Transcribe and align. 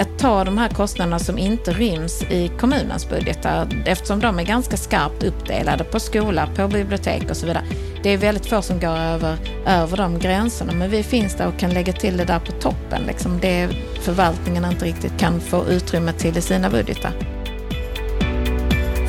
att 0.00 0.18
ta 0.18 0.44
de 0.44 0.58
här 0.58 0.68
kostnaderna 0.68 1.18
som 1.18 1.38
inte 1.38 1.72
ryms 1.72 2.22
i 2.22 2.50
kommunens 2.58 3.08
budgetar 3.08 3.68
eftersom 3.86 4.20
de 4.20 4.38
är 4.38 4.44
ganska 4.44 4.76
skarpt 4.76 5.22
uppdelade 5.22 5.84
på 5.84 6.00
skola, 6.00 6.48
på 6.56 6.68
bibliotek 6.68 7.30
och 7.30 7.36
så 7.36 7.46
vidare. 7.46 7.64
Det 8.02 8.10
är 8.10 8.18
väldigt 8.18 8.46
få 8.46 8.62
som 8.62 8.80
går 8.80 8.96
över, 8.96 9.36
över 9.66 9.96
de 9.96 10.18
gränserna 10.18 10.72
men 10.72 10.90
vi 10.90 11.02
finns 11.02 11.34
där 11.34 11.48
och 11.48 11.58
kan 11.58 11.70
lägga 11.70 11.92
till 11.92 12.16
det 12.16 12.24
där 12.24 12.38
på 12.38 12.52
toppen. 12.52 13.02
Liksom 13.06 13.40
det 13.40 13.68
förvaltningen 14.00 14.64
inte 14.64 14.84
riktigt 14.84 15.18
kan 15.18 15.40
få 15.40 15.66
utrymme 15.68 16.12
till 16.12 16.38
i 16.38 16.40
sina 16.40 16.70
budgetar. 16.70 17.12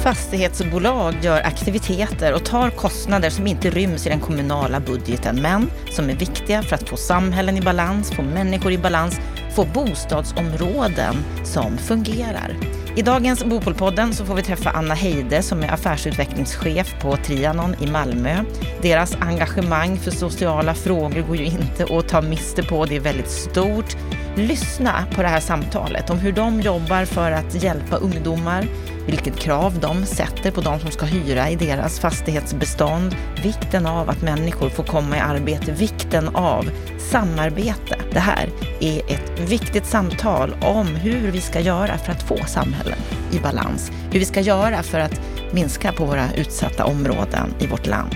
Fastighetsbolag 0.03 1.15
gör 1.21 1.41
aktiviteter 1.41 2.33
och 2.33 2.45
tar 2.45 2.69
kostnader 2.69 3.29
som 3.29 3.47
inte 3.47 3.69
ryms 3.69 4.07
i 4.07 4.09
den 4.09 4.19
kommunala 4.19 4.79
budgeten, 4.79 5.41
men 5.41 5.69
som 5.91 6.09
är 6.09 6.13
viktiga 6.13 6.63
för 6.63 6.75
att 6.75 6.89
få 6.89 6.97
samhällen 6.97 7.57
i 7.57 7.61
balans, 7.61 8.11
få 8.11 8.21
människor 8.21 8.71
i 8.71 8.77
balans, 8.77 9.19
få 9.55 9.65
bostadsområden 9.65 11.15
som 11.43 11.77
fungerar. 11.77 12.55
I 12.95 13.01
dagens 13.01 13.43
Bopolpodden 13.45 14.13
så 14.13 14.25
får 14.25 14.35
vi 14.35 14.41
träffa 14.41 14.69
Anna 14.69 14.93
Heide 14.93 15.41
som 15.41 15.63
är 15.63 15.73
affärsutvecklingschef 15.73 16.95
på 17.01 17.17
Trianon 17.17 17.75
i 17.81 17.87
Malmö. 17.87 18.43
Deras 18.81 19.15
engagemang 19.15 19.97
för 19.97 20.11
sociala 20.11 20.73
frågor 20.73 21.21
går 21.21 21.37
ju 21.37 21.45
inte 21.45 21.97
att 21.97 22.07
ta 22.07 22.21
miste 22.21 22.63
på, 22.63 22.85
det 22.85 22.95
är 22.95 22.99
väldigt 22.99 23.29
stort. 23.29 23.97
Lyssna 24.35 25.05
på 25.15 25.21
det 25.21 25.27
här 25.27 25.39
samtalet 25.39 26.09
om 26.09 26.19
hur 26.19 26.31
de 26.31 26.61
jobbar 26.61 27.05
för 27.05 27.31
att 27.31 27.63
hjälpa 27.63 27.95
ungdomar, 27.95 28.67
vilket 29.05 29.39
krav 29.39 29.79
de 29.79 30.05
sätter 30.05 30.51
på 30.51 30.61
de 30.61 30.79
som 30.79 30.91
ska 30.91 31.05
hyra 31.05 31.49
i 31.49 31.55
deras 31.55 31.99
fastighetsbestånd, 31.99 33.15
vikten 33.43 33.85
av 33.85 34.09
att 34.09 34.21
människor 34.21 34.69
får 34.69 34.83
komma 34.83 35.17
i 35.17 35.19
arbete, 35.19 35.71
vikten 35.71 36.35
av 36.35 36.69
samarbete. 37.11 37.99
Det 38.13 38.19
här 38.19 38.49
är 38.79 38.97
ett 38.97 39.39
viktigt 39.39 39.85
samtal 39.85 40.55
om 40.61 40.87
hur 40.87 41.31
vi 41.31 41.41
ska 41.41 41.59
göra 41.59 41.97
för 41.97 42.11
att 42.11 42.23
få 42.23 42.37
samhällen 42.47 42.99
i 43.31 43.39
balans, 43.39 43.91
hur 44.11 44.19
vi 44.19 44.25
ska 44.25 44.41
göra 44.41 44.83
för 44.83 44.99
att 44.99 45.21
minska 45.53 45.91
på 45.91 46.05
våra 46.05 46.33
utsatta 46.33 46.85
områden 46.85 47.53
i 47.59 47.67
vårt 47.67 47.87
land. 47.87 48.15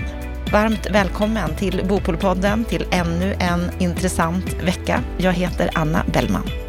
Varmt 0.52 0.90
välkommen 0.90 1.54
till 1.54 1.82
Bopolpodden 1.88 2.64
till 2.64 2.86
ännu 2.90 3.34
en 3.38 3.70
intressant 3.78 4.54
vecka. 4.64 5.00
Jag 5.18 5.32
heter 5.32 5.70
Anna 5.74 6.04
Bellman. 6.12 6.65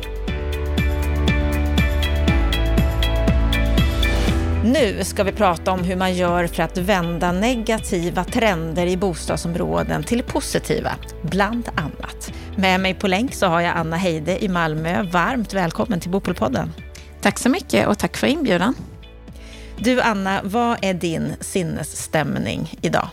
Nu 4.68 5.04
ska 5.04 5.24
vi 5.24 5.32
prata 5.32 5.72
om 5.72 5.84
hur 5.84 5.96
man 5.96 6.16
gör 6.16 6.48
för 6.48 6.64
att 6.64 6.78
vända 6.78 7.32
negativa 7.32 8.24
trender 8.24 8.88
i 8.88 8.98
bostadsområden 8.98 10.04
till 10.04 10.24
positiva, 10.24 10.92
bland 11.22 11.70
annat. 11.76 12.34
Med 12.56 12.80
mig 12.80 12.94
på 12.94 13.08
länk 13.08 13.34
så 13.34 13.46
har 13.46 13.62
jag 13.62 13.78
Anna 13.78 13.98
Heide 13.98 14.44
i 14.44 14.48
Malmö. 14.48 15.04
Varmt 15.04 15.54
välkommen 15.54 16.00
till 16.00 16.10
Bopolpodden. 16.10 16.74
Tack 17.22 17.40
så 17.40 17.50
mycket 17.50 17.88
och 17.88 17.98
tack 17.98 18.18
för 18.18 18.28
inbjudan. 18.28 18.74
Du 19.78 20.02
Anna, 20.02 20.42
vad 20.44 20.78
är 20.82 20.94
din 20.94 21.34
sinnesstämning 21.40 22.74
idag? 22.82 23.10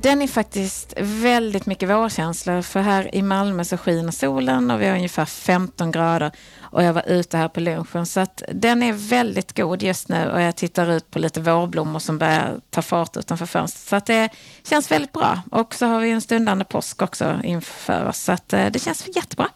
Den 0.00 0.22
är 0.22 0.26
faktiskt 0.26 0.94
väldigt 0.98 1.66
mycket 1.66 1.88
vårkänsla 1.90 2.62
för 2.62 2.80
här 2.80 3.14
i 3.14 3.22
Malmö 3.22 3.64
så 3.64 3.76
skiner 3.76 4.12
solen 4.12 4.70
och 4.70 4.80
vi 4.80 4.86
har 4.86 4.94
ungefär 4.94 5.24
15 5.24 5.90
grader 5.90 6.32
och 6.60 6.82
jag 6.82 6.92
var 6.92 7.08
ute 7.08 7.36
här 7.36 7.48
på 7.48 7.60
lunchen 7.60 8.06
så 8.06 8.20
att 8.20 8.42
den 8.52 8.82
är 8.82 8.92
väldigt 8.92 9.56
god 9.56 9.82
just 9.82 10.08
nu 10.08 10.30
och 10.30 10.40
jag 10.40 10.56
tittar 10.56 10.90
ut 10.90 11.10
på 11.10 11.18
lite 11.18 11.40
vårblommor 11.40 11.98
som 11.98 12.18
börjar 12.18 12.60
ta 12.70 12.82
fart 12.82 13.16
utanför 13.16 13.46
fönstret. 13.46 13.88
Så 13.88 13.96
att 13.96 14.06
det 14.06 14.28
känns 14.64 14.90
väldigt 14.90 15.12
bra 15.12 15.42
och 15.50 15.74
så 15.74 15.86
har 15.86 16.00
vi 16.00 16.10
en 16.10 16.20
stundande 16.20 16.64
påsk 16.64 17.02
också 17.02 17.40
inför 17.44 18.04
oss 18.04 18.18
så 18.18 18.32
att 18.32 18.52
eh, 18.52 18.66
det 18.66 18.78
känns 18.78 19.08
jättebra. 19.16 19.48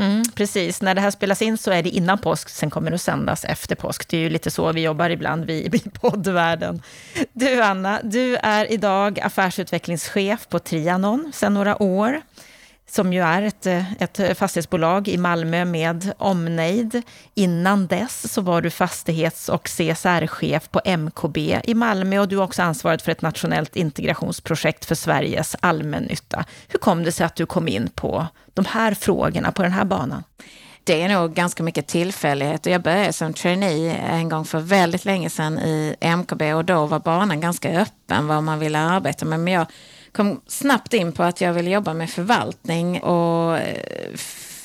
Mm, 0.00 0.22
precis, 0.34 0.82
när 0.82 0.94
det 0.94 1.00
här 1.00 1.10
spelas 1.10 1.42
in 1.42 1.58
så 1.58 1.70
är 1.70 1.82
det 1.82 1.88
innan 1.88 2.18
påsk, 2.18 2.48
sen 2.48 2.70
kommer 2.70 2.90
det 2.90 2.94
att 2.94 3.00
sändas 3.00 3.44
efter 3.44 3.76
påsk. 3.76 4.08
Det 4.08 4.16
är 4.16 4.20
ju 4.20 4.30
lite 4.30 4.50
så 4.50 4.72
vi 4.72 4.80
jobbar 4.80 5.10
ibland, 5.10 5.44
vi 5.44 5.54
i 5.54 5.70
poddvärlden. 6.00 6.82
Du 7.32 7.62
Anna, 7.62 8.00
du 8.02 8.36
är 8.36 8.72
idag 8.72 9.20
affärsutvecklingschef 9.20 10.48
på 10.48 10.58
Trianon 10.58 11.32
sedan 11.34 11.54
några 11.54 11.82
år 11.82 12.20
som 12.90 13.12
ju 13.12 13.22
är 13.22 13.42
ett, 13.42 13.66
ett 13.98 14.38
fastighetsbolag 14.38 15.08
i 15.08 15.16
Malmö 15.16 15.64
med 15.64 16.12
omnejd. 16.18 17.02
Innan 17.34 17.86
dess 17.86 18.32
så 18.32 18.40
var 18.40 18.62
du 18.62 18.70
fastighets 18.70 19.48
och 19.48 19.68
CSR-chef 19.68 20.70
på 20.70 20.80
MKB 20.84 21.60
i 21.64 21.74
Malmö 21.74 22.18
och 22.18 22.28
du 22.28 22.36
har 22.36 22.44
också 22.44 22.62
ansvarat 22.62 23.02
för 23.02 23.12
ett 23.12 23.22
nationellt 23.22 23.76
integrationsprojekt 23.76 24.84
för 24.84 24.94
Sveriges 24.94 25.56
allmännytta. 25.60 26.44
Hur 26.68 26.78
kom 26.78 27.04
det 27.04 27.12
sig 27.12 27.26
att 27.26 27.36
du 27.36 27.46
kom 27.46 27.68
in 27.68 27.88
på 27.94 28.26
de 28.54 28.64
här 28.64 28.94
frågorna 28.94 29.52
på 29.52 29.62
den 29.62 29.72
här 29.72 29.84
banan? 29.84 30.24
Det 30.84 31.02
är 31.02 31.08
nog 31.08 31.34
ganska 31.34 31.62
mycket 31.62 31.86
tillfällighet 31.86 32.66
jag 32.66 32.82
började 32.82 33.12
som 33.12 33.32
trainee 33.32 33.94
en 33.94 34.28
gång 34.28 34.44
för 34.44 34.60
väldigt 34.60 35.04
länge 35.04 35.30
sedan 35.30 35.58
i 35.58 35.96
MKB 36.00 36.54
och 36.54 36.64
då 36.64 36.86
var 36.86 36.98
banan 36.98 37.40
ganska 37.40 37.80
öppen 37.80 38.26
vad 38.26 38.42
man 38.42 38.58
ville 38.58 38.78
arbeta 38.78 39.24
med. 39.24 39.40
Men 39.40 39.52
jag 39.52 39.66
kom 40.12 40.40
snabbt 40.46 40.94
in 40.94 41.12
på 41.12 41.22
att 41.22 41.40
jag 41.40 41.52
ville 41.52 41.70
jobba 41.70 41.94
med 41.94 42.10
förvaltning 42.10 43.00
och 43.00 43.58
eh, 43.58 44.14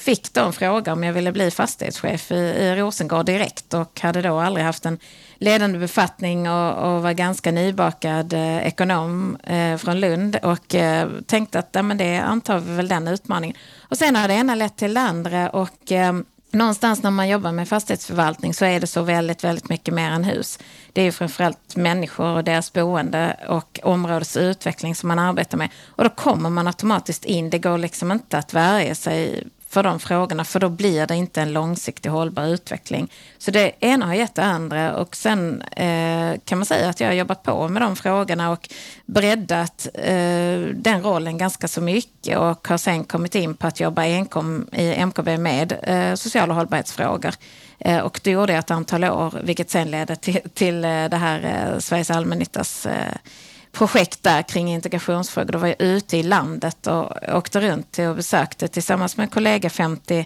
fick 0.05 0.33
då 0.33 0.41
en 0.41 0.53
fråga 0.53 0.93
om 0.93 1.03
jag 1.03 1.13
ville 1.13 1.31
bli 1.31 1.51
fastighetschef 1.51 2.31
i, 2.31 2.35
i 2.35 2.75
Rosengård 2.75 3.25
direkt 3.25 3.73
och 3.73 3.99
hade 3.99 4.21
då 4.21 4.39
aldrig 4.39 4.65
haft 4.65 4.85
en 4.85 4.99
ledande 5.37 5.79
befattning 5.79 6.49
och, 6.49 6.73
och 6.73 7.03
var 7.03 7.11
ganska 7.11 7.51
nybakad 7.51 8.33
eh, 8.33 8.67
ekonom 8.67 9.37
eh, 9.43 9.77
från 9.77 9.99
Lund 9.99 10.35
och 10.43 10.75
eh, 10.75 11.09
tänkte 11.25 11.59
att 11.59 11.69
ja, 11.71 11.81
men 11.81 11.97
det 11.97 12.17
antar 12.17 12.59
vi 12.59 12.75
väl 12.75 12.87
den 12.87 13.07
utmaningen. 13.07 13.57
Och 13.89 13.97
sen 13.97 14.15
har 14.15 14.27
det 14.27 14.33
ena 14.33 14.55
lett 14.55 14.77
till 14.77 14.93
det 14.93 15.01
andra 15.01 15.49
och 15.49 15.91
eh, 15.91 16.13
någonstans 16.55 17.03
när 17.03 17.11
man 17.11 17.29
jobbar 17.29 17.51
med 17.51 17.69
fastighetsförvaltning 17.69 18.53
så 18.53 18.65
är 18.65 18.79
det 18.79 18.87
så 18.87 19.01
väldigt, 19.01 19.43
väldigt 19.43 19.69
mycket 19.69 19.93
mer 19.93 20.11
än 20.11 20.23
hus. 20.23 20.59
Det 20.93 21.01
är 21.01 21.05
ju 21.05 21.11
framförallt 21.11 21.75
människor 21.75 22.25
och 22.25 22.43
deras 22.43 22.73
boende 22.73 23.37
och 23.49 23.79
områdesutveckling 23.83 24.95
som 24.95 25.07
man 25.07 25.19
arbetar 25.19 25.57
med. 25.57 25.69
Och 25.85 26.03
då 26.03 26.09
kommer 26.09 26.49
man 26.49 26.67
automatiskt 26.67 27.25
in. 27.25 27.49
Det 27.49 27.59
går 27.59 27.77
liksom 27.77 28.11
inte 28.11 28.37
att 28.37 28.53
värja 28.53 28.95
sig 28.95 29.47
för 29.75 29.83
de 29.83 29.99
frågorna 29.99 30.45
för 30.45 30.59
då 30.59 30.69
blir 30.69 31.07
det 31.07 31.15
inte 31.15 31.41
en 31.41 31.53
långsiktig 31.53 32.09
hållbar 32.09 32.45
utveckling. 32.45 33.11
Så 33.37 33.51
det 33.51 33.71
ena 33.79 34.05
har 34.05 34.13
gett 34.13 34.35
det 34.35 34.43
andra 34.43 34.95
och 34.95 35.15
sen 35.15 35.61
eh, 35.61 36.39
kan 36.45 36.57
man 36.57 36.65
säga 36.65 36.89
att 36.89 36.99
jag 36.99 37.07
har 37.07 37.13
jobbat 37.13 37.43
på 37.43 37.67
med 37.67 37.81
de 37.81 37.95
frågorna 37.95 38.51
och 38.51 38.69
breddat 39.05 39.87
eh, 39.93 40.59
den 40.73 41.01
rollen 41.03 41.37
ganska 41.37 41.67
så 41.67 41.81
mycket 41.81 42.37
och 42.37 42.67
har 42.67 42.77
sen 42.77 43.03
kommit 43.03 43.35
in 43.35 43.55
på 43.55 43.67
att 43.67 43.79
jobba 43.79 44.03
enkom 44.03 44.67
i 44.71 45.05
MKB 45.05 45.37
med 45.37 45.77
eh, 45.83 46.15
sociala 46.15 46.53
hållbarhetsfrågor. 46.53 47.33
Eh, 47.79 47.99
och 47.99 48.19
det 48.23 48.31
gjorde 48.31 48.53
jag 48.53 48.59
ett 48.59 48.71
antal 48.71 49.03
år, 49.03 49.33
vilket 49.43 49.69
sen 49.69 49.91
ledde 49.91 50.15
till, 50.15 50.39
till 50.53 50.85
eh, 50.85 51.05
det 51.05 51.17
här 51.17 51.39
eh, 51.43 51.79
Sveriges 51.79 52.11
allmännyttas 52.11 52.85
eh, 52.85 53.15
projekt 53.75 54.23
där 54.23 54.41
kring 54.41 54.73
integrationsfrågor. 54.73 55.51
Då 55.51 55.57
var 55.57 55.67
jag 55.67 55.81
ute 55.81 56.17
i 56.17 56.23
landet 56.23 56.87
och 56.87 57.35
åkte 57.35 57.61
runt 57.61 57.99
och 57.99 58.15
besökte 58.15 58.67
tillsammans 58.67 59.17
med 59.17 59.23
en 59.23 59.29
kollega 59.29 59.69
50 59.69 60.25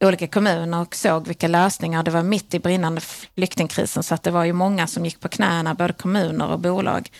olika 0.00 0.26
kommuner 0.26 0.80
och 0.80 0.94
såg 0.94 1.26
vilka 1.26 1.48
lösningar. 1.48 2.02
Det 2.02 2.10
var 2.10 2.22
mitt 2.22 2.54
i 2.54 2.58
brinnande 2.58 3.00
flyktingkrisen 3.00 4.02
så 4.02 4.14
att 4.14 4.22
det 4.22 4.30
var 4.30 4.44
ju 4.44 4.52
många 4.52 4.86
som 4.86 5.04
gick 5.04 5.20
på 5.20 5.28
knäna, 5.28 5.74
både 5.74 5.92
kommuner 5.92 6.48
och 6.48 6.58
bolag. 6.58 7.10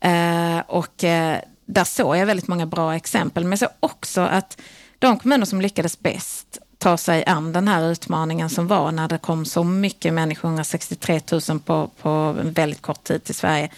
Eh, 0.00 0.58
och 0.66 1.04
eh, 1.04 1.38
där 1.66 1.84
såg 1.84 2.16
jag 2.16 2.26
väldigt 2.26 2.48
många 2.48 2.66
bra 2.66 2.94
exempel. 2.94 3.44
Men 3.44 3.50
jag 3.50 3.58
såg 3.58 3.68
också 3.80 4.20
att 4.20 4.60
de 4.98 5.18
kommuner 5.18 5.46
som 5.46 5.60
lyckades 5.60 5.98
bäst 5.98 6.58
ta 6.78 6.96
sig 6.96 7.24
an 7.24 7.52
den 7.52 7.68
här 7.68 7.90
utmaningen 7.90 8.50
som 8.50 8.66
var 8.66 8.92
när 8.92 9.08
det 9.08 9.18
kom 9.18 9.44
så 9.44 9.64
mycket 9.64 10.14
människor, 10.14 10.48
163 10.48 11.20
000 11.48 11.60
på, 11.60 11.90
på 12.02 12.08
en 12.40 12.52
väldigt 12.52 12.82
kort 12.82 13.04
tid 13.04 13.24
till 13.24 13.34
Sverige 13.34 13.70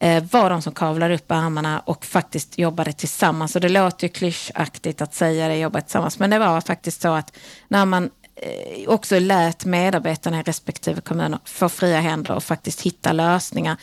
eh, 0.00 0.24
var 0.32 0.50
de 0.50 0.62
som 0.62 0.72
kavlade 0.72 1.14
upp 1.14 1.32
armarna 1.32 1.80
och 1.80 2.04
faktiskt 2.04 2.58
jobbade 2.58 2.92
tillsammans. 2.92 3.54
Och 3.54 3.60
det 3.60 3.68
låter 3.68 4.06
ju 4.06 4.12
klyschaktigt 4.12 5.02
att 5.02 5.14
säga 5.14 5.48
det, 5.48 5.56
jobba 5.56 5.80
tillsammans, 5.80 6.18
men 6.18 6.30
det 6.30 6.38
var 6.38 6.60
faktiskt 6.60 7.02
så 7.02 7.08
att 7.08 7.36
när 7.68 7.84
man 7.84 8.10
eh, 8.36 8.88
också 8.88 9.18
lät 9.18 9.64
medarbetarna 9.64 10.40
i 10.40 10.42
respektive 10.42 11.00
kommuner 11.00 11.38
få 11.44 11.68
fria 11.68 12.00
händer 12.00 12.34
och 12.34 12.44
faktiskt 12.44 12.80
hitta 12.80 13.12
lösningar. 13.12 13.76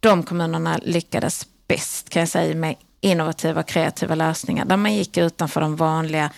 De 0.00 0.22
kommunerna 0.22 0.80
lyckades 0.82 1.46
bäst 1.68 2.08
kan 2.08 2.20
jag 2.20 2.28
säga 2.28 2.54
med 2.54 2.74
innovativa 3.00 3.60
och 3.60 3.66
kreativa 3.66 4.14
lösningar 4.14 4.64
där 4.64 4.76
man 4.76 4.94
gick 4.94 5.16
utanför 5.16 5.60
de 5.60 5.76
vanliga 5.76 6.30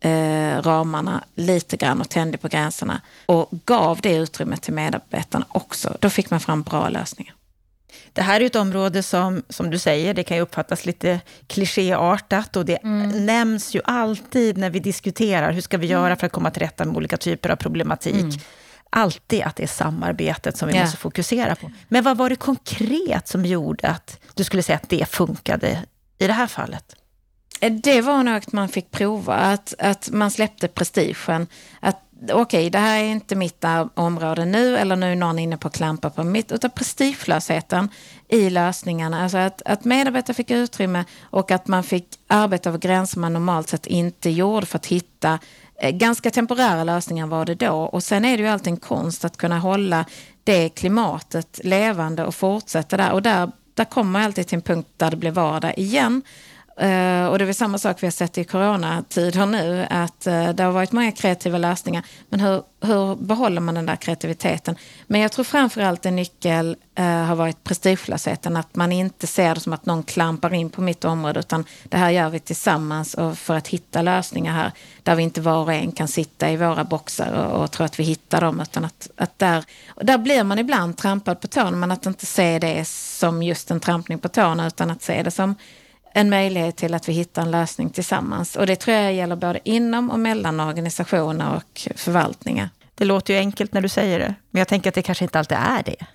eh, 0.00 0.62
ramarna 0.62 1.24
lite 1.34 1.76
grann 1.76 2.00
och 2.00 2.08
tände 2.08 2.38
på 2.38 2.48
gränserna 2.48 3.00
och 3.26 3.48
gav 3.64 4.00
det 4.00 4.16
utrymmet 4.16 4.62
till 4.62 4.74
medarbetarna 4.74 5.46
också. 5.48 5.96
Då 6.00 6.10
fick 6.10 6.30
man 6.30 6.40
fram 6.40 6.62
bra 6.62 6.88
lösningar. 6.88 7.34
Det 8.12 8.22
här 8.22 8.40
är 8.40 8.44
ett 8.44 8.56
område 8.56 9.02
som, 9.02 9.42
som 9.48 9.70
du 9.70 9.78
säger, 9.78 10.14
det 10.14 10.22
kan 10.22 10.36
ju 10.36 10.42
uppfattas 10.42 10.86
lite 10.86 11.20
klichéartat 11.46 12.56
och 12.56 12.64
det 12.64 12.76
mm. 12.76 13.26
nämns 13.26 13.74
ju 13.74 13.80
alltid 13.84 14.58
när 14.58 14.70
vi 14.70 14.78
diskuterar 14.78 15.52
hur 15.52 15.60
ska 15.60 15.78
vi 15.78 15.86
göra 15.86 16.06
mm. 16.06 16.18
för 16.18 16.26
att 16.26 16.32
komma 16.32 16.50
till 16.50 16.62
rätta 16.62 16.84
med 16.84 16.96
olika 16.96 17.16
typer 17.16 17.50
av 17.50 17.56
problematik. 17.56 18.14
Mm. 18.14 18.38
Alltid 18.90 19.42
att 19.42 19.56
det 19.56 19.62
är 19.62 19.66
samarbetet 19.66 20.56
som 20.56 20.68
vi 20.68 20.74
yeah. 20.74 20.84
måste 20.84 20.98
fokusera 20.98 21.54
på. 21.54 21.70
Men 21.88 22.04
vad 22.04 22.16
var 22.16 22.28
det 22.28 22.36
konkret 22.36 23.28
som 23.28 23.44
gjorde 23.44 23.88
att 23.88 24.20
du 24.34 24.44
skulle 24.44 24.62
säga 24.62 24.78
att 24.82 24.88
det 24.88 25.08
funkade 25.08 25.82
i 26.18 26.26
det 26.26 26.32
här 26.32 26.46
fallet? 26.46 26.96
Det 27.70 28.00
var 28.00 28.22
nog 28.22 28.34
att 28.34 28.52
man 28.52 28.68
fick 28.68 28.90
prova, 28.90 29.34
att, 29.34 29.74
att 29.78 30.10
man 30.10 30.30
släppte 30.30 30.68
prestigen. 30.68 31.46
Att 31.80 32.03
okej, 32.24 32.42
okay, 32.42 32.70
det 32.70 32.78
här 32.78 32.98
är 32.98 33.04
inte 33.04 33.34
mitt 33.36 33.64
område 33.94 34.44
nu 34.44 34.76
eller 34.76 34.96
nu 34.96 35.12
är 35.12 35.16
någon 35.16 35.38
inne 35.38 35.56
på 35.56 35.68
att 35.68 35.76
klampa 35.76 36.10
på 36.10 36.24
mitt, 36.24 36.52
utan 36.52 36.70
prestigelösheten 36.70 37.88
i 38.28 38.50
lösningarna. 38.50 39.22
Alltså 39.22 39.38
att, 39.38 39.62
att 39.64 39.84
medarbetare 39.84 40.34
fick 40.34 40.50
utrymme 40.50 41.04
och 41.22 41.50
att 41.50 41.68
man 41.68 41.82
fick 41.82 42.06
arbeta 42.26 42.68
över 42.68 42.78
gränser 42.78 43.20
man 43.20 43.32
normalt 43.32 43.68
sett 43.68 43.86
inte 43.86 44.30
gjorde 44.30 44.66
för 44.66 44.78
att 44.78 44.86
hitta 44.86 45.38
eh, 45.80 45.90
ganska 45.90 46.30
temporära 46.30 46.84
lösningar 46.84 47.26
var 47.26 47.44
det 47.44 47.54
då. 47.54 47.74
Och 47.74 48.02
sen 48.02 48.24
är 48.24 48.36
det 48.36 48.42
ju 48.42 48.48
alltid 48.48 48.72
en 48.72 48.76
konst 48.76 49.24
att 49.24 49.36
kunna 49.36 49.58
hålla 49.58 50.04
det 50.44 50.68
klimatet 50.68 51.60
levande 51.64 52.24
och 52.24 52.34
fortsätta 52.34 52.96
där. 52.96 53.12
Och 53.12 53.22
där, 53.22 53.52
där 53.74 53.84
kommer 53.84 54.10
man 54.10 54.22
alltid 54.22 54.46
till 54.46 54.56
en 54.56 54.62
punkt 54.62 54.88
där 54.96 55.10
det 55.10 55.16
blir 55.16 55.30
vardag 55.30 55.78
igen. 55.78 56.22
Uh, 56.82 57.26
och 57.26 57.38
det 57.38 57.44
är 57.44 57.46
väl 57.46 57.54
samma 57.54 57.78
sak 57.78 58.02
vi 58.02 58.06
har 58.06 58.12
sett 58.12 58.38
i 58.38 58.44
coronatider 58.44 59.46
nu, 59.46 59.86
att 59.90 60.26
uh, 60.26 60.48
det 60.48 60.62
har 60.62 60.72
varit 60.72 60.92
många 60.92 61.12
kreativa 61.12 61.58
lösningar. 61.58 62.04
Men 62.28 62.40
hur, 62.40 62.62
hur 62.80 63.16
behåller 63.16 63.60
man 63.60 63.74
den 63.74 63.86
där 63.86 63.96
kreativiteten? 63.96 64.76
Men 65.06 65.20
jag 65.20 65.32
tror 65.32 65.44
framförallt 65.44 66.06
en 66.06 66.16
nyckel 66.16 66.76
uh, 66.98 67.04
har 67.04 67.34
varit 67.34 67.64
prestigelösheten, 67.64 68.56
att 68.56 68.76
man 68.76 68.92
inte 68.92 69.26
ser 69.26 69.54
det 69.54 69.60
som 69.60 69.72
att 69.72 69.86
någon 69.86 70.02
klampar 70.02 70.54
in 70.54 70.70
på 70.70 70.80
mitt 70.80 71.04
område, 71.04 71.40
utan 71.40 71.64
det 71.84 71.96
här 71.96 72.10
gör 72.10 72.30
vi 72.30 72.40
tillsammans 72.40 73.14
och 73.14 73.38
för 73.38 73.54
att 73.54 73.68
hitta 73.68 74.02
lösningar 74.02 74.52
här, 74.52 74.72
där 75.02 75.14
vi 75.14 75.22
inte 75.22 75.40
var 75.40 75.62
och 75.62 75.72
en 75.72 75.92
kan 75.92 76.08
sitta 76.08 76.50
i 76.50 76.56
våra 76.56 76.84
boxar 76.84 77.32
och, 77.32 77.62
och 77.62 77.70
tro 77.70 77.84
att 77.84 78.00
vi 78.00 78.04
hittar 78.04 78.40
dem, 78.40 78.60
utan 78.60 78.84
att, 78.84 79.10
att 79.16 79.38
där, 79.38 79.64
där 80.00 80.18
blir 80.18 80.44
man 80.44 80.58
ibland 80.58 80.96
trampad 80.96 81.40
på 81.40 81.46
tårna, 81.46 81.76
men 81.76 81.90
att 81.90 82.06
inte 82.06 82.26
se 82.26 82.58
det 82.58 82.88
som 82.88 83.42
just 83.42 83.70
en 83.70 83.80
trampning 83.80 84.18
på 84.18 84.28
tårna, 84.28 84.66
utan 84.66 84.90
att 84.90 85.02
se 85.02 85.22
det 85.22 85.30
som 85.30 85.54
en 86.16 86.30
möjlighet 86.30 86.76
till 86.76 86.94
att 86.94 87.08
vi 87.08 87.12
hittar 87.12 87.42
en 87.42 87.50
lösning 87.50 87.90
tillsammans. 87.90 88.56
Och 88.56 88.66
det 88.66 88.76
tror 88.76 88.96
jag 88.96 89.14
gäller 89.14 89.36
både 89.36 89.60
inom 89.64 90.10
och 90.10 90.20
mellan 90.20 90.60
organisationer 90.60 91.56
och 91.56 91.88
förvaltningar. 91.96 92.70
Det 92.94 93.04
låter 93.04 93.34
ju 93.34 93.40
enkelt 93.40 93.72
när 93.72 93.80
du 93.80 93.88
säger 93.88 94.18
det, 94.18 94.34
men 94.50 94.58
jag 94.58 94.68
tänker 94.68 94.88
att 94.88 94.94
det 94.94 95.02
kanske 95.02 95.24
inte 95.24 95.38
alltid 95.38 95.58
är 95.58 95.82
det. 95.82 96.06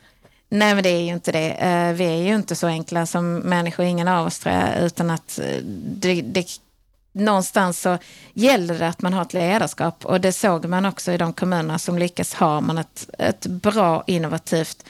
Nej, 0.50 0.74
men 0.76 0.84
det 0.84 0.90
är 0.90 1.02
ju 1.02 1.14
inte 1.14 1.32
det. 1.32 1.50
Eh, 1.50 1.94
vi 1.94 2.06
är 2.06 2.24
ju 2.24 2.36
inte 2.36 2.56
så 2.56 2.68
enkla 2.68 3.06
som 3.06 3.36
människor, 3.36 3.86
ingen 3.86 4.08
av 4.08 4.28
oss 4.28 4.40
tror 4.40 4.56
jag, 4.56 4.86
utan 4.86 5.10
att 5.10 5.40
eh, 5.40 5.64
det, 5.64 6.22
det, 6.22 6.48
någonstans 7.12 7.82
så 7.82 7.98
gäller 8.34 8.80
det 8.80 8.88
att 8.88 9.02
man 9.02 9.14
har 9.14 9.22
ett 9.22 9.34
ledarskap 9.34 10.06
och 10.06 10.22
det 10.22 10.32
såg 10.32 10.66
man 10.66 10.86
också 10.86 11.12
i 11.12 11.18
de 11.18 11.34
kommunerna 11.34 11.80
som 11.80 11.98
lyckas 11.98 12.34
ha 12.34 12.62
man 12.62 12.78
ett, 12.78 13.10
ett 13.18 13.46
bra 13.46 14.04
innovativt 14.08 14.86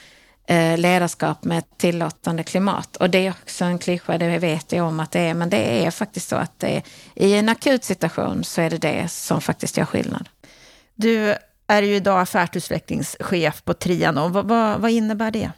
ledarskap 0.76 1.44
med 1.44 1.58
ett 1.58 1.78
tillåtande 1.78 2.42
klimat. 2.42 2.96
Och 2.96 3.10
det 3.10 3.26
är 3.26 3.30
också 3.30 3.64
en 3.64 3.78
klyscha, 3.78 4.18
det 4.18 4.38
vet 4.38 4.72
jag 4.72 4.86
om 4.86 5.00
att 5.00 5.10
det 5.10 5.20
är, 5.20 5.34
men 5.34 5.50
det 5.50 5.84
är 5.86 5.90
faktiskt 5.90 6.28
så 6.28 6.36
att 6.36 6.58
det 6.58 6.82
i 7.14 7.34
en 7.34 7.48
akut 7.48 7.84
situation 7.84 8.44
så 8.44 8.60
är 8.60 8.70
det 8.70 8.78
det 8.78 9.08
som 9.08 9.40
faktiskt 9.40 9.76
gör 9.76 9.84
skillnad. 9.84 10.28
Du 10.94 11.34
är 11.66 11.82
ju 11.82 11.94
idag 11.94 12.20
affärsutvecklingschef 12.20 13.64
på 13.64 13.74
Trianon. 13.74 14.32
Vad, 14.32 14.48
vad, 14.48 14.80
vad 14.80 14.90
innebär 14.90 15.30
det? 15.30 15.50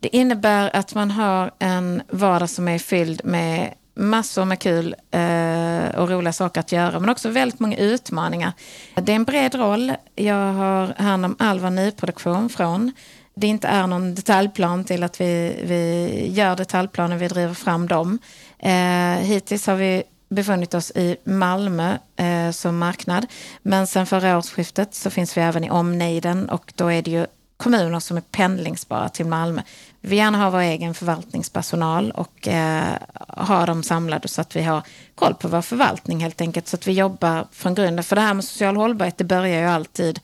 Det 0.00 0.16
innebär 0.16 0.76
att 0.76 0.94
man 0.94 1.10
har 1.10 1.50
en 1.58 2.02
vardag 2.08 2.50
som 2.50 2.68
är 2.68 2.78
fylld 2.78 3.20
med 3.24 3.74
massor 3.94 4.44
med 4.44 4.58
kul 4.58 4.94
eh, 5.10 6.00
och 6.00 6.10
roliga 6.10 6.32
saker 6.32 6.60
att 6.60 6.72
göra, 6.72 7.00
men 7.00 7.10
också 7.10 7.28
väldigt 7.28 7.60
många 7.60 7.76
utmaningar. 7.76 8.52
Det 8.94 9.12
är 9.12 9.16
en 9.16 9.24
bred 9.24 9.54
roll. 9.54 9.92
Jag 10.14 10.52
har 10.52 11.02
hand 11.02 11.24
om 11.24 11.36
all 11.38 11.60
vår 11.60 11.70
nyproduktion 11.70 12.48
från 12.48 12.92
det 13.34 13.46
inte 13.46 13.68
är 13.68 13.86
någon 13.86 14.14
detaljplan 14.14 14.84
till 14.84 15.02
att 15.02 15.20
vi, 15.20 15.60
vi 15.64 16.32
gör 16.32 16.56
detaljplaner, 16.56 17.16
vi 17.16 17.28
driver 17.28 17.54
fram 17.54 17.88
dem. 17.88 18.18
Eh, 18.58 19.16
hittills 19.18 19.66
har 19.66 19.74
vi 19.74 20.02
befunnit 20.28 20.74
oss 20.74 20.90
i 20.90 21.16
Malmö 21.24 21.98
eh, 22.16 22.50
som 22.50 22.78
marknad. 22.78 23.26
Men 23.62 23.86
sen 23.86 24.06
förra 24.06 24.38
årsskiftet 24.38 24.94
så 24.94 25.10
finns 25.10 25.36
vi 25.36 25.40
även 25.40 25.64
i 25.64 25.70
omnejden 25.70 26.48
och 26.48 26.72
då 26.76 26.92
är 26.92 27.02
det 27.02 27.10
ju 27.10 27.26
kommuner 27.56 28.00
som 28.00 28.16
är 28.16 28.20
pendlingsbara 28.20 29.08
till 29.08 29.26
Malmö. 29.26 29.62
Vi 30.00 30.08
vill 30.08 30.18
gärna 30.18 30.38
ha 30.38 30.50
vår 30.50 30.58
egen 30.58 30.94
förvaltningspersonal 30.94 32.10
och 32.10 32.48
eh, 32.48 32.94
ha 33.28 33.66
dem 33.66 33.82
samlade 33.82 34.28
så 34.28 34.40
att 34.40 34.56
vi 34.56 34.62
har 34.62 34.82
koll 35.14 35.34
på 35.34 35.48
vår 35.48 35.62
förvaltning 35.62 36.20
helt 36.20 36.40
enkelt. 36.40 36.68
Så 36.68 36.76
att 36.76 36.86
vi 36.86 36.92
jobbar 36.92 37.46
från 37.52 37.74
grunden. 37.74 38.04
För 38.04 38.16
det 38.16 38.22
här 38.22 38.34
med 38.34 38.44
social 38.44 38.76
hållbarhet, 38.76 39.18
det 39.18 39.24
börjar 39.24 39.60
ju 39.60 39.66
alltid 39.66 40.20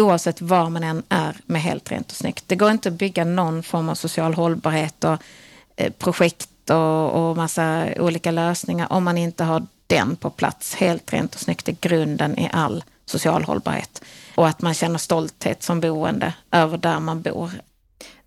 oavsett 0.00 0.40
var 0.40 0.70
man 0.70 0.84
än 0.84 1.02
är 1.08 1.36
med 1.46 1.62
helt 1.62 1.90
rent 1.90 2.10
och 2.10 2.16
snyggt. 2.16 2.44
Det 2.46 2.56
går 2.56 2.70
inte 2.70 2.88
att 2.88 2.94
bygga 2.94 3.24
någon 3.24 3.62
form 3.62 3.88
av 3.88 3.94
social 3.94 4.34
hållbarhet 4.34 5.04
och 5.04 5.16
eh, 5.76 5.92
projekt 5.92 6.70
och, 6.70 7.10
och 7.10 7.36
massa 7.36 7.86
olika 7.98 8.30
lösningar 8.30 8.92
om 8.92 9.04
man 9.04 9.18
inte 9.18 9.44
har 9.44 9.66
den 9.86 10.16
på 10.16 10.30
plats 10.30 10.74
helt 10.74 11.12
rent 11.12 11.34
och 11.34 11.40
snyggt. 11.40 11.68
Är 11.68 11.76
grunden 11.80 12.38
i 12.38 12.50
all 12.52 12.84
social 13.06 13.44
hållbarhet. 13.44 14.02
Och 14.34 14.48
att 14.48 14.62
man 14.62 14.74
känner 14.74 14.98
stolthet 14.98 15.62
som 15.62 15.80
boende 15.80 16.34
över 16.50 16.78
där 16.78 17.00
man 17.00 17.22
bor. 17.22 17.50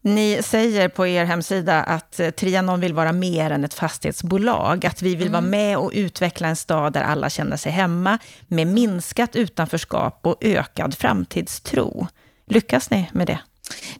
Ni 0.06 0.42
säger 0.44 0.90
på 0.90 1.08
er 1.08 1.26
hemsida 1.26 1.84
att 1.84 2.20
eh, 2.20 2.30
Trianon 2.30 2.80
vill 2.80 2.94
vara 2.94 3.12
mer 3.12 3.52
än 3.52 3.64
ett 3.64 3.74
fastighetsbolag. 3.74 4.86
Att 4.86 5.02
vi 5.02 5.16
vill 5.16 5.28
mm. 5.28 5.32
vara 5.32 5.42
med 5.42 5.78
och 5.78 5.92
utveckla 5.94 6.48
en 6.48 6.56
stad 6.56 6.94
där 6.94 7.02
alla 7.02 7.30
känner 7.30 7.58
sig 7.58 7.72
hemma 7.72 8.20
med 8.48 8.68
minskat 8.68 9.36
utanförskap 9.36 10.20
och 10.22 10.38
ökad 10.42 10.98
framtidstro. 10.98 12.08
Lyckas 12.46 12.90
ni 12.90 13.10
med 13.14 13.28
det? 13.28 13.40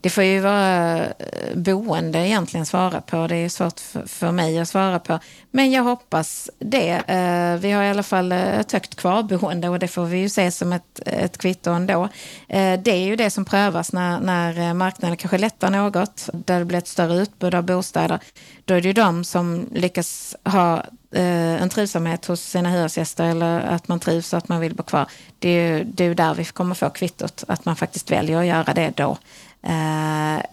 Det 0.00 0.10
får 0.10 0.24
ju 0.24 0.40
vara 0.40 0.98
eh, 1.04 1.54
boende 1.54 2.18
egentligen 2.18 2.66
svara 2.66 3.00
på. 3.00 3.26
Det 3.26 3.36
är 3.36 3.48
svårt 3.48 3.80
för 4.06 4.32
mig 4.32 4.58
att 4.58 4.68
svara 4.68 4.98
på. 4.98 5.18
Men 5.50 5.72
jag 5.72 5.82
hoppas 5.82 6.50
det. 6.58 6.90
Eh, 6.90 7.56
vi 7.60 7.70
har 7.70 7.82
i 7.84 7.90
alla 7.90 8.02
fall 8.02 8.32
eh, 8.32 8.58
ett 8.60 8.72
högt 8.72 8.94
kvarboende 8.94 9.68
och 9.68 9.78
det 9.78 9.88
får 9.88 10.04
vi 10.04 10.18
ju 10.18 10.28
se 10.28 10.50
som 10.50 10.72
ett, 10.72 11.00
ett 11.06 11.38
kvitto 11.38 11.70
ändå. 11.70 12.08
Det 12.48 12.88
är 12.88 13.06
ju 13.06 13.16
det 13.16 13.30
som 13.30 13.44
prövas 13.44 13.92
när, 13.92 14.20
när 14.20 14.74
marknaden 14.74 15.16
kanske 15.16 15.38
lättar 15.38 15.70
något, 15.70 16.28
där 16.32 16.58
det 16.58 16.64
blir 16.64 16.78
ett 16.78 16.88
större 16.88 17.14
utbud 17.14 17.54
av 17.54 17.62
bostäder. 17.62 18.18
Då 18.64 18.74
är 18.74 18.80
det 18.80 18.88
ju 18.88 18.92
de 18.92 19.24
som 19.24 19.68
lyckas 19.72 20.36
ha 20.44 20.84
Eh, 21.14 21.62
en 21.62 21.68
trivsamhet 21.68 22.26
hos 22.26 22.40
sina 22.40 22.70
hyresgäster 22.70 23.24
eller 23.24 23.60
att 23.60 23.88
man 23.88 24.00
trivs 24.00 24.32
och 24.32 24.38
att 24.38 24.48
man 24.48 24.60
vill 24.60 24.74
bo 24.74 24.82
kvar. 24.82 25.06
Det 25.38 25.48
är 25.48 25.78
ju, 25.78 25.84
det 25.84 26.04
är 26.04 26.14
där 26.14 26.34
vi 26.34 26.44
kommer 26.44 26.74
få 26.74 26.90
kvittot, 26.90 27.44
att 27.48 27.64
man 27.64 27.76
faktiskt 27.76 28.10
väljer 28.10 28.38
att 28.38 28.46
göra 28.46 28.74
det 28.74 28.92
då. 28.96 29.18
Eh, 29.62 30.44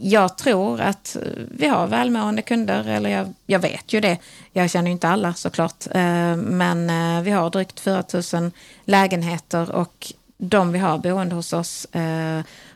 jag 0.00 0.38
tror 0.38 0.80
att 0.80 1.16
vi 1.50 1.66
har 1.66 1.86
välmående 1.86 2.42
kunder, 2.42 2.88
eller 2.88 3.10
jag, 3.10 3.34
jag, 3.46 3.58
vet 3.58 3.92
ju 3.92 4.00
det. 4.00 4.18
Jag 4.52 4.70
känner 4.70 4.86
ju 4.86 4.92
inte 4.92 5.08
alla 5.08 5.34
såklart. 5.34 5.86
Eh, 5.90 6.36
men 6.36 6.86
vi 7.24 7.30
har 7.30 7.50
drygt 7.50 7.80
4 7.80 8.04
000 8.32 8.50
lägenheter 8.84 9.70
och 9.70 10.12
de 10.38 10.72
vi 10.72 10.78
har 10.78 10.98
boende 10.98 11.34
hos 11.34 11.52
oss 11.52 11.86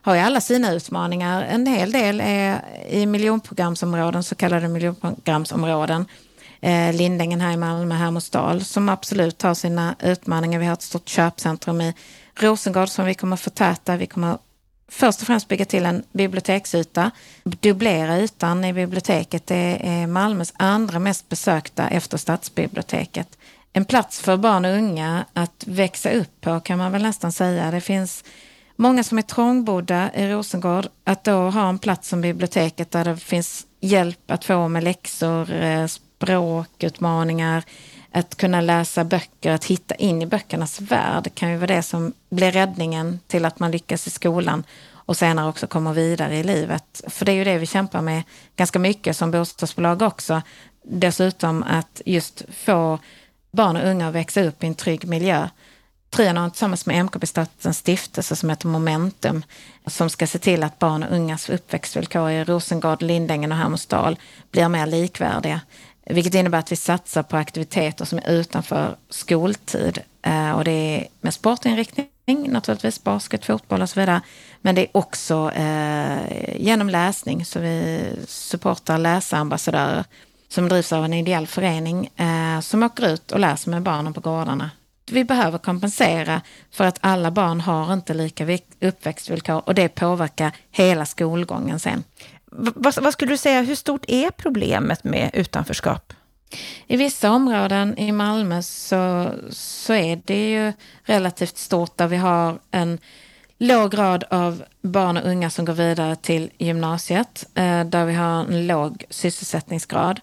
har 0.01 0.15
ju 0.15 0.21
alla 0.21 0.41
sina 0.41 0.71
utmaningar. 0.71 1.43
En 1.43 1.67
hel 1.67 1.91
del 1.91 2.21
är 2.21 2.61
i 2.89 3.05
miljonprogramsområden, 3.05 4.23
så 4.23 4.35
kallade 4.35 4.67
miljonprogramsområden. 4.67 6.05
Eh, 6.63 6.93
Lindängen 6.93 7.41
här 7.41 7.53
i 7.53 7.57
Malmö, 7.57 7.95
Hermodsdal, 7.95 8.63
som 8.63 8.89
absolut 8.89 9.41
har 9.41 9.53
sina 9.53 9.95
utmaningar. 9.99 10.59
Vi 10.59 10.65
har 10.65 10.73
ett 10.73 10.81
stort 10.81 11.09
köpcentrum 11.09 11.81
i 11.81 11.93
Rosengård 12.39 12.89
som 12.89 13.05
vi 13.05 13.13
kommer 13.13 13.35
förtäta. 13.35 13.97
Vi 13.97 14.05
kommer 14.05 14.37
först 14.87 15.21
och 15.21 15.27
främst 15.27 15.47
bygga 15.47 15.65
till 15.65 15.85
en 15.85 16.03
biblioteksyta, 16.11 17.11
dubblera 17.43 18.19
ytan 18.19 18.65
i 18.65 18.73
biblioteket. 18.73 19.47
Det 19.47 19.79
är 19.83 20.07
Malmös 20.07 20.53
andra 20.57 20.99
mest 20.99 21.29
besökta 21.29 21.87
efter 21.89 22.17
stadsbiblioteket. 22.17 23.37
En 23.73 23.85
plats 23.85 24.19
för 24.19 24.37
barn 24.37 24.65
och 24.65 24.71
unga 24.71 25.25
att 25.33 25.63
växa 25.67 26.11
upp 26.11 26.41
på 26.41 26.59
kan 26.59 26.77
man 26.77 26.91
väl 26.91 27.01
nästan 27.03 27.31
säga. 27.31 27.71
Det 27.71 27.81
finns 27.81 28.23
många 28.75 29.03
som 29.03 29.17
är 29.17 29.21
trångbodda 29.21 30.13
i 30.13 30.31
Rosengård. 30.31 30.87
Att 31.03 31.23
då 31.23 31.49
ha 31.49 31.69
en 31.69 31.79
plats 31.79 32.09
som 32.09 32.21
biblioteket 32.21 32.91
där 32.91 33.05
det 33.05 33.17
finns 33.17 33.65
hjälp 33.79 34.31
att 34.31 34.45
få 34.45 34.67
med 34.67 34.83
läxor, 34.83 35.51
eh, 35.51 35.87
språkutmaningar, 36.23 37.63
att 38.11 38.37
kunna 38.37 38.61
läsa 38.61 39.03
böcker, 39.03 39.51
att 39.51 39.65
hitta 39.65 39.95
in 39.95 40.21
i 40.21 40.25
böckernas 40.25 40.81
värld 40.81 41.35
kan 41.35 41.51
ju 41.51 41.57
vara 41.57 41.75
det 41.75 41.83
som 41.83 42.13
blir 42.29 42.51
räddningen 42.51 43.19
till 43.27 43.45
att 43.45 43.59
man 43.59 43.71
lyckas 43.71 44.07
i 44.07 44.09
skolan 44.09 44.63
och 44.91 45.17
senare 45.17 45.49
också 45.49 45.67
kommer 45.67 45.93
vidare 45.93 46.37
i 46.37 46.43
livet. 46.43 47.01
För 47.07 47.25
det 47.25 47.31
är 47.31 47.35
ju 47.35 47.43
det 47.43 47.57
vi 47.57 47.65
kämpar 47.65 48.01
med 48.01 48.23
ganska 48.55 48.79
mycket 48.79 49.17
som 49.17 49.31
bostadsbolag 49.31 50.01
också. 50.01 50.41
Dessutom 50.83 51.63
att 51.63 52.01
just 52.05 52.43
få 52.51 52.99
barn 53.51 53.75
och 53.75 53.87
unga 53.87 54.07
att 54.07 54.15
växa 54.15 54.43
upp 54.43 54.63
i 54.63 54.67
en 54.67 54.75
trygg 54.75 55.07
miljö. 55.07 55.47
Trion 56.09 56.37
har 56.37 56.49
tillsammans 56.49 56.85
med 56.85 57.05
MKB 57.05 57.25
startat 57.25 57.65
en 57.65 57.73
stiftelse 57.73 58.35
som 58.35 58.49
heter 58.49 58.67
Momentum 58.67 59.43
som 59.85 60.09
ska 60.09 60.27
se 60.27 60.39
till 60.39 60.63
att 60.63 60.79
barn 60.79 61.03
och 61.03 61.15
ungas 61.15 61.49
uppväxtvillkor 61.49 62.31
i 62.31 62.43
Rosengård, 62.43 63.01
Lindängen 63.01 63.51
och 63.51 63.57
Hermodsdal 63.57 64.19
blir 64.51 64.69
mer 64.69 64.85
likvärdiga. 64.85 65.61
Vilket 66.05 66.33
innebär 66.33 66.59
att 66.59 66.71
vi 66.71 66.75
satsar 66.75 67.23
på 67.23 67.37
aktiviteter 67.37 68.05
som 68.05 68.17
är 68.17 68.31
utanför 68.31 68.95
skoltid. 69.09 69.99
Eh, 70.21 70.51
och 70.51 70.63
det 70.63 70.71
är 70.71 71.07
med 71.21 71.33
sportinriktning, 71.33 72.07
naturligtvis 72.27 73.03
basket, 73.03 73.45
fotboll 73.45 73.81
och 73.81 73.89
så 73.89 73.99
vidare. 73.99 74.21
Men 74.61 74.75
det 74.75 74.81
är 74.81 74.97
också 74.97 75.51
eh, 75.51 76.55
genom 76.55 76.89
läsning, 76.89 77.45
så 77.45 77.59
vi 77.59 78.01
supportar 78.27 78.97
läsambassadörer 78.97 80.03
som 80.47 80.69
drivs 80.69 80.93
av 80.93 81.05
en 81.05 81.13
ideell 81.13 81.47
förening 81.47 82.09
eh, 82.15 82.59
som 82.59 82.83
åker 82.83 83.07
ut 83.07 83.31
och 83.31 83.39
läser 83.39 83.69
med 83.69 83.81
barnen 83.81 84.13
på 84.13 84.21
gårdarna 84.21 84.71
vi 85.11 85.23
behöver 85.23 85.57
kompensera 85.57 86.41
för 86.71 86.83
att 86.83 86.97
alla 87.01 87.31
barn 87.31 87.61
har 87.61 87.93
inte 87.93 88.13
lika 88.13 88.59
uppväxtvillkor 88.81 89.61
och 89.65 89.75
det 89.75 89.89
påverkar 89.89 90.51
hela 90.71 91.05
skolgången 91.05 91.79
sen. 91.79 92.03
Vad, 92.55 93.03
vad 93.03 93.13
skulle 93.13 93.31
du 93.31 93.37
säga, 93.37 93.61
hur 93.61 93.75
stort 93.75 94.05
är 94.07 94.29
problemet 94.31 95.03
med 95.03 95.29
utanförskap? 95.33 96.13
I 96.87 96.97
vissa 96.97 97.31
områden 97.31 97.97
i 97.97 98.11
Malmö 98.11 98.61
så, 98.61 99.31
så 99.49 99.93
är 99.93 100.21
det 100.25 100.49
ju 100.49 100.73
relativt 101.03 101.57
stort 101.57 101.97
där 101.97 102.07
vi 102.07 102.17
har 102.17 102.59
en 102.71 102.99
låg 103.57 103.91
grad 103.91 104.23
av 104.29 104.63
barn 104.81 105.17
och 105.17 105.29
unga 105.29 105.49
som 105.49 105.65
går 105.65 105.73
vidare 105.73 106.15
till 106.15 106.51
gymnasiet, 106.57 107.45
eh, 107.55 107.83
där 107.83 108.05
vi 108.05 108.13
har 108.13 108.39
en 108.39 108.67
låg 108.67 109.05
sysselsättningsgrad 109.09 110.19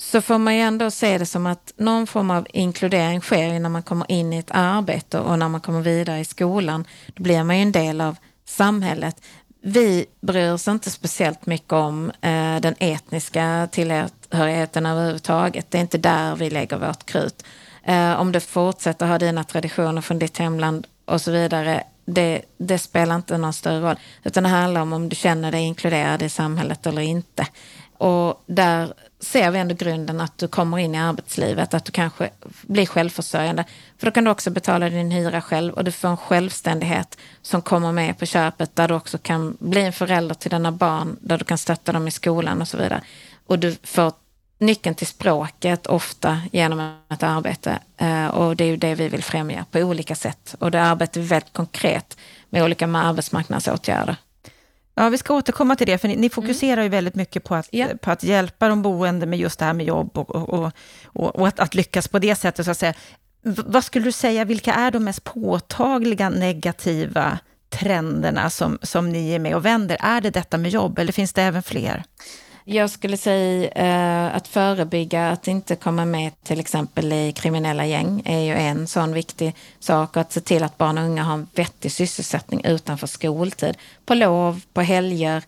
så 0.00 0.20
får 0.20 0.38
man 0.38 0.54
ju 0.54 0.60
ändå 0.60 0.90
se 0.90 1.18
det 1.18 1.26
som 1.26 1.46
att 1.46 1.72
någon 1.76 2.06
form 2.06 2.30
av 2.30 2.46
inkludering 2.52 3.20
sker 3.20 3.60
när 3.60 3.68
man 3.68 3.82
kommer 3.82 4.10
in 4.10 4.32
i 4.32 4.38
ett 4.38 4.50
arbete 4.50 5.18
och 5.18 5.38
när 5.38 5.48
man 5.48 5.60
kommer 5.60 5.80
vidare 5.80 6.20
i 6.20 6.24
skolan. 6.24 6.84
Då 7.14 7.22
blir 7.22 7.44
man 7.44 7.56
ju 7.56 7.62
en 7.62 7.72
del 7.72 8.00
av 8.00 8.16
samhället. 8.44 9.22
Vi 9.62 10.06
bryr 10.20 10.52
oss 10.52 10.68
inte 10.68 10.90
speciellt 10.90 11.46
mycket 11.46 11.72
om 11.72 12.10
eh, 12.10 12.60
den 12.60 12.74
etniska 12.78 13.68
tillhörigheten 13.72 14.86
överhuvudtaget. 14.86 15.70
Det 15.70 15.78
är 15.78 15.82
inte 15.82 15.98
där 15.98 16.36
vi 16.36 16.50
lägger 16.50 16.76
vårt 16.76 17.06
krut. 17.06 17.44
Eh, 17.84 18.20
om 18.20 18.32
du 18.32 18.40
fortsätter 18.40 19.06
ha 19.06 19.18
dina 19.18 19.44
traditioner 19.44 20.00
från 20.00 20.18
ditt 20.18 20.38
hemland 20.38 20.86
och 21.04 21.20
så 21.20 21.30
vidare, 21.30 21.82
det, 22.04 22.42
det, 22.58 22.78
spelar 22.78 23.14
inte 23.14 23.38
någon 23.38 23.52
större 23.52 23.80
roll. 23.80 23.96
Utan 24.24 24.42
det 24.42 24.48
handlar 24.48 24.80
om 24.80 24.92
om 24.92 25.08
du 25.08 25.16
känner 25.16 25.52
dig 25.52 25.62
inkluderad 25.62 26.22
i 26.22 26.28
samhället 26.28 26.86
eller 26.86 27.02
inte. 27.02 27.46
Och 27.98 28.42
där 28.46 28.92
ser 29.20 29.50
vi 29.50 29.58
ändå 29.58 29.74
grunden 29.74 30.20
att 30.20 30.38
du 30.38 30.48
kommer 30.48 30.78
in 30.78 30.94
i 30.94 30.98
arbetslivet, 30.98 31.74
att 31.74 31.84
du 31.84 31.92
kanske 31.92 32.30
blir 32.62 32.86
självförsörjande. 32.86 33.64
För 34.00 34.06
då 34.06 34.10
kan 34.10 34.24
du 34.24 34.30
också 34.30 34.50
betala 34.50 34.90
din 34.90 35.10
hyra 35.10 35.40
själv 35.40 35.74
och 35.74 35.84
du 35.84 35.92
får 35.92 36.08
en 36.08 36.16
självständighet 36.16 37.18
som 37.42 37.62
kommer 37.62 37.92
med 37.92 38.18
på 38.18 38.26
köpet 38.26 38.76
där 38.76 38.88
du 38.88 38.94
också 38.94 39.18
kan 39.18 39.56
bli 39.60 39.80
en 39.80 39.92
förälder 39.92 40.34
till 40.34 40.50
dina 40.50 40.72
barn, 40.72 41.16
där 41.20 41.38
du 41.38 41.44
kan 41.44 41.58
stötta 41.58 41.92
dem 41.92 42.08
i 42.08 42.10
skolan 42.10 42.60
och 42.60 42.68
så 42.68 42.76
vidare. 42.76 43.02
Och 43.46 43.58
du 43.58 43.76
får 43.82 44.12
nyckeln 44.58 44.94
till 44.94 45.06
språket 45.06 45.86
ofta 45.86 46.40
genom 46.52 46.96
ett 47.12 47.22
arbete 47.22 47.78
eh, 47.96 48.26
och 48.26 48.56
det 48.56 48.64
är 48.64 48.68
ju 48.68 48.76
det 48.76 48.94
vi 48.94 49.08
vill 49.08 49.24
främja 49.24 49.64
på 49.70 49.78
olika 49.78 50.14
sätt. 50.14 50.54
Och 50.58 50.70
det 50.70 50.82
arbetar 50.82 51.20
vi 51.20 51.26
väldigt 51.26 51.52
konkret 51.52 52.18
med 52.50 52.64
olika 52.64 52.86
arbetsmarknadsåtgärder. 52.86 54.16
Ja, 54.94 55.08
vi 55.08 55.18
ska 55.18 55.34
återkomma 55.34 55.76
till 55.76 55.86
det, 55.86 55.98
för 55.98 56.08
ni, 56.08 56.16
ni 56.16 56.30
fokuserar 56.30 56.72
mm. 56.72 56.84
ju 56.84 56.88
väldigt 56.88 57.14
mycket 57.14 57.44
på 57.44 57.54
att, 57.54 57.68
ja. 57.72 57.86
på 58.00 58.10
att 58.10 58.22
hjälpa 58.22 58.68
de 58.68 58.82
boende 58.82 59.26
med 59.26 59.38
just 59.38 59.58
det 59.58 59.64
här 59.64 59.72
med 59.72 59.86
jobb 59.86 60.18
och, 60.18 60.30
och, 60.34 60.72
och, 61.04 61.36
och 61.36 61.48
att, 61.48 61.60
att, 61.60 61.74
lyckas 61.74 62.08
på 62.08 62.18
det 62.18 62.34
sättet, 62.34 62.64
så 62.64 62.70
att 62.70 62.78
säga. 62.78 62.94
Vad 63.42 63.84
skulle 63.84 64.04
du 64.04 64.12
säga, 64.12 64.44
vilka 64.44 64.74
är 64.74 64.90
de 64.90 65.04
mest 65.04 65.24
påtagliga 65.24 66.28
negativa 66.28 67.38
trenderna 67.68 68.50
som, 68.50 68.78
som 68.82 69.10
ni 69.10 69.30
är 69.32 69.38
med 69.38 69.56
och 69.56 69.64
vänder? 69.64 69.96
Är 70.00 70.20
det 70.20 70.30
detta 70.30 70.58
med 70.58 70.70
jobb, 70.70 70.98
eller 70.98 71.12
finns 71.12 71.32
det 71.32 71.42
även 71.42 71.62
fler? 71.62 72.04
Jag 72.64 72.90
skulle 72.90 73.16
säga 73.16 73.70
eh, 73.70 74.36
att 74.36 74.48
förebygga 74.48 75.30
att 75.30 75.48
inte 75.48 75.76
komma 75.76 76.04
med 76.04 76.42
till 76.42 76.60
exempel 76.60 77.12
i 77.12 77.32
kriminella 77.32 77.86
gäng 77.86 78.22
är 78.24 78.38
ju 78.38 78.54
en 78.54 78.86
sån 78.86 79.12
viktig 79.12 79.54
sak. 79.78 80.16
Att 80.16 80.32
se 80.32 80.40
till 80.40 80.62
att 80.62 80.78
barn 80.78 80.98
och 80.98 81.04
unga 81.04 81.22
har 81.22 81.34
en 81.34 81.46
vettig 81.54 81.92
sysselsättning 81.92 82.64
utanför 82.64 83.06
skoltid. 83.06 83.76
På 84.06 84.14
lov, 84.14 84.60
på 84.72 84.80
helger. 84.80 85.42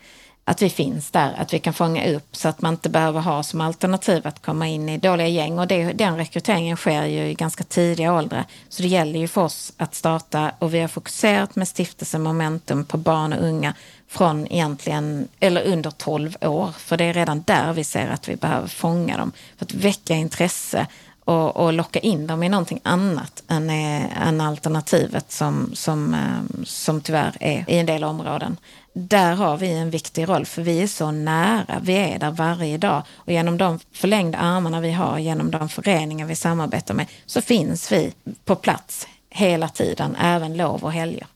Att 0.45 0.63
vi 0.63 0.71
finns 0.71 1.11
där, 1.11 1.35
att 1.39 1.55
vi 1.55 1.59
kan 1.59 1.73
fånga 1.73 2.09
upp 2.09 2.37
så 2.37 2.49
att 2.49 2.63
man 2.63 2.75
inte 2.75 2.89
behöver 2.89 3.21
ha 3.21 3.43
som 3.43 3.61
alternativ 3.61 4.27
att 4.27 4.43
komma 4.43 4.69
in 4.69 4.89
i 4.89 4.99
dåliga 4.99 5.29
gäng. 5.29 5.59
Och 5.59 5.67
det, 5.67 5.93
den 5.93 6.17
rekryteringen 6.17 6.77
sker 6.77 7.05
ju 7.05 7.27
i 7.27 7.35
ganska 7.35 7.65
tidiga 7.65 8.15
åldrar. 8.15 8.45
Så 8.69 8.83
det 8.83 8.89
gäller 8.89 9.21
ju 9.21 9.29
för 9.29 9.41
oss 9.41 9.73
att 9.77 9.95
starta 9.95 10.53
och 10.59 10.75
vi 10.75 10.81
har 10.81 10.89
fokuserat 10.89 11.57
med 11.57 11.69
stiftelsen 11.69 12.23
Momentum 12.23 12.85
på 12.85 12.97
barn 12.97 13.33
och 13.33 13.45
unga 13.45 13.75
från 14.09 14.47
egentligen, 14.47 15.29
eller 15.41 15.63
under 15.63 15.91
12 15.91 16.37
år. 16.41 16.71
För 16.79 16.97
det 16.97 17.05
är 17.05 17.13
redan 17.13 17.43
där 17.43 17.73
vi 17.73 17.85
ser 17.85 18.09
att 18.09 18.29
vi 18.29 18.37
behöver 18.37 18.69
fånga 18.69 19.17
dem. 19.17 19.33
För 19.57 19.65
att 19.65 19.75
väcka 19.75 20.15
intresse 20.15 20.87
och, 21.25 21.57
och 21.57 21.73
locka 21.73 21.99
in 21.99 22.27
dem 22.27 22.43
i 22.43 22.49
någonting 22.49 22.81
annat 22.83 23.43
än, 23.49 23.71
eh, 23.71 24.29
än 24.29 24.41
alternativet 24.41 25.33
som, 25.33 25.71
som, 25.75 26.15
eh, 26.15 26.65
som 26.65 27.01
tyvärr 27.01 27.37
är 27.41 27.65
i 27.69 27.79
en 27.79 27.87
del 27.87 28.05
områden. 28.05 28.57
Där 28.93 29.35
har 29.35 29.57
vi 29.57 29.73
en 29.73 29.91
viktig 29.91 30.29
roll 30.29 30.47
för 30.47 30.63
vi 30.63 30.83
är 30.83 30.87
så 30.87 31.11
nära, 31.11 31.81
vi 31.83 31.93
är 31.93 32.19
där 32.19 32.31
varje 32.31 32.79
dag 32.79 33.03
och 33.15 33.33
genom 33.33 33.59
de 33.59 33.79
förlängda 33.93 34.39
armarna 34.39 34.81
vi 34.81 34.93
har, 34.93 35.19
genom 35.19 35.51
de 35.51 35.69
föreningar 35.69 36.27
vi 36.27 36.37
samarbetar 36.37 36.95
med 36.95 37.07
så 37.27 37.43
finns 37.43 37.93
vi 37.93 38.13
på 38.45 38.57
plats 38.57 39.09
hela 39.31 39.69
tiden, 39.69 40.17
även 40.21 40.57
lov 40.57 40.85
och 40.85 40.93
helger. 40.93 41.27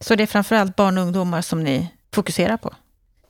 Så 0.00 0.14
det 0.14 0.22
är 0.22 0.26
framförallt 0.26 0.76
barn 0.76 0.98
och 0.98 1.04
ungdomar 1.04 1.42
som 1.42 1.64
ni 1.64 1.88
fokuserar 2.14 2.56
på? 2.56 2.74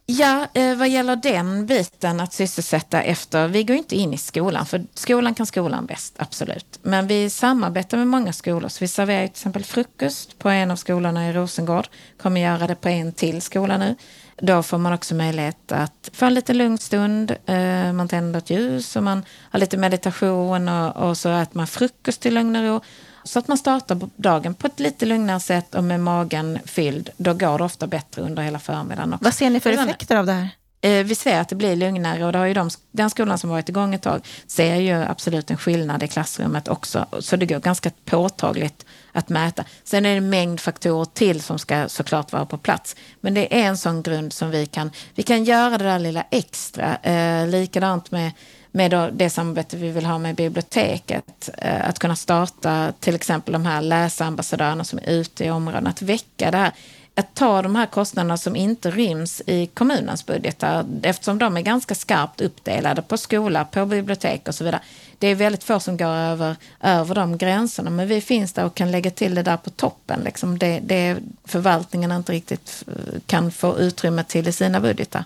Ja, 0.09 0.47
eh, 0.55 0.77
vad 0.77 0.89
gäller 0.89 1.17
den 1.17 1.67
biten 1.67 2.21
att 2.21 2.33
sysselsätta 2.33 3.03
efter, 3.03 3.49
vi 3.49 3.65
går 3.65 3.77
inte 3.77 3.97
in 3.97 4.15
i 4.15 4.19
skolan, 4.19 4.67
för 4.67 4.85
skolan 4.95 5.35
kan 5.35 5.47
skolan 5.47 5.87
bäst, 5.87 6.15
absolut. 6.19 6.79
Men 6.83 7.07
vi 7.07 7.31
samarbetar 7.31 7.99
med 7.99 8.07
många 8.07 8.33
skolor, 8.33 8.69
så 8.69 8.85
vi 8.85 8.89
serverar 8.89 9.27
till 9.27 9.31
exempel 9.31 9.65
frukost 9.65 10.39
på 10.39 10.49
en 10.49 10.71
av 10.71 10.77
skolorna 10.77 11.29
i 11.29 11.33
Rosengård, 11.33 11.89
kommer 12.23 12.41
göra 12.41 12.67
det 12.67 12.75
på 12.75 12.89
en 12.89 13.13
till 13.13 13.43
skola 13.43 13.79
nu. 13.79 13.95
Då 14.37 14.63
får 14.63 14.79
man 14.79 14.93
också 14.93 15.15
möjlighet 15.15 15.73
att 15.73 16.11
få 16.13 16.27
en 16.27 16.35
liten 16.35 16.59
lugn 16.59 16.79
stund, 16.79 17.31
eh, 17.47 17.93
man 17.93 18.09
tänder 18.09 18.39
ett 18.39 18.51
ljus 18.51 18.97
och 18.97 19.03
man 19.03 19.25
har 19.51 19.59
lite 19.59 19.77
meditation 19.77 20.69
och, 20.69 20.97
och 20.97 21.19
så 21.19 21.29
äter 21.29 21.57
man 21.57 21.67
frukost 21.67 22.27
i 22.27 22.31
lugn 22.31 22.57
och 22.57 22.63
ro. 22.63 22.81
Så 23.27 23.39
att 23.39 23.49
man 23.49 23.59
startar 23.59 24.01
dagen 24.17 24.55
på 24.55 24.67
ett 24.67 24.81
lite 24.81 25.07
lugnare 25.07 25.41
sätt 25.41 25.75
och 25.75 25.85
med 25.85 26.01
magen 26.01 26.59
fylld. 26.65 27.11
Då 27.17 27.35
går 27.35 27.59
det 27.59 27.65
ofta 27.65 27.87
bättre 27.87 28.23
under 28.23 28.43
hela 28.43 28.59
förmiddagen 28.59 29.13
också. 29.13 29.25
Vad 29.25 29.35
ser 29.35 29.51
ni 29.51 29.61
för 29.61 29.71
effekter 29.71 30.17
av 30.17 30.27
det 30.27 30.33
här? 30.33 30.49
Eh, 30.81 31.05
vi 31.05 31.15
ser 31.15 31.41
att 31.41 31.49
det 31.49 31.55
blir 31.55 31.77
lugnare 31.77 32.25
och 32.25 32.33
det 32.33 32.39
har 32.39 32.47
ju 32.47 32.55
de, 32.55 32.71
den 32.91 33.11
skolan 33.11 33.39
som 33.39 33.51
varit 33.51 33.69
igång 33.69 33.95
ett 33.95 34.03
tag 34.03 34.21
ser 34.47 34.77
ju 34.77 34.93
absolut 34.93 35.51
en 35.51 35.57
skillnad 35.57 36.03
i 36.03 36.09
klassrummet 36.09 36.69
också. 36.69 37.07
Så 37.19 37.37
det 37.37 37.47
går 37.47 37.59
ganska 37.59 37.91
påtagligt 38.05 38.87
att 39.13 39.29
mäta. 39.29 39.65
Sen 39.85 40.07
är 40.07 40.11
det 40.11 40.17
en 40.17 40.31
mängd 40.31 40.61
faktorer 40.61 41.05
till 41.05 41.41
som 41.41 41.59
ska 41.59 41.89
såklart 41.89 42.33
vara 42.33 42.47
på 42.47 42.59
plats. 42.59 42.97
Men 43.21 43.35
det 43.35 43.61
är 43.61 43.67
en 43.67 43.79
sån 43.79 44.03
grund 44.03 44.33
som 44.33 44.51
vi 44.51 44.67
kan, 44.67 44.91
vi 45.15 45.23
kan 45.23 45.45
göra 45.45 45.79
det 45.79 45.85
där 45.85 45.99
lilla 45.99 46.25
extra. 46.31 46.97
Eh, 46.97 47.49
likadant 47.49 48.11
med 48.11 48.33
med 48.77 49.11
det 49.13 49.31
samarbete 49.31 49.77
vi 49.77 49.91
vill 49.91 50.07
ha 50.07 50.19
med 50.19 50.35
biblioteket. 50.35 51.51
Eh, 51.59 51.89
att 51.89 51.99
kunna 51.99 52.17
starta 52.17 52.93
till 53.01 53.15
exempel 53.15 53.53
de 53.53 53.67
här 53.67 53.83
läsambassadörerna 53.83 54.85
som 54.85 54.99
är 54.99 55.11
ute 55.11 55.45
i 55.45 55.51
områdena. 55.51 55.91
Att 55.91 56.03
väcka 56.03 56.51
det 56.51 56.57
här. 56.57 56.73
Att 57.15 57.35
ta 57.35 57.63
de 57.63 57.77
här 57.77 57.87
kostnaderna 57.87 58.37
som 58.37 58.57
inte 58.57 58.91
ryms 58.91 59.43
i 59.47 59.67
kommunens 59.67 60.27
budgetar 60.27 60.85
eftersom 61.03 61.39
de 61.39 61.57
är 61.57 61.61
ganska 61.61 61.95
skarpt 61.95 62.41
uppdelade 62.41 63.03
på 63.03 63.17
skola, 63.17 63.65
på 63.65 63.87
bibliotek 63.87 64.49
och 64.49 64.55
så 64.55 64.65
vidare. 64.65 64.81
Det 65.19 65.27
är 65.27 65.35
väldigt 65.35 65.65
få 65.65 65.81
som 65.81 65.97
går 65.97 66.07
över, 66.07 66.57
över 66.81 67.15
de 67.15 67.39
gränserna 67.39 67.91
men 67.91 68.09
vi 68.09 68.21
finns 68.21 68.53
där 68.53 68.65
och 68.65 68.75
kan 68.75 68.91
lägga 68.91 69.11
till 69.11 69.35
det 69.35 69.43
där 69.43 69.57
på 69.57 69.71
toppen. 69.71 70.21
Liksom 70.25 70.59
det, 70.59 70.81
det 70.85 71.17
förvaltningen 71.45 72.13
inte 72.13 72.33
riktigt 72.33 72.85
eh, 72.87 73.21
kan 73.27 73.53
få 73.53 73.79
utrymme 73.79 74.25
till 74.25 74.49
i 74.49 74.53
sina 74.53 74.81
budgetar. 74.81 75.25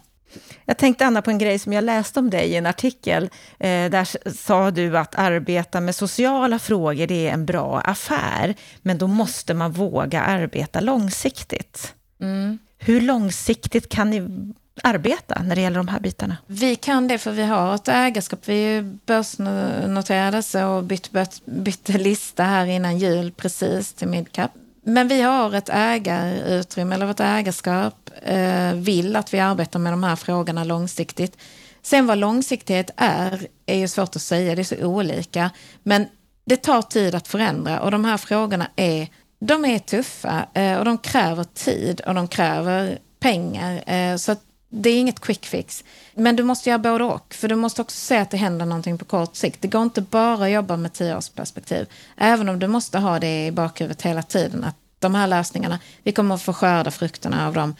Jag 0.71 0.77
tänkte 0.77 1.07
Anna 1.07 1.23
på 1.23 1.31
en 1.31 1.39
grej 1.39 1.59
som 1.59 1.73
jag 1.73 1.85
läste 1.85 2.21
om 2.21 2.31
dig 2.31 2.49
i 2.49 2.57
en 2.57 2.67
artikel. 2.67 3.25
Eh, 3.59 3.91
där 3.91 4.31
sa 4.31 4.71
du 4.71 4.99
att 4.99 5.15
arbeta 5.15 5.81
med 5.81 5.95
sociala 5.95 6.59
frågor, 6.59 7.07
det 7.07 7.29
är 7.29 7.33
en 7.33 7.47
bra 7.47 7.81
affär. 7.81 8.55
Men 8.83 8.99
då 8.99 9.07
måste 9.07 9.55
man 9.55 9.73
våga 9.73 10.21
arbeta 10.21 10.81
långsiktigt. 10.81 11.95
Mm. 12.21 12.59
Hur 12.79 13.01
långsiktigt 13.01 13.89
kan 13.89 14.11
ni 14.11 14.53
arbeta 14.83 15.43
när 15.43 15.55
det 15.55 15.61
gäller 15.61 15.77
de 15.77 15.89
här 15.89 16.01
bitarna? 16.01 16.37
Vi 16.47 16.77
kan 16.77 17.09
det 17.09 17.19
för 17.19 17.33
vi 17.33 17.43
har 17.43 17.75
ett 17.75 17.89
ägarskap. 17.89 18.41
Vi 18.45 18.83
börsnoterade 19.07 20.65
och 20.65 20.85
bytte, 20.85 21.27
bytte 21.45 21.99
lista 21.99 22.43
här 22.43 22.67
innan 22.67 22.99
jul 22.99 23.33
precis 23.33 23.93
till 23.93 24.09
midcap. 24.09 24.51
Men 24.83 25.09
vi 25.09 25.23
har 25.23 25.55
ett 25.55 25.69
ägarutrymme, 25.69 26.95
eller 26.95 27.07
vårt 27.07 27.21
ägarskap 27.21 28.11
eh, 28.23 28.73
vill 28.75 29.17
att 29.17 29.35
vi 29.35 29.41
arbetar 29.41 29.79
med 29.79 29.93
de 29.93 30.03
här 30.03 30.17
frågorna 30.17 30.65
långsiktigt. 30.65 31.37
Sen 31.83 32.07
vad 32.07 32.19
långsiktighet 32.19 32.91
är, 32.97 33.47
är 33.67 33.79
ju 33.79 33.89
svårt 33.89 34.17
att 34.17 34.23
säga, 34.23 34.55
det 34.55 34.63
är 34.63 34.65
så 34.65 34.85
olika. 34.85 35.51
Men 35.83 36.07
det 36.45 36.57
tar 36.57 36.83
tid 36.83 37.15
att 37.15 37.29
förändra 37.29 37.81
och 37.81 37.91
de 37.91 38.05
här 38.05 38.17
frågorna 38.17 38.67
är, 38.77 39.09
de 39.41 39.65
är 39.65 39.79
tuffa 39.79 40.47
eh, 40.55 40.79
och 40.79 40.85
de 40.85 40.99
kräver 40.99 41.45
tid 41.45 42.01
och 42.01 42.15
de 42.15 42.29
kräver 42.29 42.99
pengar. 43.21 43.91
Eh, 43.91 44.17
så 44.17 44.37
det 44.71 44.91
är 44.91 45.01
inget 45.01 45.21
quick 45.21 45.47
fix. 45.47 45.85
Men 46.15 46.37
du 46.37 46.43
måste 46.43 46.71
göra 46.71 46.79
både 46.79 47.05
och. 47.05 47.35
För 47.35 47.49
du 47.49 47.57
måste 47.57 47.83
också 47.83 47.97
se 47.97 48.17
att 48.17 48.31
det 48.31 48.37
händer 48.37 48.67
någonting 48.67 48.99
på 48.99 49.05
kort 49.05 49.37
sikt. 49.37 49.63
Det 49.63 49.69
går 49.69 49.83
inte 49.83 50.01
bara 50.01 50.45
att 50.45 50.51
jobba 50.51 50.77
med 50.77 50.93
tioårsperspektiv. 50.93 51.87
Även 52.17 52.49
om 52.49 52.59
du 52.59 52.67
måste 52.67 52.99
ha 52.99 53.19
det 53.19 53.47
i 53.47 53.53
bakhuvudet 53.53 54.03
hela 54.03 54.23
tiden. 54.23 54.65
Att 54.65 54.77
de 54.99 55.15
här 55.15 55.27
lösningarna, 55.27 55.79
vi 56.03 56.13
kommer 56.13 56.35
att 56.35 56.43
få 56.43 56.53
skörda 56.53 56.91
frukterna 56.91 57.47
av 57.47 57.55
dem 57.55 57.75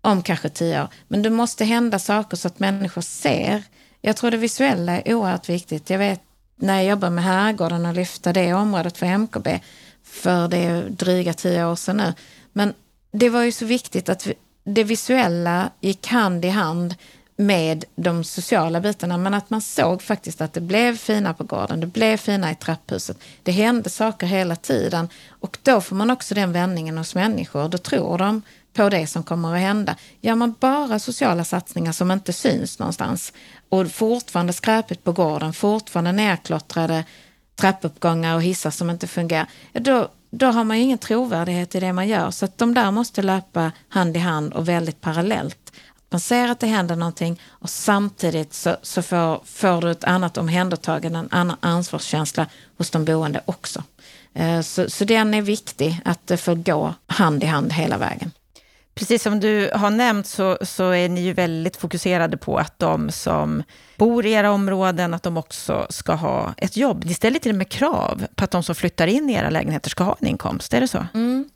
om 0.00 0.22
kanske 0.22 0.48
tio 0.48 0.82
år. 0.82 0.88
Men 1.08 1.22
det 1.22 1.30
måste 1.30 1.64
hända 1.64 1.98
saker 1.98 2.36
så 2.36 2.48
att 2.48 2.58
människor 2.58 3.02
ser. 3.02 3.62
Jag 4.00 4.16
tror 4.16 4.30
det 4.30 4.36
visuella 4.36 5.00
är 5.00 5.14
oerhört 5.14 5.48
viktigt. 5.48 5.90
Jag 5.90 5.98
vet 5.98 6.20
när 6.56 6.74
jag 6.76 6.84
jobbar 6.84 7.10
med 7.10 7.24
Herrgården 7.24 7.86
och 7.86 7.94
lyfta 7.94 8.32
det 8.32 8.54
området 8.54 8.98
för 8.98 9.06
MKB 9.06 9.60
för 10.04 10.48
det 10.48 10.56
är 10.56 10.82
dryga 10.82 11.34
tio 11.34 11.66
år 11.66 11.76
sedan 11.76 11.96
nu. 11.96 12.14
Men 12.52 12.74
det 13.12 13.28
var 13.28 13.42
ju 13.42 13.52
så 13.52 13.64
viktigt 13.64 14.08
att 14.08 14.28
det 14.64 14.84
visuella 14.84 15.70
gick 15.80 16.06
hand 16.06 16.44
i 16.44 16.48
hand 16.48 16.94
med 17.36 17.84
de 17.96 18.24
sociala 18.24 18.80
bitarna, 18.80 19.18
men 19.18 19.34
att 19.34 19.50
man 19.50 19.60
såg 19.60 20.02
faktiskt 20.02 20.40
att 20.40 20.52
det 20.52 20.60
blev 20.60 20.96
fina 20.96 21.34
på 21.34 21.44
gården, 21.44 21.80
det 21.80 21.86
blev 21.86 22.16
fina 22.16 22.50
i 22.50 22.54
trapphuset. 22.54 23.18
Det 23.42 23.52
hände 23.52 23.90
saker 23.90 24.26
hela 24.26 24.56
tiden 24.56 25.08
och 25.28 25.58
då 25.62 25.80
får 25.80 25.96
man 25.96 26.10
också 26.10 26.34
den 26.34 26.52
vändningen 26.52 26.98
hos 26.98 27.14
människor. 27.14 27.68
Då 27.68 27.78
tror 27.78 28.18
de 28.18 28.42
på 28.72 28.88
det 28.88 29.06
som 29.06 29.22
kommer 29.22 29.54
att 29.54 29.60
hända. 29.60 29.96
Gör 30.20 30.34
man 30.34 30.54
bara 30.60 30.98
sociala 30.98 31.44
satsningar 31.44 31.92
som 31.92 32.10
inte 32.10 32.32
syns 32.32 32.78
någonstans 32.78 33.32
och 33.68 33.90
fortfarande 33.92 34.52
skräpigt 34.52 35.04
på 35.04 35.12
gården, 35.12 35.52
fortfarande 35.52 36.12
nerklottrade 36.12 37.04
trappuppgångar 37.56 38.34
och 38.34 38.42
hissar 38.42 38.70
som 38.70 38.90
inte 38.90 39.06
fungerar, 39.06 39.46
då, 39.72 40.08
då 40.38 40.46
har 40.46 40.64
man 40.64 40.76
ju 40.76 40.82
ingen 40.82 40.98
trovärdighet 40.98 41.74
i 41.74 41.80
det 41.80 41.92
man 41.92 42.08
gör. 42.08 42.30
Så 42.30 42.44
att 42.44 42.58
de 42.58 42.74
där 42.74 42.90
måste 42.90 43.22
löpa 43.22 43.72
hand 43.88 44.16
i 44.16 44.20
hand 44.20 44.52
och 44.52 44.68
väldigt 44.68 45.00
parallellt. 45.00 45.72
Man 46.10 46.20
ser 46.20 46.48
att 46.48 46.60
det 46.60 46.66
händer 46.66 46.96
någonting 46.96 47.40
och 47.48 47.70
samtidigt 47.70 48.54
så, 48.54 48.76
så 48.82 49.02
får, 49.02 49.40
får 49.44 49.80
du 49.80 49.90
ett 49.90 50.04
annat 50.04 50.38
omhändertagande, 50.38 51.18
en 51.18 51.28
annan 51.30 51.56
ansvarskänsla 51.60 52.46
hos 52.78 52.90
de 52.90 53.04
boende 53.04 53.40
också. 53.44 53.82
Eh, 54.34 54.60
så, 54.60 54.90
så 54.90 55.04
den 55.04 55.34
är 55.34 55.42
viktig, 55.42 56.00
att 56.04 56.26
det 56.26 56.36
får 56.36 56.54
gå 56.54 56.94
hand 57.06 57.42
i 57.42 57.46
hand 57.46 57.72
hela 57.72 57.98
vägen. 57.98 58.30
Precis 58.94 59.22
som 59.22 59.40
du 59.40 59.70
har 59.74 59.90
nämnt 59.90 60.26
så, 60.26 60.58
så 60.62 60.90
är 60.90 61.08
ni 61.08 61.20
ju 61.20 61.32
väldigt 61.32 61.76
fokuserade 61.76 62.36
på 62.36 62.58
att 62.58 62.78
de 62.78 63.10
som 63.10 63.62
bor 63.96 64.26
i 64.26 64.32
era 64.32 64.50
områden, 64.50 65.14
att 65.14 65.22
de 65.22 65.36
också 65.36 65.86
ska 65.90 66.12
ha 66.12 66.54
ett 66.56 66.76
jobb. 66.76 67.04
Ni 67.04 67.14
ställer 67.14 67.38
till 67.38 67.52
och 67.52 67.58
med 67.58 67.68
krav 67.68 68.26
på 68.34 68.44
att 68.44 68.50
de 68.50 68.62
som 68.62 68.74
flyttar 68.74 69.06
in 69.06 69.30
i 69.30 69.32
era 69.32 69.50
lägenheter 69.50 69.90
ska 69.90 70.04
ha 70.04 70.16
en 70.20 70.28
inkomst, 70.28 70.74
är 70.74 70.80
det 70.80 70.88
så? 70.88 71.06
Mm. 71.14 71.48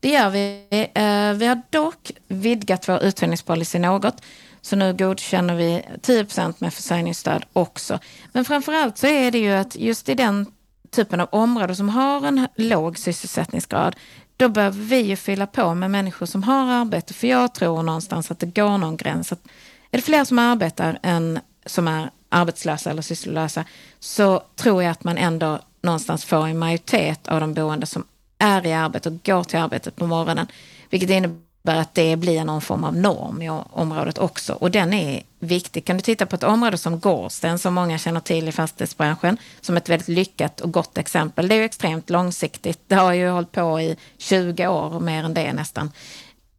Det 0.00 0.08
gör 0.08 0.30
vi. 0.30 0.66
Eh, 0.94 1.32
vi 1.38 1.46
har 1.46 1.62
dock 1.70 2.10
vidgat 2.28 2.88
vår 2.88 3.02
uthyrningspolicy 3.02 3.78
något. 3.78 4.22
Så 4.60 4.76
nu 4.76 4.94
godkänner 4.94 5.54
vi 5.54 5.82
10% 6.02 6.54
med 6.58 6.74
försörjningsstöd 6.74 7.44
också. 7.52 7.98
Men 8.32 8.44
framför 8.44 8.72
allt 8.72 8.98
så 8.98 9.06
är 9.06 9.30
det 9.30 9.38
ju 9.38 9.52
att 9.52 9.76
just 9.76 10.08
i 10.08 10.14
den 10.14 10.46
typen 10.90 11.20
av 11.20 11.28
områden 11.32 11.76
som 11.76 11.88
har 11.88 12.26
en 12.26 12.48
låg 12.56 12.98
sysselsättningsgrad, 12.98 13.96
då 14.38 14.48
behöver 14.48 14.80
vi 14.80 15.00
ju 15.00 15.16
fylla 15.16 15.46
på 15.46 15.74
med 15.74 15.90
människor 15.90 16.26
som 16.26 16.42
har 16.42 16.72
arbete. 16.72 17.14
För 17.14 17.26
jag 17.26 17.54
tror 17.54 17.82
någonstans 17.82 18.30
att 18.30 18.38
det 18.38 18.46
går 18.46 18.78
någon 18.78 18.96
gräns. 18.96 19.32
Att 19.32 19.44
är 19.90 19.98
det 19.98 20.02
fler 20.02 20.24
som 20.24 20.38
arbetar 20.38 20.98
än 21.02 21.40
som 21.66 21.88
är 21.88 22.10
arbetslösa 22.28 22.90
eller 22.90 23.02
sysslolösa 23.02 23.64
så 23.98 24.42
tror 24.56 24.82
jag 24.82 24.90
att 24.90 25.04
man 25.04 25.18
ändå 25.18 25.58
någonstans 25.82 26.24
får 26.24 26.46
en 26.46 26.58
majoritet 26.58 27.28
av 27.28 27.40
de 27.40 27.54
boende 27.54 27.86
som 27.86 28.04
är 28.38 28.66
i 28.66 28.72
arbete 28.72 29.08
och 29.08 29.24
går 29.24 29.44
till 29.44 29.58
arbetet 29.58 29.96
på 29.96 30.06
morgonen. 30.06 30.46
Vilket 30.90 31.10
innebär 31.10 31.47
att 31.74 31.94
det 31.94 32.16
blir 32.16 32.44
någon 32.44 32.60
form 32.60 32.84
av 32.84 32.96
norm 32.96 33.42
i 33.42 33.50
området 33.70 34.18
också. 34.18 34.52
Och 34.52 34.70
den 34.70 34.92
är 34.92 35.22
viktig. 35.38 35.84
Kan 35.84 35.96
du 35.96 36.02
titta 36.02 36.26
på 36.26 36.36
ett 36.36 36.42
område 36.42 36.78
som 36.78 37.00
Gårdsten, 37.00 37.58
som 37.58 37.74
många 37.74 37.98
känner 37.98 38.20
till 38.20 38.48
i 38.48 38.52
fastighetsbranschen, 38.52 39.38
som 39.60 39.76
ett 39.76 39.88
väldigt 39.88 40.08
lyckat 40.08 40.60
och 40.60 40.72
gott 40.72 40.98
exempel. 40.98 41.48
Det 41.48 41.54
är 41.54 41.56
ju 41.56 41.64
extremt 41.64 42.10
långsiktigt. 42.10 42.80
Det 42.86 42.94
har 42.94 43.12
ju 43.12 43.28
hållit 43.28 43.52
på 43.52 43.80
i 43.80 43.96
20 44.18 44.66
år 44.66 44.94
och 44.94 45.02
mer 45.02 45.24
än 45.24 45.34
det 45.34 45.52
nästan. 45.52 45.92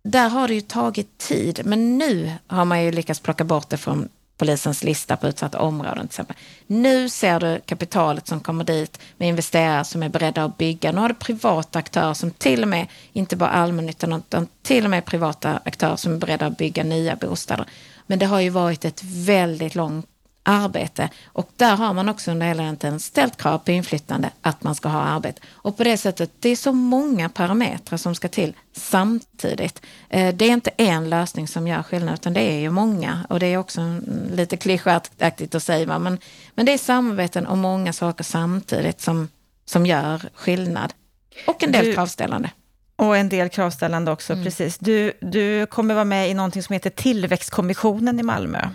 Där 0.04 0.30
har 0.30 0.48
det 0.48 0.54
ju 0.54 0.62
tagit 0.62 1.18
tid, 1.18 1.62
men 1.66 1.98
nu 1.98 2.32
har 2.48 2.66
man 2.66 2.84
ju 2.84 2.92
lyckats 2.92 3.20
plocka 3.20 3.44
bort 3.44 3.70
det 3.70 3.78
från 3.78 4.10
polisens 4.40 4.84
lista 4.84 5.18
på 5.18 5.28
utsatta 5.28 5.60
områden 5.60 5.98
till 5.98 6.06
exempel. 6.06 6.36
Nu 6.68 7.10
ser 7.10 7.40
du 7.40 7.62
kapitalet 7.66 8.28
som 8.28 8.40
kommer 8.40 8.64
dit 8.64 9.00
med 9.18 9.30
investerare 9.30 9.86
som 9.86 10.04
är 10.04 10.10
beredda 10.10 10.44
att 10.44 10.58
bygga. 10.58 10.92
Nu 10.92 11.02
har 11.02 11.10
du 11.10 11.16
privata 11.16 11.80
aktörer 11.80 12.14
som 12.14 12.32
till 12.32 12.62
och 12.62 12.68
med, 12.68 12.88
inte 13.14 13.36
bara 13.36 13.50
allmännyttan, 13.50 14.14
utan 14.14 14.48
till 14.62 14.84
och 14.84 14.90
med 14.90 15.06
privata 15.06 15.60
aktörer 15.66 15.96
som 15.96 16.14
är 16.14 16.18
beredda 16.18 16.46
att 16.46 16.58
bygga 16.58 16.84
nya 16.84 17.16
bostäder. 17.16 17.66
Men 18.08 18.20
det 18.20 18.26
har 18.26 18.40
ju 18.40 18.50
varit 18.50 18.86
ett 18.86 19.04
väldigt 19.04 19.76
långt 19.76 20.06
arbete. 20.44 21.10
Och 21.26 21.50
där 21.56 21.76
har 21.76 21.94
man 21.94 22.10
också 22.10 22.32
under 22.32 22.48
hela 22.48 22.64
den 22.64 22.78
tiden 22.78 23.00
ställt 23.00 23.38
krav 23.38 23.58
på 23.58 23.72
inflyttande 23.72 24.30
att 24.42 24.64
man 24.64 24.76
ska 24.76 24.90
ha 24.90 25.02
arbete. 25.02 25.42
Och 25.48 25.78
på 25.78 25.84
det 25.84 25.98
sättet, 25.98 26.32
det 26.40 26.50
är 26.50 26.56
så 26.56 26.74
många 26.74 27.30
parametrar 27.30 27.98
som 27.98 28.16
ska 28.16 28.28
till 28.28 28.54
samtidigt. 28.74 29.82
Eh, 30.10 30.36
det 30.36 30.46
är 30.46 30.52
inte 30.52 30.72
en 30.78 31.10
lösning 31.10 31.48
som 31.48 31.68
gör 31.68 31.84
skillnad 31.84 32.14
utan 32.14 32.34
det 32.34 32.42
är 32.42 32.60
ju 32.60 32.70
många. 32.70 33.26
Och 33.30 33.40
det 33.40 33.46
är 33.46 33.58
också 33.58 33.82
lite 34.32 34.58
klyschaktigt 34.58 35.56
att 35.56 35.64
säga 35.64 36.00
men, 36.00 36.18
men 36.56 36.66
det 36.66 36.74
är 36.74 36.78
samarbeten 36.78 37.48
och 37.48 37.58
många 37.58 37.94
saker 37.94 38.24
samtidigt 38.24 39.02
som, 39.02 39.28
som 39.66 39.86
gör 39.86 40.30
skillnad. 40.34 40.94
Och 41.48 41.64
en 41.64 41.72
del 41.72 41.86
du, 41.86 41.94
kravställande. 41.94 42.52
Och 42.96 43.18
en 43.18 43.30
del 43.30 43.50
kravställande 43.50 44.12
också, 44.12 44.34
mm. 44.34 44.46
precis. 44.46 44.78
Du, 44.78 45.14
du 45.22 45.66
kommer 45.66 45.94
vara 45.94 46.06
med 46.06 46.30
i 46.30 46.34
någonting 46.34 46.64
som 46.64 46.74
heter 46.74 46.90
Tillväxtkommissionen 46.90 48.20
i 48.20 48.24
Malmö. 48.24 48.70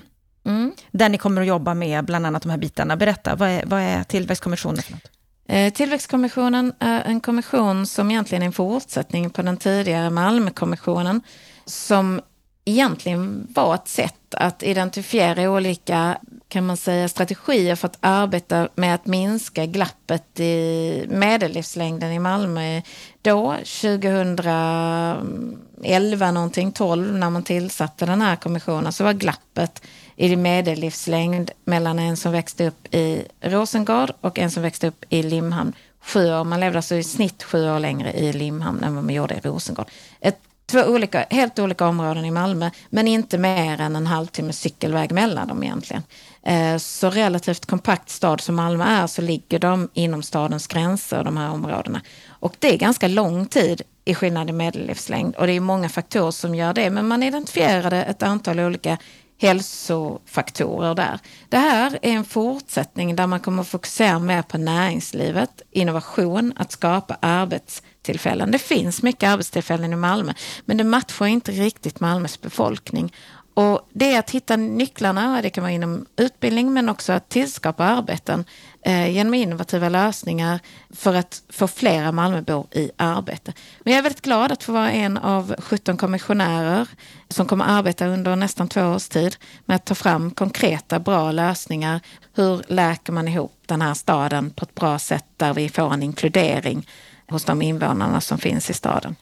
Mm. 0.45 0.73
Där 0.91 1.09
ni 1.09 1.19
kommer 1.19 1.41
att 1.41 1.47
jobba 1.47 1.75
med 1.75 2.05
bland 2.05 2.27
annat 2.27 2.43
de 2.43 2.51
här 2.51 2.59
bitarna. 2.59 2.97
Berätta, 2.97 3.37
vad 3.37 3.49
är, 3.49 3.65
vad 3.67 3.81
är 3.81 4.05
Tillväxtkommissionen 4.05 4.83
för 4.83 4.93
något? 4.93 5.11
Eh, 5.49 5.73
tillväxtkommissionen 5.73 6.73
är 6.79 7.03
en 7.03 7.21
kommission 7.21 7.87
som 7.87 8.11
egentligen 8.11 8.43
är 8.43 8.47
en 8.47 8.53
fortsättning 8.53 9.31
på 9.31 9.43
den 9.43 9.57
tidigare 9.57 10.11
Malmökommissionen 10.11 11.21
som 11.65 12.21
egentligen 12.65 13.47
var 13.55 13.75
ett 13.75 13.89
sätt 13.89 14.35
att 14.35 14.63
identifiera 14.63 15.51
olika 15.51 16.19
kan 16.49 16.67
man 16.67 16.77
säga, 16.77 17.09
strategier 17.09 17.77
för 17.77 17.89
att 17.89 17.99
arbeta 18.01 18.69
med 18.75 18.95
att 18.95 19.07
minska 19.07 19.67
glappet 19.67 20.41
i 20.41 21.07
medellivslängden 21.09 22.13
i 22.13 22.19
Malmö. 22.19 22.81
Då, 23.23 23.53
2011 23.53 26.31
någonting, 26.31 26.73
12, 26.73 27.15
när 27.15 27.31
man 27.31 27.43
tillsatte 27.43 28.07
den 28.07 28.21
här 28.21 28.37
kommissionen, 28.37 28.93
så 28.93 29.05
var 29.05 29.13
glappet 29.13 29.83
i 30.17 30.37
medellivslängd 30.37 31.51
mellan 31.65 31.99
en 31.99 32.17
som 32.17 32.33
växte 32.33 32.67
upp 32.67 32.95
i 32.95 33.25
Rosengård 33.41 34.13
och 34.21 34.39
en 34.39 34.51
som 34.51 34.63
växte 34.63 34.87
upp 34.87 35.05
i 35.09 35.23
Limhamn. 35.23 35.73
Sju 36.01 36.35
år, 36.35 36.45
man 36.45 36.61
levde 36.61 36.79
alltså 36.79 36.95
i 36.95 37.03
snitt 37.03 37.43
sju 37.43 37.71
år 37.71 37.79
längre 37.79 38.13
i 38.13 38.33
Limhamn 38.33 38.85
än 38.85 38.95
vad 38.95 39.05
man 39.05 39.15
gjorde 39.15 39.35
i 39.35 39.41
Rosengård. 39.41 39.87
Ett, 40.21 40.39
två 40.67 40.83
olika, 40.83 41.27
helt 41.31 41.59
olika 41.59 41.87
områden 41.87 42.25
i 42.25 42.31
Malmö, 42.31 42.71
men 42.91 43.09
inte 43.09 43.39
mer 43.39 43.81
än 43.81 43.97
en 43.97 44.07
halvtimme 44.07 44.53
cykelväg 44.53 45.13
mellan 45.13 45.49
dem 45.49 45.63
egentligen. 45.63 46.03
Eh, 46.43 46.77
så 46.77 47.11
relativt 47.11 47.67
kompakt 47.67 48.11
stad 48.11 48.41
som 48.41 48.55
Malmö 48.55 48.85
är 48.85 49.07
så 49.07 49.23
ligger 49.23 49.59
de 49.59 49.89
inom 49.95 50.23
stadens 50.23 50.67
gränser, 50.67 51.25
de 51.25 51.37
här 51.37 51.51
områdena. 51.51 52.01
Och 52.29 52.57
det 52.59 52.75
är 52.75 52.79
ganska 52.79 53.09
lång 53.09 53.47
tid 53.47 53.83
i 54.05 54.15
skillnad 54.15 54.51
i 54.51 54.53
medellivslängd 54.53 55.37
och 55.37 55.47
det 55.47 55.53
är 55.53 55.61
många 55.61 55.89
faktorer 55.89 56.31
som 56.31 56.55
gör 56.55 56.75
det. 56.75 56.91
Men 56.91 57.09
man 57.09 57.23
identifierade 57.23 58.05
ett 58.05 58.23
antal 58.23 58.61
olika 58.61 58.99
hälsofaktorer 59.45 60.95
där. 60.95 61.19
Det 61.49 61.57
här 61.57 61.99
är 62.03 62.13
en 62.13 62.25
fortsättning 62.25 63.17
där 63.17 63.27
man 63.27 63.41
kommer 63.41 63.63
att 63.63 63.69
fokusera 63.69 64.19
mer 64.19 64.43
på 64.43 64.59
näringslivet, 64.59 65.63
innovation, 65.71 66.53
att 66.57 66.73
skapa 66.73 67.17
arbetstillfällen. 67.21 68.51
Det 68.51 68.59
finns 68.59 69.03
mycket 69.03 69.29
arbetstillfällen 69.29 69.93
i 69.93 69.97
Malmö, 69.97 70.33
men 70.65 70.77
det 70.77 70.85
matchar 70.85 71.27
inte 71.27 71.53
riktigt 71.53 72.01
Malmös 72.01 72.41
befolkning. 72.41 73.13
Och 73.55 73.89
det 73.93 74.15
är 74.15 74.19
att 74.19 74.31
hitta 74.31 74.57
nycklarna, 74.57 75.43
det 75.43 75.51
kan 75.51 75.63
vara 75.63 75.73
inom 75.73 76.07
utbildning 76.17 76.73
men 76.73 76.89
också 76.89 77.13
att 77.13 77.29
tillskapa 77.29 77.85
arbeten 77.85 78.45
eh, 78.85 79.11
genom 79.11 79.35
innovativa 79.35 79.89
lösningar 79.89 80.61
för 80.91 81.15
att 81.15 81.43
få 81.49 81.69
flera 81.69 82.13
Malmöbor 82.13 82.67
i 82.71 82.91
arbete. 82.97 83.53
Men 83.81 83.93
jag 83.93 83.99
är 83.99 84.03
väldigt 84.03 84.25
glad 84.25 84.53
att 84.53 84.63
få 84.63 84.73
vara 84.73 84.91
en 84.91 85.19
av 85.19 85.55
17 85.59 85.97
kommissionärer 85.97 86.89
som 87.29 87.47
kommer 87.47 87.65
arbeta 87.65 88.07
under 88.07 88.37
nästan 88.37 88.69
två 88.69 88.83
års 88.83 89.09
tid 89.09 89.37
med 89.65 89.75
att 89.75 89.85
ta 89.85 89.95
fram 89.95 90.31
konkreta 90.31 90.99
bra 90.99 91.33
lösningar. 91.33 92.01
Hur 92.35 92.63
läker 92.69 93.13
man 93.13 93.29
ihop 93.29 93.63
den 93.67 93.83
här 93.83 93.95
staden 93.95 94.51
på 94.51 94.65
ett 94.65 94.75
bra 94.75 94.99
sätt 94.99 95.27
där 95.37 95.55
vi 95.55 95.69
får 95.69 95.93
en 95.93 96.03
inkludering 96.03 96.89
hos 97.29 97.45
de 97.45 97.63
invånarna 97.63 98.21
som 98.21 98.39
finns 98.39 98.71
i 98.71 98.75
staden. 98.75 99.17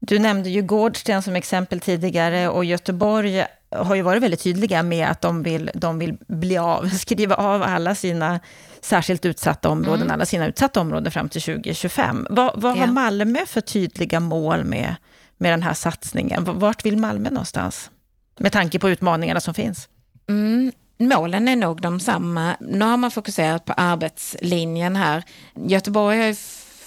Du 0.00 0.18
nämnde 0.18 0.50
ju 0.50 0.62
Gårdsten 0.62 1.22
som 1.22 1.36
exempel 1.36 1.80
tidigare 1.80 2.48
och 2.48 2.64
Göteborg 2.64 3.44
har 3.70 3.94
ju 3.94 4.02
varit 4.02 4.22
väldigt 4.22 4.42
tydliga 4.42 4.82
med 4.82 5.08
att 5.08 5.20
de 5.20 5.42
vill, 5.42 5.70
de 5.74 5.98
vill 5.98 6.16
bli 6.26 6.58
av, 6.58 6.88
skriva 6.98 7.34
av 7.34 7.62
alla 7.62 7.94
sina 7.94 8.40
särskilt 8.82 9.24
utsatta 9.24 9.68
områden, 9.68 10.02
mm. 10.02 10.14
alla 10.14 10.26
sina 10.26 10.46
utsatta 10.46 10.80
områden 10.80 11.12
fram 11.12 11.28
till 11.28 11.42
2025. 11.42 12.26
Vad, 12.30 12.60
vad 12.60 12.76
ja. 12.76 12.80
har 12.80 12.86
Malmö 12.86 13.46
för 13.46 13.60
tydliga 13.60 14.20
mål 14.20 14.64
med, 14.64 14.94
med 15.36 15.52
den 15.52 15.62
här 15.62 15.74
satsningen? 15.74 16.44
Vart 16.44 16.84
vill 16.84 16.96
Malmö 16.96 17.30
någonstans? 17.30 17.90
Med 18.38 18.52
tanke 18.52 18.78
på 18.78 18.90
utmaningarna 18.90 19.40
som 19.40 19.54
finns. 19.54 19.88
Mm. 20.28 20.72
Målen 20.98 21.48
är 21.48 21.56
nog 21.56 21.82
de 21.82 22.00
samma. 22.00 22.56
Nu 22.60 22.84
har 22.84 22.96
man 22.96 23.10
fokuserat 23.10 23.64
på 23.64 23.72
arbetslinjen 23.72 24.96
här. 24.96 25.22
Göteborg 25.54 26.18
har 26.18 26.34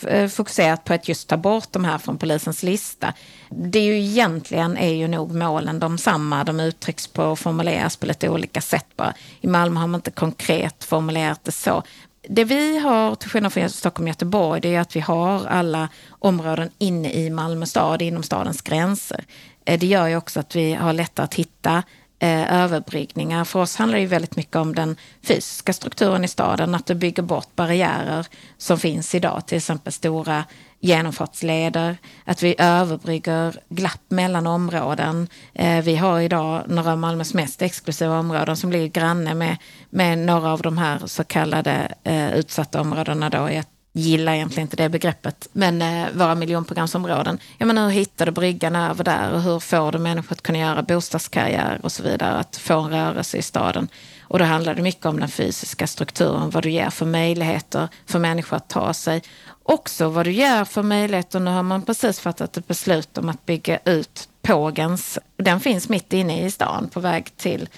Eh, 0.08 0.28
fokuserat 0.28 0.84
på 0.84 0.94
att 0.94 1.08
just 1.08 1.28
ta 1.28 1.38
bort 1.38 1.68
de 1.72 1.86
här 1.86 1.98
från 1.98 2.18
polisens 2.18 2.64
lista. 2.64 3.14
Det 3.50 3.80
är 3.80 3.84
ju 3.84 4.00
egentligen 4.00 4.78
är 4.78 4.94
ju 4.94 5.08
nog 5.08 5.36
målen 5.36 5.80
de 5.80 5.98
samma. 5.98 6.44
De 6.44 6.60
uttrycks 6.60 7.08
på 7.08 7.24
och 7.24 7.40
formuleras 7.40 7.98
på 7.98 8.06
lite 8.06 8.30
olika 8.30 8.62
sätt 8.62 8.88
bara. 8.96 9.14
I 9.42 9.48
Malmö 9.48 9.80
har 9.80 9.88
man 9.88 9.98
inte 9.98 10.12
konkret 10.12 10.84
formulerat 10.84 11.44
det 11.44 11.52
så. 11.52 11.84
det 12.30 12.44
vi 12.44 12.80
har, 12.80 13.16
till 13.16 13.30
skillnad 13.30 13.54
från 13.54 13.70
Stockholm 13.70 14.06
och 14.06 14.10
Göteborg, 14.10 14.62
det 14.62 14.76
är 14.76 14.80
att 14.80 14.96
vi 14.96 15.00
har 15.00 15.46
alla 15.46 15.90
områden 16.10 16.70
inne 16.78 17.12
i 17.12 17.30
Malmö 17.30 17.66
stad, 17.66 18.02
inom 18.02 18.24
stadens 18.24 18.62
gränser. 18.62 19.26
Eh, 19.66 19.80
det 19.80 19.88
gör 19.88 20.08
ju 20.08 20.16
också 20.16 20.40
att 20.40 20.56
vi 20.56 20.74
har 20.74 20.94
lättare 20.94 21.24
att 21.24 21.34
hitta 21.34 21.84
eh, 22.22 22.64
överbryggningar. 22.64 23.46
För 23.46 23.60
oss 23.60 23.76
handlar 23.76 23.98
det 23.98 24.02
ju 24.02 24.08
väldigt 24.08 24.36
mycket 24.36 24.56
om 24.56 24.76
den 24.76 24.96
fysiska 25.24 25.74
strukturen 25.74 26.24
i 26.24 26.28
staden, 26.28 26.76
att 26.76 26.86
du 26.86 26.96
bygger 26.96 27.24
bort 27.24 27.56
barriärer 27.56 28.28
som 28.58 28.78
finns 28.80 29.16
idag, 29.16 29.46
till 29.48 29.58
exempel 29.58 29.94
stora 29.94 30.44
genomfartsleder, 30.80 31.98
att 32.26 32.44
vi 32.44 32.56
överbrygger 32.58 33.60
glapp 33.70 34.02
mellan 34.10 34.48
områden. 34.48 35.28
Eh, 35.54 35.84
vi 35.84 35.96
har 35.96 36.20
idag 36.20 36.64
några 36.68 36.92
av 36.92 36.98
Malmös 36.98 37.34
mest 37.34 37.62
exklusiva 37.62 38.20
områden 38.20 38.58
som 38.58 38.72
ligger 38.72 38.88
granne 38.88 39.34
med, 39.34 39.58
med 39.90 40.18
några 40.18 40.54
av 40.54 40.62
de 40.62 40.78
här 40.78 41.02
så 41.06 41.24
kallade 41.24 41.96
eh, 42.04 42.34
utsatta 42.34 42.82
områdena. 42.82 43.30
Då. 43.30 43.48
ett 43.48 43.81
gillar 43.94 44.34
egentligen 44.34 44.66
inte 44.66 44.78
det 44.78 44.90
begreppet, 44.90 45.48
men 45.52 45.82
eh, 45.82 46.08
våra 46.14 46.36
miljonprogramsområden. 46.36 47.40
Jag 47.58 47.68
menar, 47.68 47.84
hur 47.84 47.92
hittar 47.92 48.26
du 48.26 48.32
bryggan 48.32 48.76
över 48.76 49.04
där 49.04 49.32
och 49.32 49.42
hur 49.42 49.60
får 49.60 49.92
du 49.92 50.00
människor 50.00 50.34
att 50.34 50.42
kunna 50.42 50.58
göra 50.58 50.82
bostadskarriär 50.82 51.80
och 51.84 51.92
så 51.92 52.04
vidare, 52.04 52.32
att 52.32 52.58
få 52.58 52.80
en 52.80 52.90
rörelse 52.90 53.38
i 53.38 53.42
staden. 53.42 53.88
Och 54.22 54.40
då 54.40 54.46
handlar 54.46 54.76
det 54.76 54.82
mycket 54.82 55.06
om 55.06 55.20
den 55.20 55.30
fysiska 55.30 55.88
strukturen, 55.88 56.50
vad 56.50 56.64
du 56.64 56.72
ger 56.72 56.90
för 56.90 57.06
möjligheter 57.06 57.88
för 58.06 58.20
människor 58.20 58.58
att 58.58 58.70
ta 58.70 58.94
sig 58.94 59.22
också 59.64 60.10
vad 60.10 60.26
du 60.26 60.32
ger 60.32 60.66
för 60.66 60.84
möjligheter. 60.84 61.40
Nu 61.40 61.52
har 61.52 61.64
man 61.64 61.82
precis 61.82 62.20
fattat 62.20 62.58
ett 62.58 62.68
beslut 62.68 63.18
om 63.18 63.30
att 63.30 63.46
bygga 63.46 63.80
ut 63.86 64.28
Pågens. 64.42 65.20
Den 65.38 65.60
finns 65.60 65.90
mitt 65.90 66.14
inne 66.14 66.46
i 66.46 66.52
stan 66.52 66.90
på 66.90 67.00
väg 67.00 67.38
till, 67.38 67.70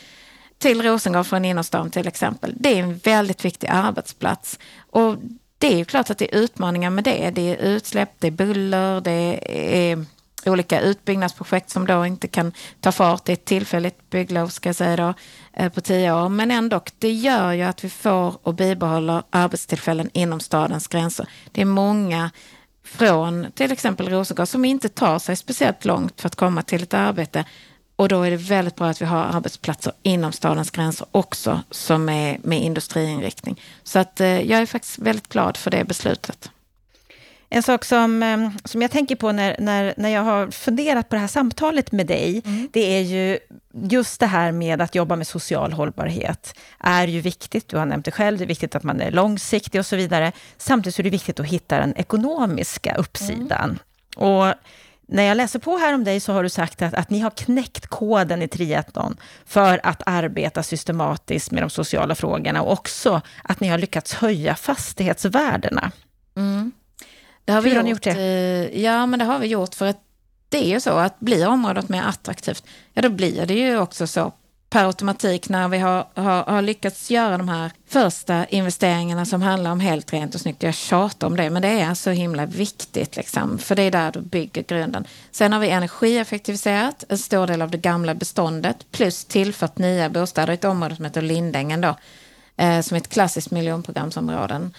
till 0.57 0.81
Rosengård 0.81 1.25
från 1.25 1.45
innerstan 1.45 1.91
till 1.91 2.07
exempel. 2.07 2.53
Det 2.59 2.79
är 2.79 2.83
en 2.83 2.97
väldigt 2.97 3.45
viktig 3.45 3.67
arbetsplats. 3.67 4.59
Och 4.91 5.15
det 5.63 5.73
är 5.73 5.77
ju 5.77 5.85
klart 5.85 6.09
att 6.09 6.17
det 6.17 6.35
är 6.35 6.39
utmaningar 6.39 6.89
med 6.89 7.03
det. 7.03 7.29
Det 7.29 7.41
är 7.41 7.55
utsläpp, 7.55 8.09
det 8.19 8.27
är 8.27 8.31
buller, 8.31 9.01
det 9.01 9.39
är 9.89 10.05
olika 10.45 10.81
utbyggnadsprojekt 10.81 11.69
som 11.69 11.87
då 11.87 12.05
inte 12.05 12.27
kan 12.27 12.51
ta 12.79 12.91
fart. 12.91 13.25
Det 13.25 13.31
är 13.31 13.33
ett 13.33 13.45
tillfälligt 13.45 14.09
bygglov 14.09 14.47
ska 14.47 14.69
jag 14.69 14.75
säga 14.75 14.95
då, 14.95 15.13
eh, 15.53 15.69
på 15.69 15.81
tio 15.81 16.13
år. 16.13 16.29
Men 16.29 16.51
ändå, 16.51 16.81
det 16.99 17.11
gör 17.11 17.51
ju 17.51 17.63
att 17.63 17.83
vi 17.83 17.89
får 17.89 18.47
och 18.47 18.53
bibehåller 18.53 19.23
arbetstillfällen 19.29 20.09
inom 20.13 20.39
stadens 20.39 20.87
gränser. 20.87 21.27
Det 21.51 21.61
är 21.61 21.65
många 21.65 22.31
från 22.83 23.47
till 23.53 23.71
exempel 23.71 24.09
Rosengård 24.09 24.47
som 24.47 24.65
inte 24.65 24.89
tar 24.89 25.19
sig 25.19 25.35
speciellt 25.35 25.85
långt 25.85 26.21
för 26.21 26.27
att 26.27 26.35
komma 26.35 26.61
till 26.61 26.83
ett 26.83 26.93
arbete. 26.93 27.45
Och 27.95 28.09
då 28.09 28.21
är 28.21 28.31
det 28.31 28.37
väldigt 28.37 28.75
bra 28.75 28.87
att 28.87 29.01
vi 29.01 29.05
har 29.05 29.23
arbetsplatser 29.23 29.93
inom 30.03 30.31
stadens 30.31 30.71
gränser 30.71 31.07
också 31.11 31.61
som 31.71 32.09
är 32.09 32.37
med 32.43 32.61
industriinriktning. 32.61 33.61
Så 33.83 33.99
att 33.99 34.21
eh, 34.21 34.41
jag 34.41 34.61
är 34.61 34.65
faktiskt 34.65 34.99
väldigt 34.99 35.27
glad 35.29 35.57
för 35.57 35.71
det 35.71 35.83
beslutet. 35.83 36.49
En 37.49 37.63
sak 37.63 37.85
som, 37.85 38.23
eh, 38.23 38.49
som 38.65 38.81
jag 38.81 38.91
tänker 38.91 39.15
på 39.15 39.31
när, 39.31 39.55
när, 39.59 39.93
när 39.97 40.09
jag 40.09 40.21
har 40.21 40.51
funderat 40.51 41.09
på 41.09 41.15
det 41.15 41.19
här 41.19 41.27
samtalet 41.27 41.91
med 41.91 42.07
dig, 42.07 42.41
mm. 42.45 42.69
det 42.73 42.97
är 42.97 43.01
ju 43.01 43.39
just 43.73 44.19
det 44.19 44.25
här 44.25 44.51
med 44.51 44.81
att 44.81 44.95
jobba 44.95 45.15
med 45.15 45.27
social 45.27 45.73
hållbarhet 45.73 46.55
är 46.79 47.07
ju 47.07 47.21
viktigt. 47.21 47.67
Du 47.67 47.77
har 47.77 47.85
nämnt 47.85 48.05
det 48.05 48.11
själv, 48.11 48.37
det 48.37 48.43
är 48.43 48.47
viktigt 48.47 48.75
att 48.75 48.83
man 48.83 49.01
är 49.01 49.11
långsiktig 49.11 49.79
och 49.79 49.85
så 49.85 49.95
vidare. 49.95 50.31
Samtidigt 50.57 50.99
är 50.99 51.03
det 51.03 51.09
viktigt 51.09 51.39
att 51.39 51.45
hitta 51.45 51.77
den 51.77 51.97
ekonomiska 51.97 52.95
uppsidan. 52.95 53.79
Mm. 54.17 54.29
Och 54.29 54.53
när 55.07 55.23
jag 55.23 55.37
läser 55.37 55.59
på 55.59 55.77
här 55.77 55.93
om 55.93 56.03
dig 56.03 56.19
så 56.19 56.33
har 56.33 56.43
du 56.43 56.49
sagt 56.49 56.81
att, 56.81 56.93
att 56.93 57.09
ni 57.09 57.19
har 57.19 57.29
knäckt 57.29 57.87
koden 57.87 58.41
i 58.41 58.47
Triathlon 58.47 59.17
för 59.45 59.79
att 59.83 60.01
arbeta 60.05 60.63
systematiskt 60.63 61.51
med 61.51 61.63
de 61.63 61.69
sociala 61.69 62.15
frågorna 62.15 62.61
och 62.61 62.71
också 62.71 63.21
att 63.43 63.59
ni 63.59 63.67
har 63.67 63.77
lyckats 63.77 64.13
höja 64.13 64.55
fastighetsvärdena. 64.55 65.91
Mm. 66.35 66.71
Det 67.45 67.51
har 67.51 67.61
vi 67.61 67.69
Hur 67.69 67.75
har 67.75 67.83
ni 67.83 67.89
gjort 67.89 68.03
det? 68.03 68.11
Eh, 68.11 68.81
ja, 68.81 69.05
men 69.05 69.19
det 69.19 69.25
har 69.25 69.39
vi 69.39 69.47
gjort 69.47 69.75
för 69.75 69.85
att 69.85 69.99
det 70.49 70.65
är 70.65 70.69
ju 70.69 70.79
så 70.79 70.91
att 70.91 71.19
blir 71.19 71.47
området 71.47 71.89
mer 71.89 72.03
attraktivt, 72.03 72.63
ja 72.93 73.01
då 73.01 73.09
blir 73.09 73.45
det 73.45 73.53
ju 73.53 73.77
också 73.77 74.07
så 74.07 74.33
per 74.73 74.85
automatik 74.85 75.49
när 75.49 75.67
vi 75.67 75.77
har, 75.77 76.07
har, 76.13 76.43
har, 76.43 76.61
lyckats 76.61 77.11
göra 77.11 77.37
de 77.37 77.49
här 77.49 77.71
första 77.87 78.45
investeringarna 78.45 79.25
som 79.25 79.41
handlar 79.41 79.71
om 79.71 79.79
helt 79.79 80.13
rent 80.13 80.35
och 80.35 80.41
snyggt. 80.41 80.63
Jag 80.63 80.73
tjatar 80.73 81.27
om 81.27 81.37
det, 81.37 81.49
men 81.49 81.61
det 81.61 81.67
är 81.67 81.93
så 81.93 82.09
himla 82.09 82.45
viktigt, 82.45 83.15
liksom, 83.15 83.57
för 83.57 83.75
det 83.75 83.81
är 83.81 83.91
där 83.91 84.11
du 84.11 84.21
bygger 84.21 84.63
grunden. 84.63 85.07
Sen 85.31 85.53
har 85.53 85.59
vi 85.59 85.69
energieffektiviserat 85.69 87.03
en 87.09 87.17
stor 87.17 87.47
del 87.47 87.61
av 87.61 87.71
det 87.71 87.77
gamla 87.77 88.15
beståndet 88.15 88.91
plus 88.91 89.25
tillfört 89.25 89.77
nya 89.77 90.09
bostäder 90.09 90.53
i 90.53 90.55
ett 90.55 90.65
område 90.65 90.95
som 90.95 91.05
heter 91.05 91.21
Lindängen, 91.21 91.81
då, 91.81 91.95
eh, 92.57 92.81
som 92.81 92.95
är 92.95 93.01
ett 93.01 93.09
klassiskt 93.09 93.51
miljonprogramsområde. 93.51 94.69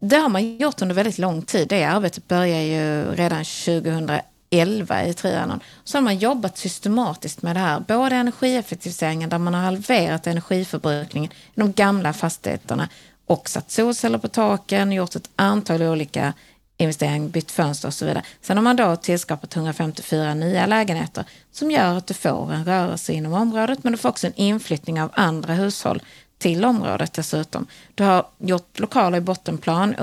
Det 0.00 0.16
har 0.16 0.28
man 0.28 0.56
gjort 0.56 0.82
under 0.82 0.94
väldigt 0.94 1.18
lång 1.18 1.42
tid. 1.42 1.68
Det 1.68 1.84
arbetet 1.84 2.28
började 2.28 2.62
ju 2.62 3.14
redan 3.14 3.44
2011 3.44 4.20
11 4.52 5.06
i 5.06 5.14
Trianon. 5.14 5.60
Så 5.84 5.96
har 5.96 6.02
man 6.02 6.18
jobbat 6.18 6.58
systematiskt 6.58 7.42
med 7.42 7.56
det 7.56 7.60
här. 7.60 7.80
Både 7.80 8.16
energieffektiviseringen 8.16 9.30
där 9.30 9.38
man 9.38 9.54
har 9.54 9.62
halverat 9.62 10.26
energiförbrukningen 10.26 11.30
i 11.30 11.60
de 11.60 11.72
gamla 11.72 12.12
fastigheterna 12.12 12.88
och 13.26 13.48
satt 13.48 13.70
solceller 13.70 14.18
på 14.18 14.28
taken, 14.28 14.92
gjort 14.92 15.16
ett 15.16 15.30
antal 15.36 15.82
olika 15.82 16.32
investeringar, 16.76 17.28
bytt 17.28 17.50
fönster 17.50 17.88
och 17.88 17.94
så 17.94 18.04
vidare. 18.04 18.22
Sen 18.40 18.56
har 18.56 18.64
man 18.64 18.76
då 18.76 18.96
tillskapat 18.96 19.56
154 19.56 20.34
nya 20.34 20.66
lägenheter 20.66 21.24
som 21.52 21.70
gör 21.70 21.96
att 21.96 22.06
du 22.06 22.14
får 22.14 22.52
en 22.52 22.64
rörelse 22.64 23.12
inom 23.12 23.32
området 23.32 23.84
men 23.84 23.92
du 23.92 23.98
får 23.98 24.08
också 24.08 24.26
en 24.26 24.34
inflyttning 24.36 25.02
av 25.02 25.10
andra 25.14 25.54
hushåll 25.54 26.02
till 26.38 26.64
området 26.64 27.12
dessutom. 27.12 27.66
Du 27.94 28.04
har 28.04 28.26
gjort 28.38 28.78
lokaler 28.78 29.18
i 29.18 29.20
bottenplan 29.20 29.94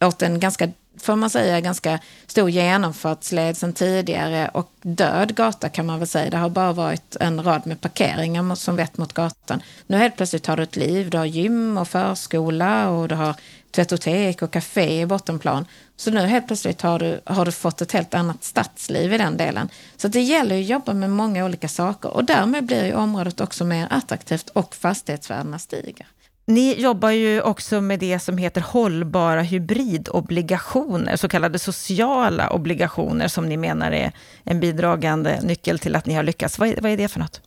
åt 0.00 0.22
en 0.22 0.40
ganska, 0.40 0.68
får 1.00 1.16
man 1.16 1.30
säga, 1.30 1.60
ganska 1.60 1.98
stor 2.26 2.50
genomfartsled 2.50 3.56
sedan 3.56 3.72
tidigare 3.72 4.50
och 4.54 4.72
död 4.82 5.34
gata 5.34 5.68
kan 5.68 5.86
man 5.86 5.98
väl 5.98 6.08
säga. 6.08 6.30
Det 6.30 6.36
har 6.36 6.48
bara 6.48 6.72
varit 6.72 7.16
en 7.20 7.42
rad 7.42 7.66
med 7.66 7.80
parkeringar 7.80 8.54
som 8.54 8.76
vett 8.76 8.98
mot 8.98 9.12
gatan. 9.12 9.62
Nu 9.86 9.96
helt 9.96 10.16
plötsligt 10.16 10.46
har 10.46 10.56
du 10.56 10.62
ett 10.62 10.76
liv. 10.76 11.10
Du 11.10 11.18
har 11.18 11.24
gym 11.24 11.78
och 11.78 11.88
förskola 11.88 12.88
och 12.90 13.08
du 13.08 13.14
har 13.14 13.34
tvättotek 13.70 14.42
och 14.42 14.50
café 14.50 15.00
i 15.00 15.06
bottenplan. 15.06 15.66
Så 15.96 16.10
nu 16.10 16.20
helt 16.20 16.46
plötsligt 16.46 16.82
har 16.82 16.98
du, 16.98 17.20
har 17.24 17.44
du 17.44 17.52
fått 17.52 17.80
ett 17.80 17.92
helt 17.92 18.14
annat 18.14 18.44
stadsliv 18.44 19.12
i 19.12 19.18
den 19.18 19.36
delen. 19.36 19.68
Så 19.96 20.08
det 20.08 20.20
gäller 20.20 20.58
att 20.58 20.66
jobba 20.66 20.92
med 20.92 21.10
många 21.10 21.44
olika 21.44 21.68
saker 21.68 22.10
och 22.10 22.24
därmed 22.24 22.64
blir 22.64 22.84
ju 22.84 22.94
området 22.94 23.40
också 23.40 23.64
mer 23.64 23.86
attraktivt 23.90 24.48
och 24.48 24.74
fastighetsvärdena 24.74 25.58
stiger. 25.58 26.06
Ni 26.48 26.80
jobbar 26.80 27.10
ju 27.10 27.40
också 27.40 27.80
med 27.80 27.98
det 27.98 28.18
som 28.18 28.38
heter 28.38 28.60
hållbara 28.60 29.42
hybridobligationer, 29.42 31.16
så 31.16 31.28
kallade 31.28 31.58
sociala 31.58 32.50
obligationer 32.50 33.28
som 33.28 33.48
ni 33.48 33.56
menar 33.56 33.92
är 33.92 34.12
en 34.44 34.60
bidragande 34.60 35.40
nyckel 35.42 35.78
till 35.78 35.96
att 35.96 36.06
ni 36.06 36.14
har 36.14 36.22
lyckats. 36.22 36.58
Vad 36.58 36.68
är, 36.68 36.80
vad 36.80 36.90
är 36.90 36.96
det 36.96 37.08
för 37.08 37.20
något? 37.20 37.40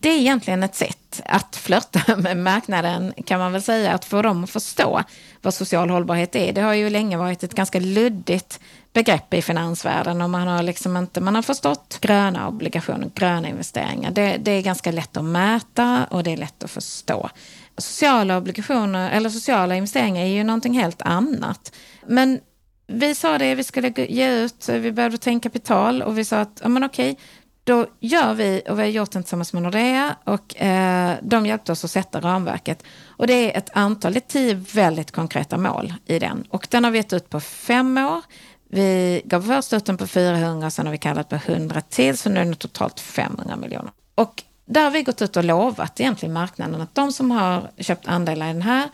Det 0.00 0.08
är 0.08 0.18
egentligen 0.18 0.62
ett 0.62 0.74
sätt 0.74 1.22
att 1.24 1.56
flörta 1.56 2.16
med 2.16 2.36
marknaden, 2.36 3.12
kan 3.26 3.38
man 3.40 3.52
väl 3.52 3.62
säga, 3.62 3.94
att 3.94 4.04
få 4.04 4.22
dem 4.22 4.44
att 4.44 4.50
förstå 4.50 5.02
vad 5.42 5.54
social 5.54 5.90
hållbarhet 5.90 6.36
är. 6.36 6.52
Det 6.52 6.60
har 6.60 6.74
ju 6.74 6.90
länge 6.90 7.16
varit 7.16 7.42
ett 7.42 7.54
ganska 7.54 7.80
luddigt 7.80 8.60
begrepp 8.92 9.34
i 9.34 9.42
finansvärlden 9.42 10.22
och 10.22 10.30
man 10.30 10.48
har 10.48 10.62
liksom 10.62 10.96
inte, 10.96 11.20
man 11.20 11.34
har 11.34 11.42
förstått 11.42 11.98
gröna 12.00 12.48
obligationer, 12.48 13.10
gröna 13.14 13.48
investeringar. 13.48 14.10
Det, 14.10 14.36
det 14.36 14.50
är 14.50 14.62
ganska 14.62 14.92
lätt 14.92 15.16
att 15.16 15.24
mäta 15.24 16.06
och 16.10 16.22
det 16.22 16.32
är 16.32 16.36
lätt 16.36 16.64
att 16.64 16.70
förstå. 16.70 17.30
Sociala 17.78 18.38
obligationer 18.38 19.10
eller 19.10 19.30
sociala 19.30 19.76
investeringar 19.76 20.22
är 20.22 20.28
ju 20.28 20.44
någonting 20.44 20.78
helt 20.78 21.02
annat. 21.02 21.74
Men 22.06 22.40
vi 22.86 23.14
sa 23.14 23.38
det, 23.38 23.54
vi 23.54 23.64
skulle 23.64 23.88
ge 23.88 24.30
ut, 24.30 24.68
vi 24.68 24.92
behövde 24.92 25.18
ta 25.18 25.30
in 25.30 25.40
kapital 25.40 26.02
och 26.02 26.18
vi 26.18 26.24
sa 26.24 26.40
att, 26.40 26.60
ja 26.62 26.68
men 26.68 26.84
okej, 26.84 27.18
då 27.64 27.86
gör 28.00 28.34
vi, 28.34 28.62
och 28.68 28.78
vi 28.78 28.82
har 28.82 28.88
gjort 28.88 29.10
den 29.10 29.22
tillsammans 29.22 29.52
med 29.52 29.62
Nordea, 29.62 30.16
och 30.24 30.62
eh, 30.62 31.16
de 31.22 31.46
hjälpte 31.46 31.72
oss 31.72 31.84
att 31.84 31.90
sätta 31.90 32.20
ramverket. 32.20 32.82
Och 33.06 33.26
det 33.26 33.34
är 33.34 33.58
ett 33.58 33.70
antal, 33.72 34.12
det 34.12 34.18
är 34.18 34.28
tio 34.28 34.54
väldigt 34.54 35.10
konkreta 35.10 35.58
mål 35.58 35.94
i 36.06 36.18
den. 36.18 36.44
Och 36.50 36.66
den 36.70 36.84
har 36.84 36.90
vi 36.90 36.98
gett 36.98 37.12
ut 37.12 37.30
på 37.30 37.40
fem 37.40 37.98
år. 37.98 38.22
Vi 38.70 39.22
gav 39.24 39.42
först 39.42 39.72
ut 39.72 39.84
den 39.84 39.96
på 39.96 40.06
400, 40.06 40.70
sen 40.70 40.86
har 40.86 40.92
vi 40.92 40.98
kallat 40.98 41.28
på 41.28 41.36
100 41.36 41.80
till, 41.80 42.18
så 42.18 42.30
nu 42.30 42.40
är 42.40 42.44
det 42.44 42.54
totalt 42.54 43.00
500 43.00 43.56
miljoner. 43.56 43.90
Och 44.14 44.42
där 44.68 44.84
har 44.84 44.90
vi 44.90 45.02
gått 45.02 45.22
ut 45.22 45.36
och 45.36 45.44
lovat 45.44 46.00
egentligen 46.00 46.32
marknaden 46.32 46.80
att 46.80 46.94
de 46.94 47.12
som 47.12 47.30
har 47.30 47.70
köpt 47.78 48.08
andelar 48.08 48.50
i 48.50 48.52
den 48.52 48.62
här, 48.62 48.88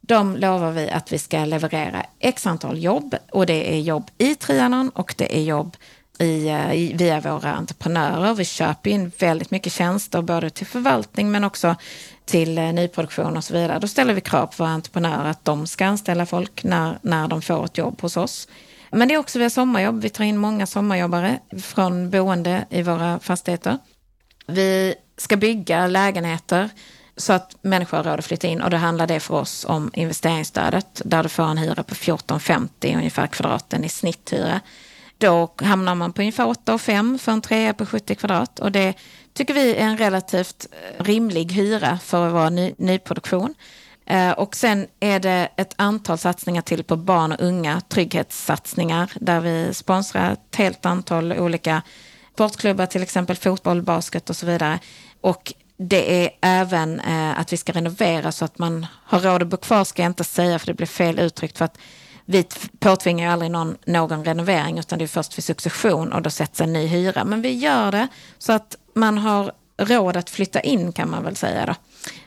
de 0.00 0.36
lovar 0.36 0.70
vi 0.70 0.90
att 0.90 1.12
vi 1.12 1.18
ska 1.18 1.44
leverera 1.44 2.06
x 2.18 2.46
antal 2.46 2.82
jobb 2.82 3.14
och 3.32 3.46
det 3.46 3.74
är 3.74 3.80
jobb 3.80 4.10
i 4.18 4.34
Trianon 4.34 4.90
och 4.90 5.14
det 5.18 5.36
är 5.36 5.42
jobb 5.42 5.76
i, 6.18 6.48
eh, 6.48 6.72
i, 6.72 6.92
via 6.94 7.20
våra 7.20 7.52
entreprenörer. 7.52 8.34
Vi 8.34 8.44
köper 8.44 8.90
in 8.90 9.12
väldigt 9.18 9.50
mycket 9.50 9.72
tjänster 9.72 10.22
både 10.22 10.50
till 10.50 10.66
förvaltning 10.66 11.30
men 11.30 11.44
också 11.44 11.76
till 12.24 12.58
eh, 12.58 12.72
nyproduktion 12.72 13.36
och 13.36 13.44
så 13.44 13.54
vidare. 13.54 13.78
Då 13.78 13.88
ställer 13.88 14.14
vi 14.14 14.20
krav 14.20 14.46
på 14.46 14.54
våra 14.58 14.68
entreprenörer 14.68 15.30
att 15.30 15.44
de 15.44 15.66
ska 15.66 15.86
anställa 15.86 16.26
folk 16.26 16.64
när, 16.64 16.98
när 17.02 17.28
de 17.28 17.42
får 17.42 17.64
ett 17.64 17.78
jobb 17.78 18.00
hos 18.00 18.16
oss. 18.16 18.48
Men 18.90 19.08
det 19.08 19.14
är 19.14 19.18
också 19.18 19.38
via 19.38 19.50
sommarjobb. 19.50 20.02
Vi 20.02 20.10
tar 20.10 20.24
in 20.24 20.36
många 20.36 20.66
sommarjobbare 20.66 21.38
från 21.62 22.10
boende 22.10 22.64
i 22.70 22.82
våra 22.82 23.18
fastigheter. 23.18 23.78
Vi 24.46 24.94
ska 25.20 25.36
bygga 25.36 25.86
lägenheter 25.86 26.70
så 27.16 27.32
att 27.32 27.56
människor 27.62 27.96
har 27.96 28.04
råd 28.04 28.18
att 28.18 28.24
flytta 28.24 28.46
in. 28.46 28.62
Och 28.62 28.70
då 28.70 28.76
handlar 28.76 29.06
det 29.06 29.20
för 29.20 29.34
oss 29.34 29.64
om 29.68 29.90
investeringsstödet 29.94 31.02
där 31.04 31.22
du 31.22 31.28
får 31.28 31.42
en 31.42 31.58
hyra 31.58 31.82
på 31.82 31.94
14,50 31.94 32.96
ungefär 32.96 33.26
kvadraten 33.26 33.84
i 33.84 33.88
snitthyra. 33.88 34.60
Då 35.18 35.54
hamnar 35.62 35.94
man 35.94 36.12
på 36.12 36.22
ungefär 36.22 36.44
8,5 36.44 37.18
för 37.18 37.32
en 37.32 37.40
trea 37.40 37.74
på 37.74 37.86
70 37.86 38.14
kvadrat. 38.14 38.60
Och 38.60 38.72
det 38.72 38.94
tycker 39.34 39.54
vi 39.54 39.74
är 39.74 39.84
en 39.86 39.96
relativt 39.96 40.66
eh, 40.72 41.04
rimlig 41.04 41.52
hyra 41.52 41.98
för 42.04 42.26
att 42.26 42.32
vara 42.32 42.50
ny, 42.50 42.74
nyproduktion. 42.78 43.54
Eh, 44.06 44.30
och 44.30 44.56
sen 44.56 44.86
är 45.00 45.20
det 45.20 45.48
ett 45.56 45.74
antal 45.76 46.18
satsningar 46.18 46.62
till 46.62 46.84
på 46.84 46.96
barn 46.96 47.32
och 47.32 47.40
unga, 47.40 47.80
trygghetssatsningar 47.80 49.12
där 49.14 49.40
vi 49.40 49.74
sponsrar 49.74 50.32
ett 50.32 50.56
helt 50.56 50.86
antal 50.86 51.32
olika 51.32 51.82
sportklubbar, 52.40 52.86
till 52.86 53.02
exempel 53.02 53.36
fotboll, 53.36 53.82
basket 53.82 54.30
och 54.30 54.36
så 54.36 54.46
vidare. 54.46 54.78
Och 55.20 55.54
det 55.76 56.24
är 56.24 56.30
även 56.40 57.00
eh, 57.00 57.40
att 57.40 57.52
vi 57.52 57.56
ska 57.56 57.72
renovera 57.72 58.32
så 58.32 58.44
att 58.44 58.58
man 58.58 58.86
har 58.92 59.20
råd 59.20 59.42
att 59.42 59.48
bo 59.48 59.56
kvar, 59.56 59.84
ska 59.84 60.02
jag 60.02 60.10
inte 60.10 60.24
säga 60.24 60.58
för 60.58 60.66
det 60.66 60.74
blir 60.74 60.86
fel 60.86 61.18
uttryckt. 61.18 61.58
För 61.58 61.64
att 61.64 61.78
vi 62.24 62.46
påtvingar 62.78 63.26
ju 63.26 63.32
aldrig 63.32 63.50
någon, 63.50 63.76
någon 63.86 64.24
renovering 64.24 64.78
utan 64.78 64.98
det 64.98 65.04
är 65.04 65.06
först 65.06 65.38
vid 65.38 65.44
succession 65.44 66.12
och 66.12 66.22
då 66.22 66.30
sätts 66.30 66.60
en 66.60 66.72
ny 66.72 66.86
hyra. 66.86 67.24
Men 67.24 67.42
vi 67.42 67.52
gör 67.52 67.92
det 67.92 68.08
så 68.38 68.52
att 68.52 68.76
man 68.94 69.18
har 69.18 69.52
råd 69.76 70.16
att 70.16 70.30
flytta 70.30 70.60
in 70.60 70.92
kan 70.92 71.10
man 71.10 71.24
väl 71.24 71.36
säga 71.36 71.66
då. 71.66 71.74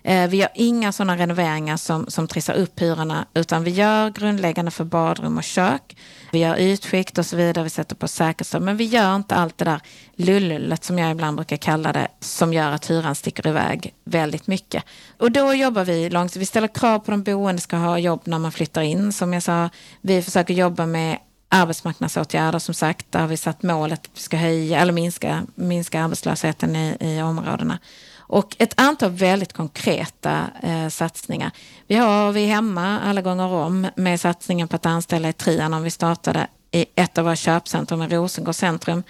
Eh, 0.04 0.30
vi 0.30 0.38
gör 0.38 0.50
inga 0.56 0.92
sådana 0.92 1.18
renoveringar 1.18 1.78
som, 1.78 2.06
som 2.08 2.28
trissar 2.28 2.54
upp 2.54 2.82
hyrorna 2.82 3.26
utan 3.34 3.64
vi 3.64 3.72
gör 3.72 4.10
grundläggande 4.10 4.72
för 4.72 4.84
badrum 4.84 5.38
och 5.38 5.44
kök. 5.44 5.98
Vi 6.32 6.40
gör 6.40 6.60
ytskikt 6.60 7.18
och 7.18 7.26
så 7.26 7.36
vidare, 7.36 7.64
vi 7.64 7.70
sätter 7.70 7.96
på 7.96 8.08
säkerhetsdörr. 8.08 8.60
Men 8.60 8.78
vi 8.78 8.84
gör 8.84 9.16
inte 9.16 9.36
allt 9.36 9.58
det 9.58 9.66
där 9.66 9.82
lullullet 10.16 10.84
som 10.84 11.00
jag 11.00 11.12
ibland 11.12 11.36
brukar 11.36 11.58
kalla 11.58 11.94
det 11.94 12.08
som 12.20 12.54
gör 12.54 12.72
att 12.72 12.90
hyran 12.90 13.16
sticker 13.16 13.48
iväg 13.48 13.94
väldigt 14.04 14.48
mycket. 14.48 14.84
Och 15.18 15.32
då 15.32 15.54
jobbar 15.54 15.86
vi 15.86 16.10
långt. 16.10 16.36
Vi 16.36 16.46
ställer 16.46 16.68
krav 16.68 17.00
på 17.00 17.12
de 17.12 17.24
boende 17.24 17.62
ska 17.62 17.78
ha 17.78 17.98
jobb 17.98 18.22
när 18.24 18.40
man 18.40 18.52
flyttar 18.52 18.82
in. 18.82 19.14
Som 19.14 19.34
jag 19.34 19.44
sa, 19.44 19.70
vi 20.02 20.22
försöker 20.22 20.54
jobba 20.54 20.86
med 20.86 21.18
arbetsmarknadsåtgärder 21.54 22.60
som 22.60 22.74
sagt. 22.74 23.06
Där 23.12 23.20
har 23.20 23.28
vi 23.28 23.38
satt 23.38 23.64
målet 23.64 24.00
att 24.00 24.18
vi 24.18 24.22
ska 24.22 24.38
höja 24.38 24.80
eller 24.80 24.94
minska, 24.94 25.44
minska 25.56 26.04
arbetslösheten 26.04 26.76
i, 26.76 26.98
i 27.00 27.22
områdena. 27.22 27.80
Och 28.28 28.56
ett 28.60 28.74
antal 28.78 29.12
väldigt 29.12 29.54
konkreta 29.54 30.50
eh, 30.64 30.88
satsningar. 30.88 31.52
Vi 31.88 31.96
har 31.96 32.32
Vi 32.32 32.46
hemma 32.46 33.00
alla 33.00 33.22
gånger 33.22 33.48
om 33.48 33.88
med 33.96 34.20
satsningen 34.20 34.68
på 34.68 34.76
att 34.76 34.86
anställa 34.86 35.30
i 35.30 35.34
Trianon. 35.34 35.84
Vi 35.84 35.92
startade 35.92 36.48
i 36.72 36.86
ett 36.96 37.18
av 37.18 37.24
våra 37.24 37.36
köpcentrum 37.36 38.02
i 38.02 38.08
Rosengård 38.08 38.56
centrum 38.56 39.04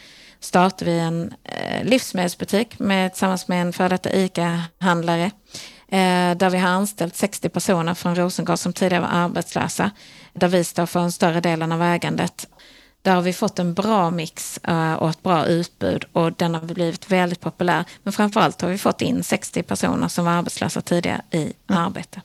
startade 0.44 0.92
vi 0.92 1.00
en 1.00 1.34
eh, 1.44 1.86
livsmedelsbutik 1.86 2.80
med, 2.80 3.14
tillsammans 3.14 3.48
med 3.48 3.62
en 3.62 3.74
före 3.74 3.90
detta 3.90 4.14
ICA-handlare 4.14 5.32
eh, 5.88 6.38
där 6.38 6.50
vi 6.50 6.58
har 6.58 6.70
anställt 6.70 7.16
60 7.16 7.50
personer 7.50 7.94
från 7.94 8.16
Rosengård 8.16 8.60
som 8.60 8.74
tidigare 8.74 9.02
var 9.02 9.10
arbetslösa. 9.10 9.92
Där 10.34 10.48
vi 10.48 10.64
står 10.64 10.86
för 10.86 11.00
en 11.00 11.12
större 11.12 11.42
delen 11.42 11.72
av 11.72 11.82
ägandet. 11.82 12.48
Där 13.04 13.16
har 13.16 13.22
vi 13.22 13.34
fått 13.34 13.60
en 13.60 13.74
bra 13.74 14.12
mix 14.12 14.60
uh, 14.68 14.94
och 14.94 15.10
ett 15.10 15.24
bra 15.24 15.46
utbud 15.46 16.06
och 16.14 16.34
den 16.34 16.56
har 16.56 16.62
blivit 16.62 17.12
väldigt 17.12 17.42
populär. 17.42 17.86
Men 18.04 18.14
framförallt 18.14 18.62
har 18.62 18.70
vi 18.70 18.78
fått 18.78 19.02
in 19.02 19.24
60 19.24 19.64
personer 19.64 20.08
som 20.08 20.26
var 20.26 20.32
arbetslösa 20.32 20.82
tidigare 20.82 21.22
i 21.32 21.54
arbete. 21.68 22.22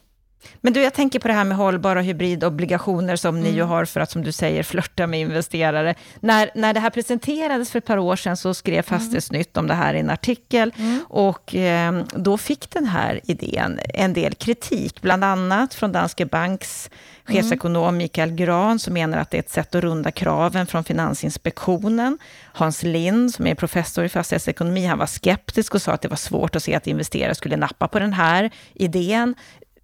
Men 0.61 0.73
du, 0.73 0.83
jag 0.83 0.95
tänker 0.95 1.19
på 1.19 1.29
det 1.29 1.35
här 1.35 1.45
med 1.45 1.57
hållbara 1.57 2.01
hybridobligationer 2.01 3.17
som 3.17 3.37
mm. 3.37 3.43
ni 3.43 3.51
ju 3.51 3.61
mm. 3.63 3.69
har 3.69 3.85
för 3.85 4.01
att, 4.01 4.11
som 4.11 4.25
du 4.25 4.33
säger, 4.33 4.63
flörta 4.63 5.07
med 5.07 5.21
investerare. 5.21 5.95
När, 6.21 6.51
när 6.55 6.75
det 6.75 6.81
här 6.81 6.91
presenterades 6.91 7.71
för 7.71 7.79
ett 7.79 7.87
par 7.87 7.99
år 7.99 8.17
sedan 8.17 8.37
så 8.37 8.55
skrev 8.55 8.75
mm. 8.89 9.01
Fastighetsnytt 9.01 9.57
om 9.57 9.67
det 9.67 9.75
här 9.75 9.95
i 9.95 10.01
en 10.01 10.11
artikel 10.11 10.73
mm. 10.79 11.05
och 11.09 11.55
eh, 11.55 12.03
då 12.13 12.39
fick 12.39 12.71
den 12.71 12.87
här 12.87 13.21
idén 13.25 13.81
en 13.95 14.13
del 14.13 14.35
kritik, 14.35 15.01
bland 15.03 15.25
annat 15.25 15.75
från 15.75 15.93
Danske 15.93 16.27
Banks 16.27 16.91
chefsekonom 17.29 17.97
Mikael 17.97 18.31
Gran 18.31 18.79
som 18.79 18.95
menar 18.95 19.19
att 19.19 19.31
det 19.31 19.37
är 19.37 19.41
ett 19.41 19.51
sätt 19.51 19.75
att 19.75 19.83
runda 19.83 20.11
kraven 20.11 20.67
från 20.67 20.85
Finansinspektionen. 20.85 22.19
Hans 22.53 22.83
Lind, 22.83 23.35
som 23.35 23.47
är 23.47 23.55
professor 23.55 24.05
i 24.05 24.09
fastighetsekonomi, 24.09 24.87
han 24.87 24.99
var 24.99 25.07
skeptisk 25.07 25.75
och 25.75 25.83
sa 25.83 25.93
att 25.93 26.03
det 26.03 26.09
var 26.09 26.17
svårt 26.17 26.57
att 26.57 26.63
se 26.63 26.75
att 26.75 26.87
investerare 26.87 27.35
skulle 27.35 27.57
nappa 27.57 27.89
på 27.89 27.99
den 27.99 28.13
här 28.13 28.51
idén. 28.75 29.35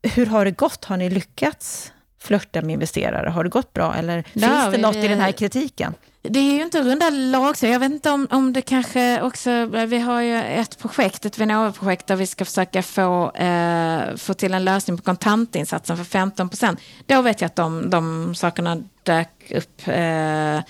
Hur 0.04 0.26
har 0.26 0.44
det 0.44 0.50
gått? 0.50 0.84
Har 0.84 0.96
ni 0.96 1.10
lyckats 1.10 1.92
flörta 2.20 2.62
med 2.62 2.72
investerare? 2.72 3.30
Har 3.30 3.44
det 3.44 3.50
gått 3.50 3.72
bra 3.72 3.94
eller 3.94 4.22
finns 4.22 4.44
ja, 4.44 4.70
det 4.70 4.78
något 4.78 4.96
vi, 4.96 5.04
i 5.04 5.08
den 5.08 5.20
här 5.20 5.32
kritiken? 5.32 5.94
Det 6.22 6.38
är 6.38 6.54
ju 6.54 6.62
inte 6.62 6.82
runda 6.82 7.10
lag, 7.10 7.56
jag 7.60 7.80
vet 7.80 7.92
inte 7.92 8.10
om, 8.10 8.28
om 8.30 8.52
det 8.52 8.62
kanske 8.62 9.22
också, 9.22 9.66
vi 9.66 9.98
har 9.98 10.20
ju 10.20 10.36
ett 10.36 10.78
projekt, 10.78 11.24
ett 11.24 11.38
Vinnova-projekt 11.38 12.06
där 12.06 12.16
vi 12.16 12.26
ska 12.26 12.44
försöka 12.44 12.82
få, 12.82 13.30
eh, 13.30 14.16
få 14.16 14.34
till 14.34 14.54
en 14.54 14.64
lösning 14.64 14.96
på 14.96 15.02
kontantinsatsen 15.02 15.96
för 15.96 16.04
15 16.04 16.48
procent. 16.48 16.80
Då 17.06 17.22
vet 17.22 17.40
jag 17.40 17.46
att 17.46 17.56
de, 17.56 17.90
de 17.90 18.34
sakerna 18.34 18.82
dök 19.02 19.52
upp 19.54 19.88
eh, 19.88 20.60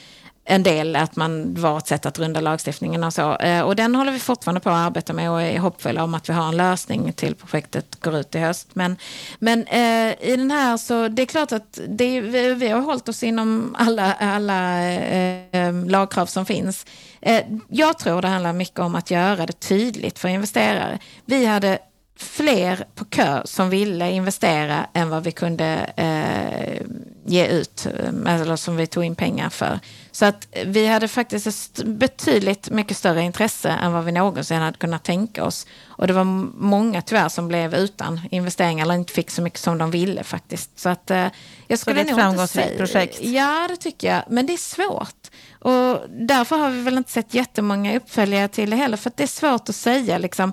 en 0.45 0.63
del 0.63 0.97
att 0.97 1.17
man 1.17 1.55
var 1.55 1.79
ett 1.79 1.87
sätt 1.87 2.07
att 2.07 2.19
runda 2.19 2.41
lagstiftningen 2.41 3.05
och 3.05 3.13
så. 3.13 3.37
Eh, 3.37 3.61
och 3.61 3.77
den 3.77 3.95
håller 3.95 4.13
vi 4.13 4.19
fortfarande 4.19 4.61
på 4.61 4.71
att 4.71 4.87
arbeta 4.87 5.13
med 5.13 5.31
och 5.31 5.43
är 5.43 5.59
hoppfulla 5.59 6.05
om 6.05 6.15
att 6.15 6.29
vi 6.29 6.33
har 6.33 6.49
en 6.49 6.57
lösning 6.57 7.13
till 7.13 7.35
projektet 7.35 8.01
går 8.01 8.17
ut 8.17 8.35
i 8.35 8.39
höst. 8.39 8.69
Men, 8.73 8.97
men 9.39 9.67
eh, 9.67 10.31
i 10.31 10.37
den 10.37 10.51
här 10.51 10.77
så 10.77 11.09
det 11.09 11.23
är 11.23 11.27
klart 11.27 11.53
att 11.53 11.79
det, 11.89 12.21
vi, 12.21 12.55
vi 12.55 12.69
har 12.69 12.81
hållit 12.81 13.09
oss 13.09 13.23
inom 13.23 13.77
alla, 13.79 14.13
alla 14.13 14.83
eh, 14.93 15.45
eh 15.53 15.75
lagkrav 15.87 16.27
som 16.27 16.47
finns. 16.47 16.87
Eh, 17.21 17.43
jag 17.69 17.99
tror 17.99 18.23
det 18.23 18.29
handlar 18.29 18.53
mycket 18.53 18.79
om 18.79 18.95
att 18.95 19.11
göra 19.11 19.47
det 19.47 19.61
tydligt 19.61 20.19
för 20.19 20.29
investerare. 20.29 20.99
Vi 21.25 21.47
hade 21.47 21.79
fler 22.17 22.85
på 22.95 23.05
kö 23.05 23.43
som 23.45 23.71
ville 23.71 24.11
investera 24.11 24.87
än 24.93 25.09
vad 25.09 25.25
vi 25.25 25.33
kunde 25.33 25.91
eh, 25.97 26.87
ge 27.27 27.47
ut, 27.47 27.87
eh, 27.87 28.35
eller 28.35 28.57
som 28.57 28.77
vi 28.77 28.87
tog 28.87 29.05
in 29.05 29.15
pengar 29.15 29.49
för. 29.49 29.81
Så 30.13 30.25
att 30.25 30.49
vi 30.67 30.87
hade 30.87 31.09
faktiskt 31.09 31.47
ett 31.47 31.87
betydligt 31.87 32.71
mycket 32.71 32.97
större 32.97 33.23
intresse 33.23 33.71
än 33.71 33.93
vad 33.93 34.05
vi 34.05 34.13
någonsin 34.13 34.61
hade 34.61 34.79
kunnat 34.79 35.05
tänka 35.05 35.45
oss. 35.45 35.67
Och 35.87 36.07
det 36.07 36.13
var 36.13 36.25
många 36.65 37.03
tyvärr 37.03 37.29
som 37.29 37.49
blev 37.49 37.75
utan 37.75 38.21
investeringar 38.31 38.85
eller 38.85 38.95
inte 38.95 39.13
fick 39.13 39.31
så 39.31 39.43
mycket 39.43 39.61
som 39.61 39.79
de 39.79 39.91
ville 39.91 40.25
faktiskt. 40.25 40.79
Så 40.79 40.89
att 40.89 41.11
eh, 41.11 41.27
jag 41.67 41.79
skulle 41.79 42.01
så 42.01 42.05
det 42.05 42.11
är 42.11 42.15
ett 42.15 42.21
framgångsrikt 42.21 42.79
projekt? 42.79 43.19
Ja, 43.23 43.67
det 43.69 43.77
tycker 43.77 44.09
jag. 44.15 44.23
Men 44.29 44.47
det 44.47 44.53
är 44.53 44.57
svårt. 44.57 45.31
Och 45.61 46.01
därför 46.09 46.57
har 46.57 46.71
vi 46.71 46.81
väl 46.81 46.97
inte 46.97 47.13
sett 47.13 47.35
jättemånga 47.35 47.97
uppföljare 47.97 48.49
till 48.49 48.71
det 48.71 48.77
heller. 48.77 48.97
För 48.97 49.11
att 49.11 49.17
det 49.17 49.23
är 49.23 49.27
svårt 49.27 49.69
att 49.69 49.77
säga 49.77 50.19
liksom 50.19 50.53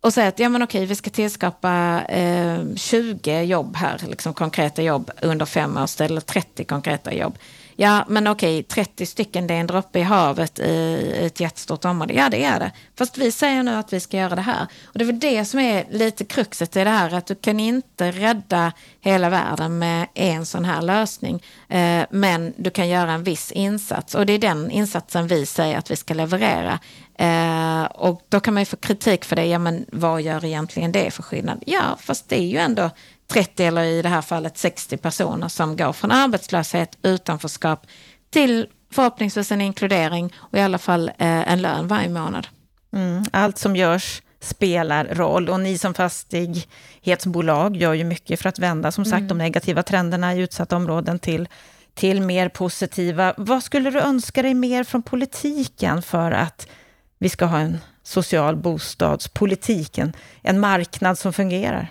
och 0.00 0.12
säga 0.12 0.28
att 0.28 0.38
ja, 0.38 0.48
men 0.48 0.62
okej, 0.62 0.86
vi 0.86 0.94
ska 0.94 1.10
tillskapa 1.10 2.02
eh, 2.08 2.58
20 2.76 3.42
jobb 3.42 3.76
här, 3.76 4.00
liksom 4.08 4.34
konkreta 4.34 4.82
jobb 4.82 5.10
under 5.22 5.46
fem 5.46 5.76
år, 5.76 6.02
eller 6.02 6.20
30 6.20 6.64
konkreta 6.64 7.14
jobb. 7.14 7.38
Ja, 7.82 8.04
men 8.08 8.26
okej, 8.26 8.62
30 8.62 9.06
stycken, 9.06 9.46
det 9.46 9.54
är 9.54 9.60
en 9.60 9.66
droppe 9.66 9.98
i 9.98 10.02
havet 10.02 10.58
i 10.58 11.12
ett 11.20 11.40
jättestort 11.40 11.84
område. 11.84 12.14
Ja, 12.14 12.28
det 12.28 12.44
är 12.44 12.60
det. 12.60 12.72
Fast 12.98 13.18
vi 13.18 13.32
säger 13.32 13.62
nu 13.62 13.74
att 13.74 13.92
vi 13.92 14.00
ska 14.00 14.16
göra 14.16 14.34
det 14.34 14.40
här. 14.40 14.66
Och 14.84 14.98
det 14.98 15.04
är 15.04 15.06
väl 15.06 15.18
det 15.18 15.44
som 15.44 15.60
är 15.60 15.86
lite 15.90 16.24
kruxet 16.24 16.76
i 16.76 16.84
det 16.84 16.90
här, 16.90 17.14
att 17.14 17.26
du 17.26 17.34
kan 17.34 17.60
inte 17.60 18.10
rädda 18.10 18.72
hela 19.00 19.30
världen 19.30 19.78
med 19.78 20.06
en 20.14 20.46
sån 20.46 20.64
här 20.64 20.82
lösning. 20.82 21.42
Eh, 21.68 22.04
men 22.10 22.54
du 22.56 22.70
kan 22.70 22.88
göra 22.88 23.12
en 23.12 23.24
viss 23.24 23.52
insats 23.52 24.14
och 24.14 24.26
det 24.26 24.32
är 24.32 24.38
den 24.38 24.70
insatsen 24.70 25.26
vi 25.26 25.46
säger 25.46 25.78
att 25.78 25.90
vi 25.90 25.96
ska 25.96 26.14
leverera. 26.14 26.78
Eh, 27.18 27.84
och 27.84 28.22
då 28.28 28.40
kan 28.40 28.54
man 28.54 28.60
ju 28.60 28.64
få 28.64 28.76
kritik 28.76 29.24
för 29.24 29.36
det. 29.36 29.46
Ja, 29.46 29.58
men 29.58 29.86
vad 29.92 30.22
gör 30.22 30.44
egentligen 30.44 30.92
det 30.92 31.10
för 31.10 31.22
skillnad? 31.22 31.62
Ja, 31.66 31.82
fast 32.00 32.28
det 32.28 32.40
är 32.40 32.46
ju 32.46 32.58
ändå 32.58 32.90
30 33.30 33.64
eller 33.64 33.84
i 33.84 34.02
det 34.02 34.08
här 34.08 34.22
fallet 34.22 34.58
60 34.58 34.96
personer 34.96 35.48
som 35.48 35.76
går 35.76 35.92
från 35.92 36.10
arbetslöshet, 36.10 36.98
utanförskap 37.02 37.86
till 38.30 38.66
förhoppningsvis 38.92 39.52
en 39.52 39.60
inkludering 39.60 40.34
och 40.36 40.58
i 40.58 40.60
alla 40.60 40.78
fall 40.78 41.08
eh, 41.08 41.52
en 41.52 41.62
lön 41.62 41.88
varje 41.88 42.08
månad. 42.08 42.46
Mm, 42.92 43.24
allt 43.32 43.58
som 43.58 43.76
görs 43.76 44.22
spelar 44.40 45.04
roll 45.04 45.48
och 45.48 45.60
ni 45.60 45.78
som 45.78 45.94
fastighetsbolag 45.94 47.76
gör 47.76 47.94
ju 47.94 48.04
mycket 48.04 48.40
för 48.40 48.48
att 48.48 48.58
vända 48.58 48.92
som 48.92 49.04
sagt 49.04 49.14
mm. 49.18 49.28
de 49.28 49.38
negativa 49.38 49.82
trenderna 49.82 50.34
i 50.34 50.38
utsatta 50.38 50.76
områden 50.76 51.18
till, 51.18 51.48
till 51.94 52.22
mer 52.22 52.48
positiva. 52.48 53.34
Vad 53.36 53.62
skulle 53.62 53.90
du 53.90 54.00
önska 54.00 54.42
dig 54.42 54.54
mer 54.54 54.84
från 54.84 55.02
politiken 55.02 56.02
för 56.02 56.30
att 56.32 56.66
vi 57.18 57.28
ska 57.28 57.44
ha 57.44 57.58
en 57.58 57.78
social 58.02 58.56
bostadspolitik, 58.56 59.98
en, 59.98 60.12
en 60.42 60.60
marknad 60.60 61.18
som 61.18 61.32
fungerar? 61.32 61.88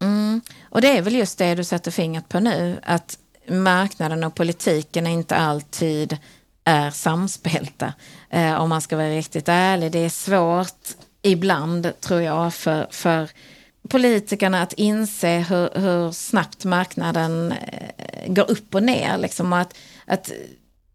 Mm. 0.00 0.40
Och 0.76 0.82
det 0.82 0.98
är 0.98 1.02
väl 1.02 1.14
just 1.14 1.38
det 1.38 1.54
du 1.54 1.64
sätter 1.64 1.90
fingret 1.90 2.28
på 2.28 2.40
nu, 2.40 2.80
att 2.82 3.18
marknaden 3.48 4.24
och 4.24 4.34
politiken 4.34 5.06
inte 5.06 5.36
alltid 5.36 6.18
är 6.64 6.90
samspelta. 6.90 7.92
Eh, 8.30 8.54
om 8.54 8.68
man 8.68 8.80
ska 8.80 8.96
vara 8.96 9.10
riktigt 9.10 9.48
ärlig. 9.48 9.92
Det 9.92 9.98
är 9.98 10.08
svårt 10.08 10.88
ibland, 11.22 12.00
tror 12.00 12.22
jag, 12.22 12.54
för, 12.54 12.86
för 12.90 13.30
politikerna 13.88 14.62
att 14.62 14.72
inse 14.72 15.38
hur, 15.38 15.80
hur 15.80 16.12
snabbt 16.12 16.64
marknaden 16.64 17.52
eh, 17.52 18.32
går 18.32 18.50
upp 18.50 18.74
och 18.74 18.82
ner. 18.82 19.18
Liksom, 19.18 19.52
och 19.52 19.58
att, 19.58 19.74
att 20.06 20.32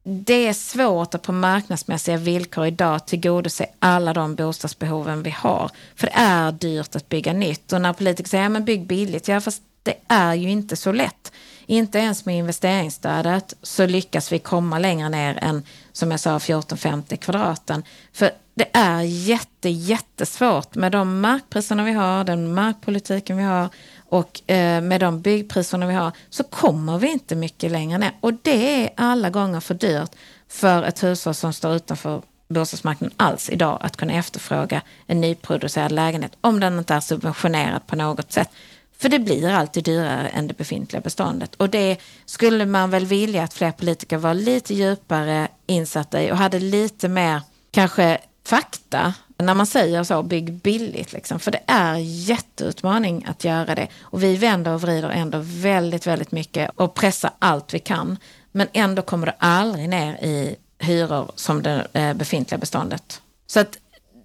det 0.03 0.47
är 0.47 0.53
svårt 0.53 1.15
att 1.15 1.21
på 1.21 1.31
marknadsmässiga 1.31 2.17
villkor 2.17 2.65
idag 2.65 3.07
tillgodose 3.07 3.65
alla 3.79 4.13
de 4.13 4.35
bostadsbehoven 4.35 5.23
vi 5.23 5.29
har. 5.29 5.71
För 5.95 6.07
det 6.07 6.13
är 6.15 6.51
dyrt 6.51 6.95
att 6.95 7.09
bygga 7.09 7.33
nytt. 7.33 7.73
Och 7.73 7.81
när 7.81 7.93
politiker 7.93 8.29
säger 8.29 8.57
att 8.57 8.65
bygg 8.65 8.87
billigt, 8.87 9.27
ja 9.27 9.41
fast 9.41 9.63
det 9.83 9.95
är 10.07 10.33
ju 10.33 10.49
inte 10.49 10.75
så 10.75 10.91
lätt. 10.91 11.31
Inte 11.65 11.99
ens 11.99 12.25
med 12.25 12.37
investeringsstödet 12.37 13.53
så 13.61 13.85
lyckas 13.85 14.31
vi 14.31 14.39
komma 14.39 14.79
längre 14.79 15.09
ner 15.09 15.39
än, 15.41 15.63
som 15.91 16.11
jag 16.11 16.19
sa, 16.19 16.37
1450 16.37 17.17
kvadraten. 17.17 17.83
För 18.13 18.31
det 18.53 18.69
är 18.73 19.01
jätte, 19.01 19.69
jättesvårt 19.69 20.75
med 20.75 20.91
de 20.91 21.21
markpriserna 21.21 21.83
vi 21.83 21.91
har, 21.91 22.23
den 22.23 22.53
markpolitiken 22.53 23.37
vi 23.37 23.43
har 23.43 23.69
och 24.11 24.51
eh, 24.51 24.81
med 24.81 24.99
de 24.99 25.21
byggpriserna 25.21 25.87
vi 25.87 25.93
har 25.93 26.11
så 26.29 26.43
kommer 26.43 26.97
vi 26.97 27.11
inte 27.11 27.35
mycket 27.35 27.71
längre 27.71 27.97
ner. 27.97 28.11
Och 28.19 28.33
det 28.33 28.83
är 28.83 28.89
alla 28.97 29.29
gånger 29.29 29.59
för 29.59 29.73
dyrt 29.73 30.11
för 30.47 30.83
ett 30.83 31.03
hushåll 31.03 31.33
som 31.33 31.53
står 31.53 31.75
utanför 31.75 32.21
bostadsmarknaden 32.47 33.13
alls 33.17 33.49
idag 33.49 33.77
att 33.81 33.97
kunna 33.97 34.13
efterfråga 34.13 34.81
en 35.07 35.21
nyproducerad 35.21 35.91
lägenhet 35.91 36.31
om 36.41 36.59
den 36.59 36.77
inte 36.77 36.93
är 36.93 36.99
subventionerad 36.99 37.87
på 37.87 37.95
något 37.95 38.31
sätt. 38.31 38.49
För 38.97 39.09
det 39.09 39.19
blir 39.19 39.49
alltid 39.49 39.83
dyrare 39.83 40.27
än 40.27 40.47
det 40.47 40.57
befintliga 40.57 41.01
beståndet. 41.01 41.55
Och 41.55 41.69
det 41.69 41.97
skulle 42.25 42.65
man 42.65 42.89
väl 42.89 43.05
vilja 43.05 43.43
att 43.43 43.53
fler 43.53 43.71
politiker 43.71 44.17
var 44.17 44.33
lite 44.33 44.73
djupare 44.73 45.47
insatta 45.67 46.23
i 46.23 46.31
och 46.31 46.37
hade 46.37 46.59
lite 46.59 47.07
mer 47.07 47.41
kanske 47.71 48.17
fakta 48.45 49.13
när 49.41 49.53
man 49.53 49.65
säger 49.65 50.03
så, 50.03 50.23
bygg 50.23 50.53
billigt. 50.53 51.13
Liksom. 51.13 51.39
För 51.39 51.51
det 51.51 51.61
är 51.67 51.95
jätteutmaning 51.97 53.25
att 53.29 53.43
göra 53.43 53.75
det. 53.75 53.87
Och 54.01 54.23
vi 54.23 54.35
vänder 54.35 54.71
och 54.71 54.81
vrider 54.81 55.09
ändå 55.09 55.37
väldigt, 55.41 56.07
väldigt 56.07 56.31
mycket 56.31 56.71
och 56.75 56.93
pressar 56.93 57.31
allt 57.39 57.73
vi 57.73 57.79
kan. 57.79 58.17
Men 58.51 58.67
ändå 58.73 59.01
kommer 59.01 59.25
det 59.25 59.35
aldrig 59.37 59.89
ner 59.89 60.13
i 60.13 60.55
hyror 60.79 61.31
som 61.35 61.63
det 61.63 61.87
eh, 61.93 62.13
befintliga 62.13 62.57
beståndet. 62.57 63.21
Så 63.47 63.59
att 63.59 63.77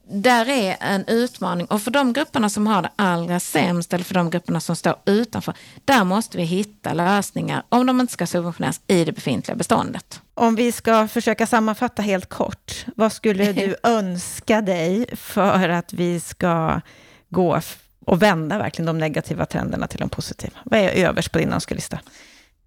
där 0.09 0.49
är 0.49 0.77
en 0.81 1.05
utmaning 1.07 1.67
och 1.67 1.83
för 1.83 1.91
de 1.91 2.13
grupperna 2.13 2.49
som 2.49 2.67
har 2.67 2.83
det 2.83 2.91
allra 2.97 3.41
sämst 3.41 3.95
eller 3.95 4.05
för 4.05 4.15
de 4.15 4.31
grupperna 4.31 4.61
som 4.61 4.77
står 4.77 4.97
utanför, 5.05 5.55
där 5.85 6.05
måste 6.05 6.37
vi 6.37 6.45
hitta 6.45 6.93
lösningar 6.93 7.63
om 7.69 7.87
de 7.87 8.01
inte 8.01 8.13
ska 8.13 8.27
subventioneras 8.27 8.81
i 8.87 9.05
det 9.05 9.13
befintliga 9.13 9.57
beståndet. 9.57 10.21
Om 10.35 10.55
vi 10.55 10.73
ska 10.73 11.09
försöka 11.09 11.47
sammanfatta 11.47 12.03
helt 12.03 12.29
kort, 12.29 12.87
vad 12.97 13.13
skulle 13.13 13.53
du 13.53 13.77
önska 13.83 14.61
dig 14.61 15.07
för 15.17 15.69
att 15.69 15.93
vi 15.93 16.21
ska 16.21 16.81
gå 17.29 17.61
och 18.05 18.23
vända 18.23 18.59
verkligen 18.59 18.87
de 18.87 18.99
negativa 18.99 19.47
trenderna 19.47 19.87
till 19.87 20.01
de 20.01 20.09
positiva? 20.09 20.59
Vad 20.65 20.81
är 20.81 20.89
överst 20.89 21.33
på 21.33 21.39
din 21.39 21.53
önskelista? 21.53 22.01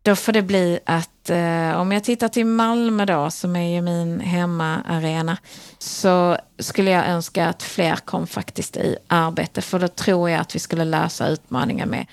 Då 0.01 0.15
får 0.15 0.31
det 0.31 0.41
bli 0.41 0.79
att 0.85 1.29
eh, 1.29 1.79
om 1.81 1.91
jag 1.91 2.03
tittar 2.03 2.27
till 2.27 2.45
Malmö 2.45 3.05
då, 3.05 3.31
som 3.31 3.55
är 3.55 3.75
ju 3.75 3.81
min 3.81 4.19
hemmaarena, 4.19 5.37
så 5.77 6.37
skulle 6.59 6.91
jag 6.91 7.07
önska 7.07 7.47
att 7.47 7.63
fler 7.63 7.95
kom 7.95 8.27
faktiskt 8.27 8.77
i 8.77 8.97
arbete, 9.07 9.61
för 9.61 9.79
då 9.79 9.87
tror 9.87 10.29
jag 10.29 10.39
att 10.39 10.55
vi 10.55 10.59
skulle 10.59 10.85
lösa 10.85 11.27
utmaningar 11.27 11.85
med 11.85 12.05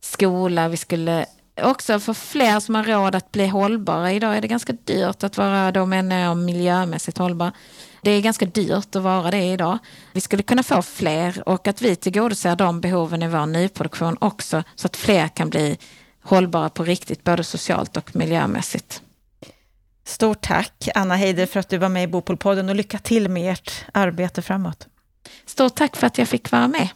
skola, 0.00 0.68
vi 0.68 0.76
skulle 0.76 1.26
också 1.62 2.00
få 2.00 2.14
fler 2.14 2.60
som 2.60 2.74
har 2.74 2.84
råd 2.84 3.14
att 3.14 3.32
bli 3.32 3.46
hållbara. 3.46 4.12
Idag 4.12 4.36
är 4.36 4.40
det 4.40 4.48
ganska 4.48 4.72
dyrt 4.72 5.24
att 5.24 5.38
vara, 5.38 5.72
då 5.72 5.86
menar 5.86 6.16
jag 6.16 6.36
miljömässigt 6.36 7.18
hållbar. 7.18 7.52
Det 8.02 8.10
är 8.10 8.20
ganska 8.20 8.46
dyrt 8.46 8.96
att 8.96 9.02
vara 9.02 9.30
det 9.30 9.44
idag. 9.44 9.78
Vi 10.12 10.20
skulle 10.20 10.42
kunna 10.42 10.62
få 10.62 10.82
fler 10.82 11.48
och 11.48 11.68
att 11.68 11.82
vi 11.82 11.96
tillgodoser 11.96 12.56
de 12.56 12.80
behoven 12.80 13.22
i 13.22 13.28
vår 13.28 13.46
nyproduktion 13.46 14.16
också 14.20 14.62
så 14.74 14.86
att 14.86 14.96
fler 14.96 15.28
kan 15.28 15.50
bli 15.50 15.78
hållbara 16.24 16.68
på 16.68 16.84
riktigt, 16.84 17.24
både 17.24 17.44
socialt 17.44 17.96
och 17.96 18.16
miljömässigt. 18.16 19.02
Stort 20.04 20.40
tack 20.40 20.88
Anna 20.94 21.14
Heider 21.14 21.46
för 21.46 21.60
att 21.60 21.68
du 21.68 21.78
var 21.78 21.88
med 21.88 22.04
i 22.04 22.06
Bopolpodden 22.06 22.68
och 22.68 22.74
lycka 22.74 22.98
till 22.98 23.28
med 23.28 23.52
ert 23.52 23.72
arbete 23.92 24.42
framåt. 24.42 24.86
Stort 25.46 25.74
tack 25.74 25.96
för 25.96 26.06
att 26.06 26.18
jag 26.18 26.28
fick 26.28 26.50
vara 26.50 26.68
med. 26.68 26.88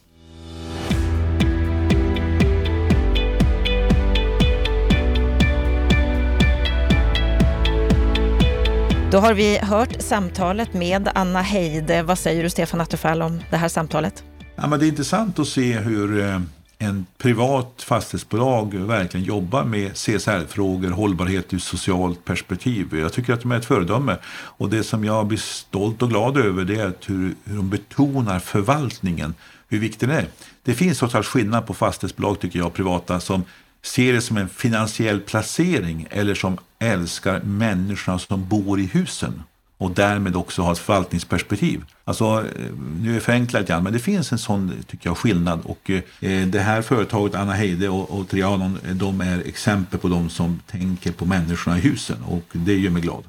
Då 9.10 9.18
har 9.18 9.34
vi 9.34 9.58
hört 9.58 10.02
samtalet 10.02 10.72
med 10.74 11.08
Anna 11.14 11.42
Heide. 11.42 12.02
Vad 12.02 12.18
säger 12.18 12.42
du 12.42 12.50
Stefan 12.50 12.80
Attefall 12.80 13.22
om 13.22 13.40
det 13.50 13.56
här 13.56 13.68
samtalet? 13.68 14.24
Ja, 14.56 14.66
men 14.66 14.78
det 14.78 14.86
är 14.86 14.88
intressant 14.88 15.38
att 15.38 15.48
se 15.48 15.78
hur 15.78 16.20
eh, 16.20 16.40
en 16.78 17.06
privat 17.18 17.82
fastighetsbolag 17.82 18.74
verkligen 18.74 19.26
jobbar 19.26 19.64
med 19.64 19.96
CSR-frågor, 19.96 20.90
hållbarhet 20.90 21.54
ur 21.54 21.58
socialt 21.58 22.24
perspektiv. 22.24 22.98
Jag 22.98 23.12
tycker 23.12 23.32
att 23.32 23.40
de 23.40 23.52
är 23.52 23.56
ett 23.56 23.64
föredöme. 23.64 24.16
Och 24.30 24.70
det 24.70 24.82
som 24.82 25.04
jag 25.04 25.26
blir 25.26 25.38
stolt 25.38 26.02
och 26.02 26.08
glad 26.08 26.36
över 26.36 26.64
det 26.64 26.80
är 26.80 26.92
hur, 27.06 27.34
hur 27.44 27.56
de 27.56 27.70
betonar 27.70 28.38
förvaltningen, 28.38 29.34
hur 29.68 29.78
viktig 29.78 30.08
den 30.08 30.18
är. 30.18 30.26
Det 30.62 30.74
finns 30.74 30.98
trots 30.98 31.14
allt 31.14 31.26
skillnad 31.26 31.66
på 31.66 31.74
fastighetsbolag 31.74 32.40
tycker 32.40 32.58
jag, 32.58 32.74
privata, 32.74 33.20
som 33.20 33.44
ser 33.82 34.12
det 34.12 34.20
som 34.20 34.36
en 34.36 34.48
finansiell 34.48 35.20
placering 35.20 36.06
eller 36.10 36.34
som 36.34 36.58
älskar 36.78 37.40
människorna 37.40 38.18
som 38.18 38.48
bor 38.48 38.80
i 38.80 38.86
husen 38.86 39.42
och 39.78 39.90
därmed 39.90 40.36
också 40.36 40.62
ha 40.62 40.72
ett 40.72 40.78
förvaltningsperspektiv. 40.78 41.84
Alltså, 42.04 42.24
eh, 42.24 42.72
nu 43.00 43.10
är 43.10 43.14
jag 43.14 43.22
förenklad 43.22 43.62
lite 43.62 43.72
grann, 43.72 43.82
men 43.82 43.92
det 43.92 43.98
finns 43.98 44.32
en 44.32 44.38
sån 44.38 44.72
tycker 44.86 45.08
jag, 45.08 45.18
skillnad. 45.18 45.60
Och, 45.64 45.90
eh, 45.90 46.02
eh 46.20 46.46
det 46.46 46.60
här 46.60 46.82
företaget, 46.82 47.34
Anna 47.34 47.52
Heide 47.52 47.88
och, 47.88 48.10
och 48.10 48.28
Trianon, 48.28 48.78
eh, 48.88 48.94
de 48.94 49.20
är 49.20 49.42
exempel 49.46 49.98
på 49.98 50.08
de 50.08 50.30
som 50.30 50.60
tänker 50.66 51.12
på 51.12 51.24
människorna 51.24 51.78
i 51.78 51.80
husen 51.80 52.16
och 52.28 52.44
det 52.52 52.78
gör 52.78 52.90
mig 52.90 53.02
glad. 53.02 53.24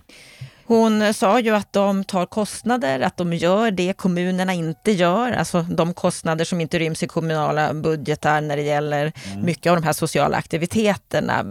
Hon 0.70 1.14
sa 1.14 1.40
ju 1.40 1.56
att 1.56 1.74
de 1.74 2.04
tar 2.04 2.26
kostnader, 2.26 3.00
att 3.00 3.18
de 3.18 3.34
gör 3.34 3.72
det 3.72 3.94
kommunerna 3.94 4.54
inte 4.54 4.92
gör, 4.92 5.32
alltså 5.32 5.62
de 5.62 5.94
kostnader 5.94 6.46
som 6.46 6.62
inte 6.62 6.80
ryms 6.80 7.04
i 7.04 7.08
kommunala 7.08 7.74
budgetar 7.74 8.42
när 8.42 8.58
det 8.58 8.64
gäller 8.64 9.12
mm. 9.32 9.46
mycket 9.46 9.70
av 9.70 9.78
de 9.78 9.86
här 9.86 9.94
sociala 9.94 10.38
aktiviteterna. 10.38 11.46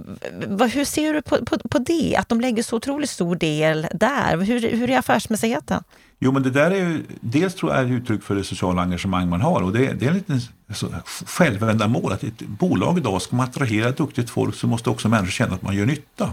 Hur 0.72 0.84
ser 0.84 1.14
du 1.14 1.22
på, 1.22 1.44
på, 1.44 1.58
på, 1.58 1.78
det, 1.78 2.16
att 2.16 2.28
de 2.28 2.40
lägger 2.40 2.62
så 2.62 2.76
otroligt 2.76 3.10
stor 3.10 3.36
del 3.36 3.86
där? 3.94 4.36
Hur, 4.36 4.60
hur 4.60 4.90
är 4.90 4.98
affärsmässigheten? 4.98 5.82
Jo, 6.18 6.32
men 6.32 6.42
det 6.42 6.50
där 6.50 6.70
är 6.70 6.76
ju, 6.76 7.02
dels 7.20 7.54
tror 7.54 7.72
jag 7.72 7.80
är 7.80 7.92
uttryck 7.92 8.22
för 8.22 8.34
det 8.34 8.44
sociala 8.44 8.82
engagemang 8.82 9.28
man 9.28 9.40
har 9.40 9.62
och 9.62 9.72
det, 9.72 9.92
det 9.92 10.06
är 10.06 10.10
en 10.10 10.16
liten 10.16 10.40
alltså, 10.68 10.94
självändamål 11.26 12.12
att 12.12 12.22
ett 12.22 12.38
bolag 12.38 12.98
idag 12.98 13.22
ska 13.22 13.36
man 13.36 13.48
attrahera 13.48 13.90
duktigt 13.90 14.30
folk 14.30 14.54
så 14.54 14.66
måste 14.66 14.90
också 14.90 15.08
människor 15.08 15.30
känna 15.30 15.54
att 15.54 15.62
man 15.62 15.76
gör 15.76 15.86
nytta. 15.86 16.30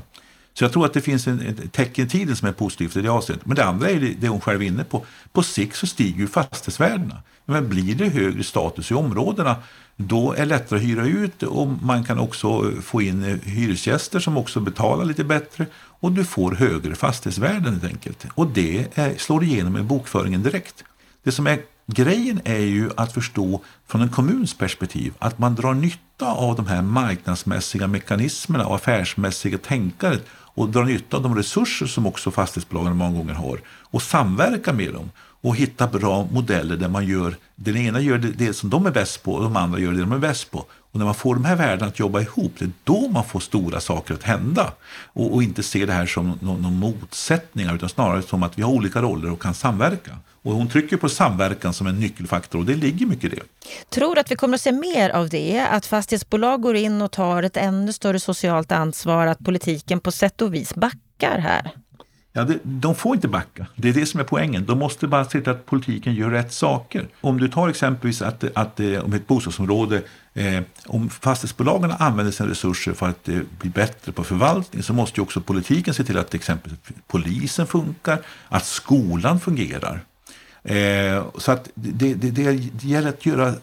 Så 0.57 0.63
jag 0.63 0.71
tror 0.71 0.85
att 0.85 0.93
det 0.93 1.01
finns 1.01 1.27
en, 1.27 1.39
ett 1.39 1.73
tecken 1.73 2.05
i 2.05 2.09
tiden 2.09 2.35
som 2.35 2.47
är 2.47 2.51
positivt 2.51 2.97
i 2.97 3.01
det 3.01 3.09
avseendet. 3.09 3.45
Men 3.45 3.55
det 3.55 3.65
andra 3.65 3.89
är 3.89 4.15
det 4.19 4.27
hon 4.27 4.41
själv 4.41 4.61
är 4.61 4.65
inne 4.65 4.83
på. 4.83 5.05
På 5.31 5.43
sikt 5.43 5.75
så 5.75 5.87
stiger 5.87 6.19
ju 6.19 6.27
fastighetsvärdena. 6.27 7.21
Men 7.45 7.69
blir 7.69 7.95
det 7.95 8.09
högre 8.09 8.43
status 8.43 8.91
i 8.91 8.93
områdena 8.93 9.55
då 9.97 10.33
är 10.33 10.39
det 10.39 10.45
lättare 10.45 10.79
att 10.79 10.85
hyra 10.85 11.05
ut 11.05 11.43
och 11.43 11.67
man 11.67 12.03
kan 12.03 12.19
också 12.19 12.71
få 12.81 13.01
in 13.01 13.39
hyresgäster 13.43 14.19
som 14.19 14.37
också 14.37 14.59
betalar 14.59 15.05
lite 15.05 15.23
bättre 15.23 15.65
och 15.75 16.11
du 16.11 16.23
får 16.23 16.51
högre 16.51 16.95
fastighetsvärden 16.95 17.73
helt 17.73 17.83
enkelt. 17.83 18.25
Och 18.33 18.47
det 18.47 18.87
är, 18.93 19.17
slår 19.17 19.43
igenom 19.43 19.77
i 19.77 19.81
bokföringen 19.81 20.43
direkt. 20.43 20.83
Det 21.23 21.31
som 21.31 21.47
är 21.47 21.59
grejen 21.87 22.41
är 22.43 22.59
ju 22.59 22.89
att 22.97 23.13
förstå 23.13 23.61
från 23.87 24.01
en 24.01 24.09
kommuns 24.09 24.57
perspektiv 24.57 25.13
att 25.19 25.39
man 25.39 25.55
drar 25.55 25.73
nytta 25.73 26.25
av 26.25 26.55
de 26.55 26.67
här 26.67 26.81
marknadsmässiga 26.81 27.87
mekanismerna 27.87 28.65
och 28.65 28.75
affärsmässiga 28.75 29.57
tänkandet 29.57 30.25
och 30.55 30.69
dra 30.69 30.83
nytta 30.83 31.17
av 31.17 31.23
de 31.23 31.35
resurser 31.35 31.85
som 31.85 32.05
också 32.05 32.31
fastighetsbolagen 32.31 32.97
många 32.97 33.17
gånger 33.17 33.33
har 33.33 33.59
och 33.67 34.01
samverka 34.01 34.73
med 34.73 34.93
dem 34.93 35.11
och 35.41 35.55
hitta 35.55 35.87
bra 35.87 36.27
modeller 36.31 36.77
där 36.77 36.87
man 36.87 37.05
gör, 37.05 37.37
den 37.55 37.77
ena 37.77 37.99
gör 37.99 38.17
det, 38.17 38.27
det 38.27 38.53
som 38.53 38.69
de 38.69 38.85
är 38.85 38.91
bäst 38.91 39.23
på 39.23 39.33
och 39.33 39.43
de 39.43 39.55
andra 39.55 39.79
gör 39.79 39.91
det 39.91 39.99
de 39.99 40.11
är 40.11 40.17
bäst 40.17 40.51
på. 40.51 40.65
Och 40.91 40.99
när 40.99 41.05
man 41.05 41.15
får 41.15 41.35
de 41.35 41.45
här 41.45 41.55
värdena 41.55 41.87
att 41.87 41.99
jobba 41.99 42.21
ihop, 42.21 42.53
det 42.59 42.65
är 42.65 42.71
då 42.83 43.07
man 43.07 43.23
får 43.23 43.39
stora 43.39 43.79
saker 43.79 44.13
att 44.13 44.23
hända. 44.23 44.73
Och, 45.13 45.33
och 45.33 45.43
inte 45.43 45.63
se 45.63 45.85
det 45.85 45.93
här 45.93 46.05
som 46.05 46.39
någon, 46.41 46.61
någon 46.61 46.79
motsättningar 46.79 47.75
utan 47.75 47.89
snarare 47.89 48.21
som 48.21 48.43
att 48.43 48.57
vi 48.57 48.61
har 48.61 48.71
olika 48.71 49.01
roller 49.01 49.31
och 49.31 49.41
kan 49.41 49.53
samverka. 49.53 50.17
Och 50.45 50.53
hon 50.53 50.67
trycker 50.67 50.97
på 50.97 51.09
samverkan 51.09 51.73
som 51.73 51.87
en 51.87 51.99
nyckelfaktor 51.99 52.59
och 52.59 52.65
det 52.65 52.75
ligger 52.75 53.05
mycket 53.05 53.33
i 53.33 53.35
det. 53.35 53.43
Tror 53.89 54.19
att 54.19 54.31
vi 54.31 54.35
kommer 54.35 54.55
att 54.55 54.61
se 54.61 54.71
mer 54.71 55.09
av 55.09 55.29
det? 55.29 55.67
Att 55.71 55.85
fastighetsbolag 55.85 56.61
går 56.61 56.75
in 56.75 57.01
och 57.01 57.11
tar 57.11 57.43
ett 57.43 57.57
ännu 57.57 57.93
större 57.93 58.19
socialt 58.19 58.71
ansvar, 58.71 59.27
att 59.27 59.39
politiken 59.39 59.99
på 59.99 60.11
sätt 60.11 60.41
och 60.41 60.53
vis 60.53 60.75
backar 60.75 61.37
här? 61.39 61.71
Ja, 62.33 62.43
det, 62.43 62.59
de 62.63 62.95
får 62.95 63.15
inte 63.15 63.27
backa. 63.27 63.67
Det 63.75 63.89
är 63.89 63.93
det 63.93 64.05
som 64.05 64.19
är 64.19 64.23
poängen. 64.23 64.65
De 64.65 64.79
måste 64.79 65.07
bara 65.07 65.25
se 65.25 65.41
till 65.41 65.49
att 65.49 65.65
politiken 65.65 66.13
gör 66.13 66.29
rätt 66.29 66.53
saker. 66.53 67.07
Om 67.21 67.39
du 67.39 67.47
tar 67.47 67.69
exempelvis 67.69 68.21
att, 68.21 68.43
att 68.53 68.79
eh, 68.79 69.05
om 69.05 69.13
ett 69.13 69.27
bostadsområde, 69.27 70.01
eh, 70.33 70.61
om 70.85 71.09
fastighetsbolagen 71.09 71.91
använder 71.99 72.31
sina 72.31 72.49
resurser 72.49 72.93
för 72.93 73.09
att 73.09 73.29
eh, 73.29 73.39
bli 73.59 73.69
bättre 73.69 74.11
på 74.11 74.23
förvaltning 74.23 74.83
så 74.83 74.93
måste 74.93 75.19
ju 75.19 75.23
också 75.23 75.41
politiken 75.41 75.93
se 75.93 76.03
till 76.03 76.17
att 76.17 76.33
exempelvis 76.33 76.79
polisen 77.07 77.67
funkar, 77.67 78.19
att 78.49 78.65
skolan 78.65 79.39
fungerar. 79.39 80.03
Eh, 80.65 81.25
så 81.37 81.51
att 81.51 81.69
det, 81.73 82.13
det, 82.13 82.31
det, 82.31 82.63
gäller 82.83 83.09
att 83.09 83.25
göra 83.25 83.53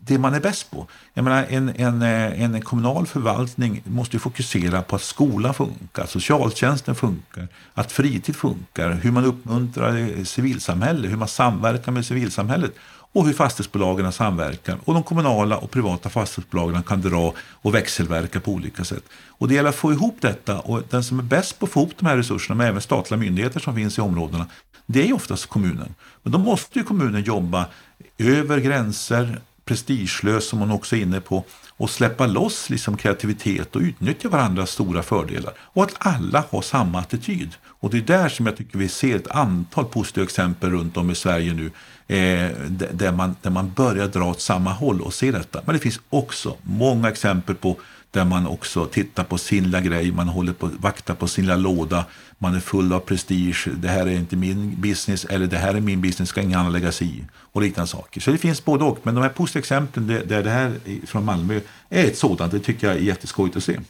det 0.00 0.18
man 0.18 0.34
är 0.34 0.40
bäst 0.40 0.70
på. 0.70 0.86
Jag 1.14 1.24
menar, 1.24 1.46
en, 1.48 1.68
en, 1.76 2.02
eh, 2.02 2.42
en 2.42 2.60
kommunal 2.62 3.06
förvaltning 3.06 3.82
måste 3.84 4.18
fokusera 4.18 4.82
på 4.82 4.96
att 4.96 5.02
skolan 5.02 5.54
funkar, 5.54 6.06
socialtjänsten 6.06 6.94
funkar, 6.94 7.48
att 7.74 7.92
fritid 7.92 8.36
funkar, 8.36 8.90
hur 8.90 9.10
man 9.10 9.24
uppmuntrar 9.24 10.24
civilsamhället, 10.24 11.10
hur 11.10 11.16
man 11.16 11.28
samverkar 11.28 11.92
med 11.92 12.06
civilsamhället 12.06 12.74
och 13.14 13.26
hur 13.26 13.32
fastighetsbolagen 13.32 14.12
samverkar 14.12 14.78
och 14.84 14.94
de 14.94 15.02
kommunala 15.02 15.56
och 15.56 15.70
privata 15.70 16.10
fastighetsbolagen 16.10 16.82
kan 16.82 17.00
dra 17.00 17.34
och 17.38 17.74
växelverka 17.74 18.40
på 18.40 18.52
olika 18.52 18.84
sätt. 18.84 19.04
Och 19.28 19.48
det 19.48 19.54
gäller 19.54 19.68
att 19.68 19.74
få 19.74 19.92
ihop 19.92 20.16
detta 20.20 20.60
och 20.60 20.82
den 20.90 21.04
som 21.04 21.18
är 21.18 21.22
bäst 21.22 21.58
på 21.58 21.66
att 21.66 21.72
få 21.72 21.80
ihop 21.80 21.92
de 21.98 22.06
här 22.06 22.16
resurserna, 22.16 22.54
men 22.56 22.66
även 22.66 22.80
statliga 22.80 23.18
myndigheter 23.18 23.60
som 23.60 23.74
finns 23.74 23.98
i 23.98 24.00
områdena, 24.00 24.46
det 24.86 25.08
är 25.08 25.12
oftast 25.12 25.46
kommunen. 25.46 25.94
Men 26.22 26.32
då 26.32 26.38
måste 26.38 26.78
ju 26.78 26.84
kommunen 26.84 27.22
jobba 27.22 27.66
över 28.18 28.58
gränser, 28.58 29.40
prestigelös 29.64 30.48
som 30.48 30.58
hon 30.58 30.70
också 30.70 30.96
är 30.96 31.00
inne 31.00 31.20
på 31.20 31.44
och 31.76 31.90
släppa 31.90 32.26
loss 32.26 32.70
liksom 32.70 32.96
kreativitet 32.96 33.76
och 33.76 33.82
utnyttja 33.82 34.28
varandras 34.28 34.70
stora 34.70 35.02
fördelar. 35.02 35.52
Och 35.58 35.82
att 35.82 35.94
alla 35.98 36.44
har 36.50 36.62
samma 36.62 36.98
attityd. 36.98 37.54
Och 37.66 37.90
det 37.90 37.98
är 37.98 38.02
där 38.02 38.28
som 38.28 38.46
jag 38.46 38.56
tycker 38.56 38.78
vi 38.78 38.88
ser 38.88 39.16
ett 39.16 39.30
antal 39.30 39.84
positiva 39.84 40.24
exempel 40.24 40.70
runt 40.70 40.96
om 40.96 41.10
i 41.10 41.14
Sverige 41.14 41.54
nu 41.54 41.66
eh, 42.16 42.50
där, 42.92 43.12
man, 43.12 43.36
där 43.42 43.50
man 43.50 43.72
börjar 43.72 44.08
dra 44.08 44.24
åt 44.24 44.40
samma 44.40 44.72
håll 44.72 45.00
och 45.00 45.14
se 45.14 45.30
detta. 45.30 45.60
Men 45.64 45.74
det 45.74 45.80
finns 45.80 46.00
också 46.10 46.56
många 46.62 47.08
exempel 47.08 47.54
på 47.54 47.76
där 48.10 48.24
man 48.24 48.46
också 48.46 48.86
tittar 48.86 49.24
på 49.24 49.38
sin 49.38 49.64
lilla 49.64 49.80
grej, 49.80 50.12
man 50.12 50.28
håller 50.28 50.52
på 50.52 50.70
vaktar 50.78 51.14
på 51.14 51.26
sin 51.26 51.44
lilla 51.44 51.56
låda, 51.56 52.04
man 52.38 52.54
är 52.54 52.60
full 52.60 52.92
av 52.92 53.00
prestige, 53.00 53.68
det 53.76 53.88
här 53.88 54.06
är 54.06 54.10
inte 54.10 54.36
min 54.36 54.80
business 54.80 55.24
eller 55.24 55.46
det 55.46 55.58
här 55.58 55.74
är 55.74 55.80
min 55.80 56.00
business, 56.00 56.28
ska 56.28 56.40
ingen 56.40 56.58
annan 56.58 56.72
lägga 56.72 56.92
sig 56.92 57.06
i 57.06 57.24
och 57.34 57.62
liknande 57.62 57.88
saker. 57.88 58.20
Så 58.20 58.30
det 58.30 58.38
finns 58.38 58.64
både 58.64 58.84
och, 58.84 58.98
men 59.02 59.14
de 59.14 59.20
här 59.20 59.28
positiva 59.28 59.60
exemplen 59.60 60.06
där 60.06 60.42
det 60.42 60.50
här 60.50 60.72
från 61.06 61.24
Malmö 61.24 61.60
är 61.88 62.04
ett 62.04 62.18
sådant, 62.18 62.52
det 62.52 62.60
tycker 62.60 62.86
jag 62.86 62.96
är 62.96 63.00
jätteskojigt 63.00 63.56
att 63.56 63.64
se. 63.64 63.80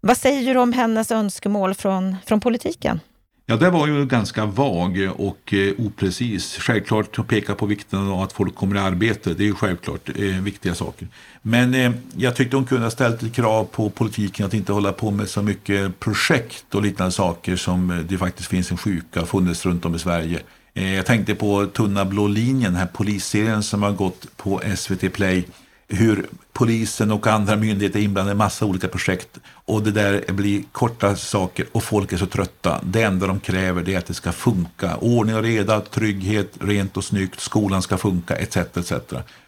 Vad 0.00 0.16
säger 0.16 0.54
du 0.54 0.60
om 0.60 0.72
hennes 0.72 1.10
önskemål 1.10 1.74
från, 1.74 2.16
från 2.26 2.40
politiken? 2.40 3.00
Ja, 3.48 3.56
det 3.56 3.70
var 3.70 3.86
ju 3.86 4.06
ganska 4.06 4.46
vag 4.46 5.10
och 5.16 5.54
eh, 5.54 5.72
oprecis. 5.78 6.58
Självklart 6.58 7.18
att 7.18 7.28
peka 7.28 7.54
på 7.54 7.66
vikten 7.66 7.98
av 7.98 8.20
att 8.22 8.32
folk 8.32 8.54
kommer 8.54 8.76
i 8.76 8.78
arbete, 8.78 9.34
det 9.34 9.42
är 9.42 9.46
ju 9.46 9.54
självklart 9.54 10.08
eh, 10.08 10.24
viktiga 10.24 10.74
saker. 10.74 11.08
Men 11.42 11.74
eh, 11.74 11.92
jag 12.16 12.36
tyckte 12.36 12.56
hon 12.56 12.64
kunde 12.64 12.84
ha 12.84 12.90
ställt 12.90 13.22
ett 13.22 13.34
krav 13.34 13.64
på 13.64 13.90
politiken 13.90 14.46
att 14.46 14.54
inte 14.54 14.72
hålla 14.72 14.92
på 14.92 15.10
med 15.10 15.28
så 15.28 15.42
mycket 15.42 16.00
projekt 16.00 16.74
och 16.74 16.82
liknande 16.82 17.12
saker 17.12 17.56
som 17.56 18.04
det 18.08 18.18
faktiskt 18.18 18.48
finns 18.48 18.70
en 18.70 18.76
sjuka 18.76 19.26
funnits 19.26 19.66
runt 19.66 19.84
om 19.84 19.94
i 19.94 19.98
Sverige. 19.98 20.40
Eh, 20.74 20.94
jag 20.94 21.06
tänkte 21.06 21.34
på 21.34 21.66
Tunna 21.66 22.04
blå 22.04 22.26
linjen, 22.26 22.72
den 22.72 22.80
här 22.80 22.88
polisserien 22.92 23.62
som 23.62 23.82
har 23.82 23.92
gått 23.92 24.36
på 24.36 24.62
SVT 24.76 25.12
Play 25.12 25.44
hur 25.88 26.26
polisen 26.56 27.10
och 27.10 27.26
andra 27.26 27.56
myndigheter 27.56 27.98
är 27.98 28.02
inblandade 28.04 28.34
i 28.34 28.38
massa 28.38 28.64
olika 28.64 28.88
projekt 28.88 29.38
och 29.48 29.82
det 29.82 29.90
där 29.90 30.32
blir 30.32 30.62
korta 30.72 31.16
saker 31.16 31.66
och 31.72 31.82
folk 31.82 32.12
är 32.12 32.16
så 32.16 32.26
trötta. 32.26 32.80
Det 32.82 33.02
enda 33.02 33.26
de 33.26 33.40
kräver 33.40 33.82
det 33.82 33.94
är 33.94 33.98
att 33.98 34.06
det 34.06 34.14
ska 34.14 34.32
funka. 34.32 34.96
Ordning 34.96 35.36
och 35.36 35.42
reda, 35.42 35.80
trygghet, 35.80 36.52
rent 36.60 36.96
och 36.96 37.04
snyggt, 37.04 37.40
skolan 37.40 37.82
ska 37.82 37.98
funka 37.98 38.36
etc. 38.36 38.56
etc. 38.56 38.92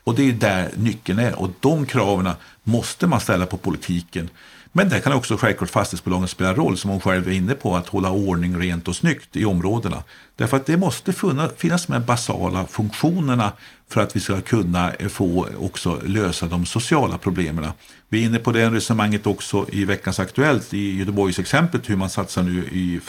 Och 0.05 0.15
det 0.15 0.29
är 0.29 0.33
där 0.33 0.71
nyckeln 0.77 1.19
är 1.19 1.39
och 1.39 1.51
de 1.61 1.87
kraven 1.87 2.31
måste 2.63 3.07
man 3.07 3.21
ställa 3.21 3.47
på 3.47 3.57
politiken. 3.57 4.31
Men 4.73 4.89
där 4.89 5.01
kan 5.01 5.13
också 5.13 5.37
självklart 5.37 5.71
fastighetsbolagen 5.71 6.29
spela 6.29 6.55
roll, 6.55 6.77
som 6.77 6.91
hon 6.91 7.01
själv 7.01 7.29
är 7.29 7.33
inne 7.33 7.55
på, 7.55 7.77
att 7.77 7.89
hålla 7.89 8.11
ordning 8.11 8.61
rent 8.61 8.89
och 8.89 8.97
snyggt 8.97 9.37
i 9.37 9.45
områdena. 9.45 10.03
Därför 10.37 10.57
att 10.57 10.67
det 10.67 10.77
måste 10.77 11.13
finnas 11.57 11.87
de 11.87 12.01
basala 12.01 12.67
funktionerna 12.67 13.53
för 13.89 14.01
att 14.01 14.17
vi 14.17 14.21
ska 14.21 14.41
kunna 14.41 14.93
få 15.09 15.49
också 15.59 16.01
lösa 16.05 16.47
de 16.47 16.67
sociala 16.67 16.98
problemen. 17.23 17.71
Vi 18.09 18.23
är 18.23 18.27
inne 18.27 18.39
på 18.39 18.53
det 18.53 18.71
resonemanget 18.71 19.27
också 19.27 19.67
i 19.73 19.85
veckans 19.85 20.21
Aktuellt 20.21 20.75
i 20.75 20.97
Göteborgsexemplet 20.97 21.91
hur 21.91 21.97
man 21.97 22.11
satsar 22.11 22.43
nu 22.43 22.65
i, 22.65 23.01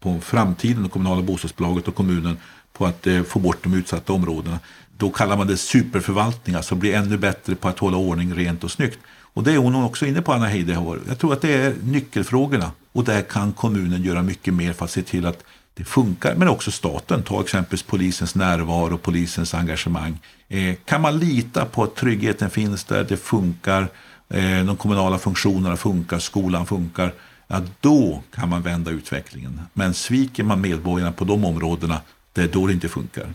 på 0.00 0.20
framtiden, 0.20 0.82
det 0.82 0.88
kommunala 0.88 1.22
bostadsbolaget 1.22 1.88
och 1.88 1.94
kommunen 1.94 2.36
på 2.72 2.86
att 2.86 3.06
eh, 3.06 3.22
få 3.22 3.38
bort 3.38 3.62
de 3.62 3.74
utsatta 3.74 4.12
områdena. 4.12 4.58
Då 4.96 5.10
kallar 5.10 5.36
man 5.36 5.46
det 5.46 5.56
superförvaltning, 5.56 6.56
alltså 6.56 6.74
bli 6.74 6.92
ännu 6.92 7.18
bättre 7.18 7.54
på 7.54 7.68
att 7.68 7.78
hålla 7.78 7.96
ordning 7.96 8.34
rent 8.34 8.64
och 8.64 8.70
snyggt. 8.70 8.98
Och 9.34 9.42
det 9.42 9.52
är 9.52 9.58
hon 9.58 9.74
också 9.74 10.06
inne 10.06 10.22
på, 10.22 10.32
Anna 10.32 10.46
Heidehår. 10.46 11.00
Jag 11.08 11.18
tror 11.18 11.32
att 11.32 11.42
det 11.42 11.52
är 11.52 11.74
nyckelfrågorna 11.82 12.70
och 12.92 13.04
där 13.04 13.22
kan 13.22 13.52
kommunen 13.52 14.02
göra 14.02 14.22
mycket 14.22 14.54
mer 14.54 14.72
för 14.72 14.84
att 14.84 14.90
se 14.90 15.02
till 15.02 15.26
att 15.26 15.44
det 15.74 15.84
funkar, 15.84 16.34
men 16.34 16.48
också 16.48 16.70
staten. 16.70 17.22
Ta 17.22 17.40
exempelvis 17.40 17.82
polisens 17.82 18.34
närvaro 18.34 18.94
och 18.94 19.02
polisens 19.02 19.54
engagemang. 19.54 20.18
Eh, 20.48 20.74
kan 20.84 21.00
man 21.00 21.18
lita 21.18 21.64
på 21.64 21.82
att 21.82 21.94
tryggheten 21.94 22.50
finns 22.50 22.84
där, 22.84 23.04
det 23.04 23.16
funkar, 23.16 23.88
eh, 24.28 24.64
de 24.64 24.76
kommunala 24.76 25.18
funktionerna 25.18 25.76
funkar, 25.76 26.18
skolan 26.18 26.66
funkar, 26.66 27.14
ja, 27.46 27.60
då 27.80 28.22
kan 28.34 28.48
man 28.48 28.62
vända 28.62 28.90
utvecklingen. 28.90 29.60
Men 29.72 29.94
sviker 29.94 30.44
man 30.44 30.60
medborgarna 30.60 31.12
på 31.12 31.24
de 31.24 31.44
områdena, 31.44 32.00
det 32.32 32.42
är 32.42 32.48
då 32.48 32.66
det 32.66 32.72
inte 32.72 32.88
funkar. 32.88 33.34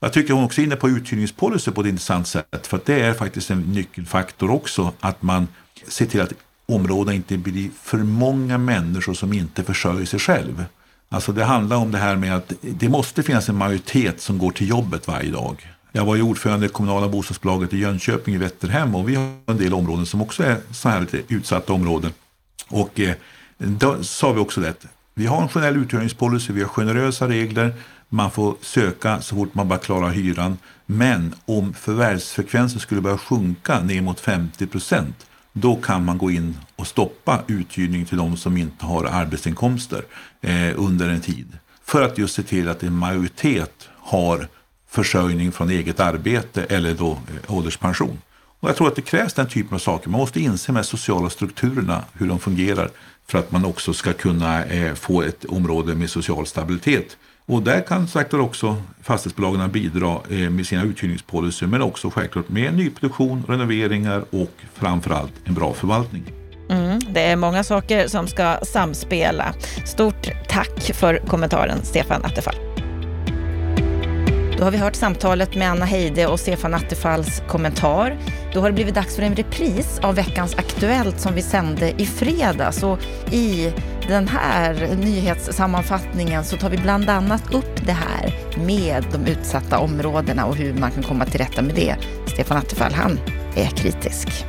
Jag 0.00 0.12
tycker 0.12 0.34
hon 0.34 0.44
också 0.44 0.60
är 0.60 0.64
inne 0.64 0.76
på 0.76 0.88
uthyrningspolicy 0.88 1.70
på 1.70 1.80
ett 1.80 1.86
intressant 1.86 2.28
sätt. 2.28 2.66
För 2.66 2.80
det 2.84 3.00
är 3.00 3.14
faktiskt 3.14 3.50
en 3.50 3.60
nyckelfaktor 3.60 4.50
också. 4.50 4.92
Att 5.00 5.22
man 5.22 5.48
ser 5.88 6.06
till 6.06 6.20
att 6.20 6.32
områdena 6.66 7.14
inte 7.14 7.36
blir 7.36 7.70
för 7.82 7.98
många 7.98 8.58
människor 8.58 9.14
som 9.14 9.32
inte 9.32 9.64
försörjer 9.64 10.06
sig 10.06 10.20
själv. 10.20 10.64
Alltså 11.14 11.32
det 11.32 11.44
handlar 11.44 11.76
om 11.76 11.90
det 11.90 11.98
här 11.98 12.16
med 12.16 12.36
att 12.36 12.52
det 12.60 12.88
måste 12.88 13.22
finnas 13.22 13.48
en 13.48 13.56
majoritet 13.56 14.20
som 14.20 14.38
går 14.38 14.50
till 14.50 14.68
jobbet 14.68 15.08
varje 15.08 15.30
dag. 15.30 15.70
Jag 15.92 16.04
var 16.04 16.16
ju 16.16 16.22
ordförande 16.22 16.66
i 16.66 16.68
kommunala 16.68 17.08
bostadsbolaget 17.08 17.72
i 17.72 17.78
Jönköping 17.78 18.34
i 18.34 18.38
Vätterhem 18.38 18.94
och 18.94 19.08
vi 19.08 19.14
har 19.14 19.32
en 19.46 19.58
del 19.58 19.74
områden 19.74 20.06
som 20.06 20.22
också 20.22 20.42
är 20.42 20.56
så 20.72 20.88
här 20.88 21.00
lite 21.00 21.22
utsatta 21.28 21.72
områden. 21.72 22.12
Och 22.68 23.00
eh, 23.00 23.14
då 23.58 24.02
sa 24.02 24.32
vi 24.32 24.40
också 24.40 24.60
det. 24.60 24.74
Vi 25.14 25.26
har 25.26 25.42
en 25.42 25.48
generell 25.48 25.76
uthyrningspolicy, 25.76 26.52
vi 26.52 26.62
har 26.62 26.68
generösa 26.68 27.28
regler, 27.28 27.74
man 28.08 28.30
får 28.30 28.54
söka 28.60 29.20
så 29.20 29.34
fort 29.34 29.54
man 29.54 29.68
bara 29.68 29.78
klarar 29.78 30.10
hyran. 30.10 30.58
Men 30.86 31.34
om 31.44 31.74
förvärvsfrekvensen 31.74 32.80
skulle 32.80 33.00
börja 33.00 33.18
sjunka 33.18 33.80
ner 33.80 34.02
mot 34.02 34.20
50 34.20 34.66
procent 34.66 35.26
då 35.56 35.76
kan 35.76 36.04
man 36.04 36.18
gå 36.18 36.30
in 36.30 36.56
och 36.76 36.86
stoppa 36.86 37.42
uthyrning 37.46 38.04
till 38.04 38.18
de 38.18 38.36
som 38.36 38.56
inte 38.56 38.86
har 38.86 39.04
arbetsinkomster 39.04 40.04
eh, 40.40 40.72
under 40.76 41.08
en 41.08 41.20
tid. 41.20 41.58
För 41.84 42.02
att 42.02 42.18
just 42.18 42.34
se 42.34 42.42
till 42.42 42.68
att 42.68 42.82
en 42.82 42.92
majoritet 42.92 43.88
har 43.98 44.48
försörjning 44.88 45.52
från 45.52 45.70
eget 45.70 46.00
arbete 46.00 46.64
eller 46.64 46.94
då 46.94 47.10
eh, 47.10 47.54
ålderspension. 47.54 48.18
Och 48.60 48.68
jag 48.68 48.76
tror 48.76 48.88
att 48.88 48.96
det 48.96 49.02
krävs 49.02 49.34
den 49.34 49.48
typen 49.48 49.74
av 49.74 49.78
saker. 49.78 50.10
Man 50.10 50.20
måste 50.20 50.40
inse 50.40 50.72
de 50.72 50.84
sociala 50.84 51.30
strukturerna, 51.30 52.04
hur 52.12 52.28
de 52.28 52.38
fungerar 52.38 52.90
för 53.26 53.38
att 53.38 53.52
man 53.52 53.64
också 53.64 53.92
ska 53.92 54.12
kunna 54.12 54.64
eh, 54.64 54.94
få 54.94 55.22
ett 55.22 55.44
område 55.44 55.94
med 55.94 56.10
social 56.10 56.46
stabilitet. 56.46 57.16
Och 57.46 57.62
där 57.62 57.80
kan 57.80 58.08
sagt 58.08 58.34
också 58.34 58.76
fastighetsbolagen 59.02 59.70
bidra 59.70 60.20
eh, 60.30 60.50
med 60.50 60.66
sina 60.66 60.82
uthyrningspolicyer 60.82 61.68
men 61.68 61.82
också 61.82 62.10
självklart 62.10 62.48
med 62.48 62.74
nyproduktion, 62.74 63.44
renoveringar 63.48 64.24
och 64.30 64.52
framförallt 64.74 65.32
en 65.44 65.54
bra 65.54 65.74
förvaltning. 65.74 66.24
Mm, 66.70 67.00
det 67.10 67.20
är 67.20 67.36
många 67.36 67.64
saker 67.64 68.08
som 68.08 68.26
ska 68.26 68.56
samspela. 68.62 69.54
Stort 69.84 70.30
tack 70.48 70.80
för 70.94 71.16
kommentaren, 71.26 71.84
Stefan 71.84 72.24
Attefall. 72.24 72.56
Då 74.58 74.64
har 74.64 74.70
vi 74.70 74.78
hört 74.78 74.94
samtalet 74.94 75.54
med 75.54 75.70
Anna 75.70 75.84
Heide 75.84 76.26
och 76.26 76.40
Stefan 76.40 76.74
Attefalls 76.74 77.42
kommentar. 77.48 78.18
Då 78.54 78.60
har 78.60 78.68
det 78.68 78.74
blivit 78.74 78.94
dags 78.94 79.16
för 79.16 79.22
en 79.22 79.36
repris 79.36 79.98
av 80.02 80.14
veckans 80.14 80.54
Aktuellt 80.54 81.20
som 81.20 81.34
vi 81.34 81.42
sände 81.42 82.02
i 82.02 82.06
fredags. 82.06 82.82
Och 82.82 82.98
I 83.30 83.72
den 84.08 84.28
här 84.28 84.96
nyhetssammanfattningen 84.96 86.44
så 86.44 86.56
tar 86.56 86.70
vi 86.70 86.76
bland 86.76 87.10
annat 87.10 87.54
upp 87.54 87.86
det 87.86 87.92
här 87.92 88.34
med 88.66 89.04
de 89.12 89.26
utsatta 89.26 89.78
områdena 89.78 90.44
och 90.44 90.56
hur 90.56 90.74
man 90.74 90.90
kan 90.90 91.02
komma 91.02 91.24
till 91.24 91.40
rätta 91.40 91.62
med 91.62 91.74
det. 91.74 91.96
Stefan 92.26 92.56
Attefall, 92.56 92.92
han 92.92 93.20
är 93.56 93.66
kritisk. 93.66 94.44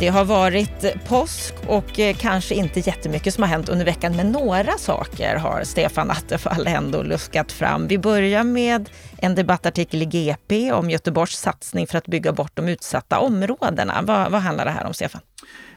Det 0.00 0.08
har 0.08 0.24
varit 0.24 1.04
påsk 1.08 1.54
och 1.66 1.98
eh, 1.98 2.16
kanske 2.16 2.54
inte 2.54 2.80
jättemycket 2.80 3.34
som 3.34 3.42
har 3.42 3.48
hänt 3.48 3.68
under 3.68 3.84
veckan, 3.84 4.16
men 4.16 4.32
några 4.32 4.78
saker 4.78 5.36
har 5.36 5.64
Stefan 5.64 6.10
Attefall 6.10 6.66
ändå 6.66 7.02
luskat 7.02 7.52
fram. 7.52 7.88
Vi 7.88 7.98
börjar 7.98 8.44
med 8.44 8.90
en 9.18 9.34
debattartikel 9.34 10.02
i 10.02 10.04
GP 10.04 10.72
om 10.72 10.90
Göteborgs 10.90 11.38
satsning 11.38 11.86
för 11.86 11.98
att 11.98 12.06
bygga 12.06 12.32
bort 12.32 12.50
de 12.54 12.68
utsatta 12.68 13.18
områdena. 13.18 14.02
Vad, 14.02 14.30
vad 14.30 14.40
handlar 14.40 14.64
det 14.64 14.70
här 14.70 14.86
om, 14.86 14.94
Stefan? 14.94 15.20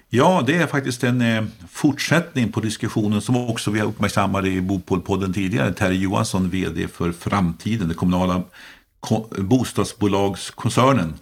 Ja, 0.10 0.44
det 0.48 0.56
är 0.58 0.68
faktiskt 0.68 1.04
en 1.04 1.22
eh, 1.22 1.44
fortsättning 1.70 2.52
på 2.52 2.60
diskussionen 2.60 3.22
som 3.22 3.50
också 3.50 3.72
vi 3.72 3.80
har 3.80 3.88
uppmärksammade 3.88 4.50
i 4.50 4.62
Bopolpodden 4.62 5.34
tidigare. 5.34 5.74
Terry 5.74 5.96
Johansson, 5.96 6.50
VD 6.50 6.88
för 6.88 7.12
Framtiden, 7.12 7.88
den 7.88 7.98
kommunala 7.98 8.44
bostadsbolagskoncernen 9.38 11.14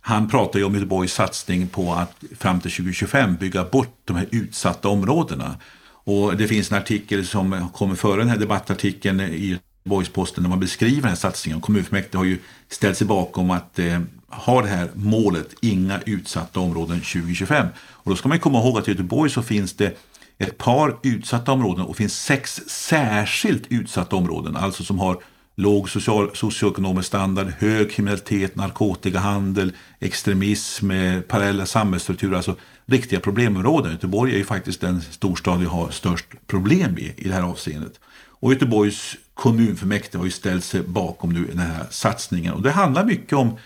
han 0.00 0.28
pratar 0.28 0.58
ju 0.58 0.64
om 0.64 0.74
Göteborgs 0.74 1.12
satsning 1.12 1.68
på 1.68 1.92
att 1.92 2.24
fram 2.38 2.60
till 2.60 2.70
2025 2.70 3.36
bygga 3.36 3.64
bort 3.64 3.96
de 4.04 4.16
här 4.16 4.26
utsatta 4.30 4.88
områdena. 4.88 5.56
Och 6.04 6.36
det 6.36 6.48
finns 6.48 6.72
en 6.72 6.78
artikel 6.78 7.26
som 7.26 7.68
kommer 7.74 7.94
före 7.94 8.20
den 8.20 8.28
här 8.28 8.36
debattartikeln 8.36 9.20
i 9.20 9.58
Göteborgs-Posten 9.84 10.42
där 10.42 10.50
man 10.50 10.60
beskriver 10.60 11.00
den 11.00 11.08
här 11.08 11.16
satsningen. 11.16 11.60
Kommunfullmäktige 11.60 12.16
har 12.16 12.24
ju 12.24 12.38
ställt 12.68 12.98
sig 12.98 13.06
bakom 13.06 13.50
att 13.50 13.78
eh, 13.78 14.00
ha 14.28 14.62
det 14.62 14.68
här 14.68 14.90
målet, 14.94 15.54
inga 15.60 16.00
utsatta 16.06 16.60
områden 16.60 17.00
2025. 17.00 17.66
Och 17.78 18.10
då 18.10 18.16
ska 18.16 18.28
man 18.28 18.38
komma 18.38 18.58
ihåg 18.58 18.78
att 18.78 18.88
i 18.88 18.90
Göteborg 18.90 19.30
så 19.30 19.42
finns 19.42 19.72
det 19.72 19.98
ett 20.38 20.58
par 20.58 20.96
utsatta 21.02 21.52
områden 21.52 21.86
och 21.86 21.96
finns 21.96 22.22
sex 22.22 22.60
särskilt 22.66 23.62
utsatta 23.68 24.16
områden, 24.16 24.56
alltså 24.56 24.84
som 24.84 24.98
har 24.98 25.22
låg 25.60 25.90
social, 25.90 26.30
socioekonomisk 26.34 27.08
standard, 27.08 27.52
hög 27.58 27.90
kriminalitet, 27.90 28.56
narkotikahandel, 28.56 29.72
extremism, 30.00 30.90
eh, 30.90 31.20
parallella 31.20 31.66
samhällsstrukturer, 31.66 32.36
alltså 32.36 32.56
riktiga 32.86 33.20
problemområden. 33.20 33.92
Göteborg 33.92 34.32
är 34.32 34.38
ju 34.38 34.44
faktiskt 34.44 34.80
den 34.80 35.02
storstad 35.02 35.60
vi 35.60 35.66
har 35.66 35.90
störst 35.90 36.26
problem 36.46 36.98
i, 36.98 37.14
i 37.16 37.28
det 37.28 37.34
här 37.34 37.42
avseendet. 37.42 38.00
Och 38.40 38.52
Göteborgs 38.52 39.16
kommunfullmäktige 39.34 40.18
har 40.18 40.24
ju 40.24 40.30
ställt 40.30 40.64
sig 40.64 40.82
bakom 40.82 41.32
nu 41.32 41.44
den 41.44 41.58
här 41.58 41.86
satsningen. 41.90 42.52
Och 42.52 42.62
det 42.62 42.70
handlar 42.70 43.04
mycket 43.04 43.38
om 43.38 43.58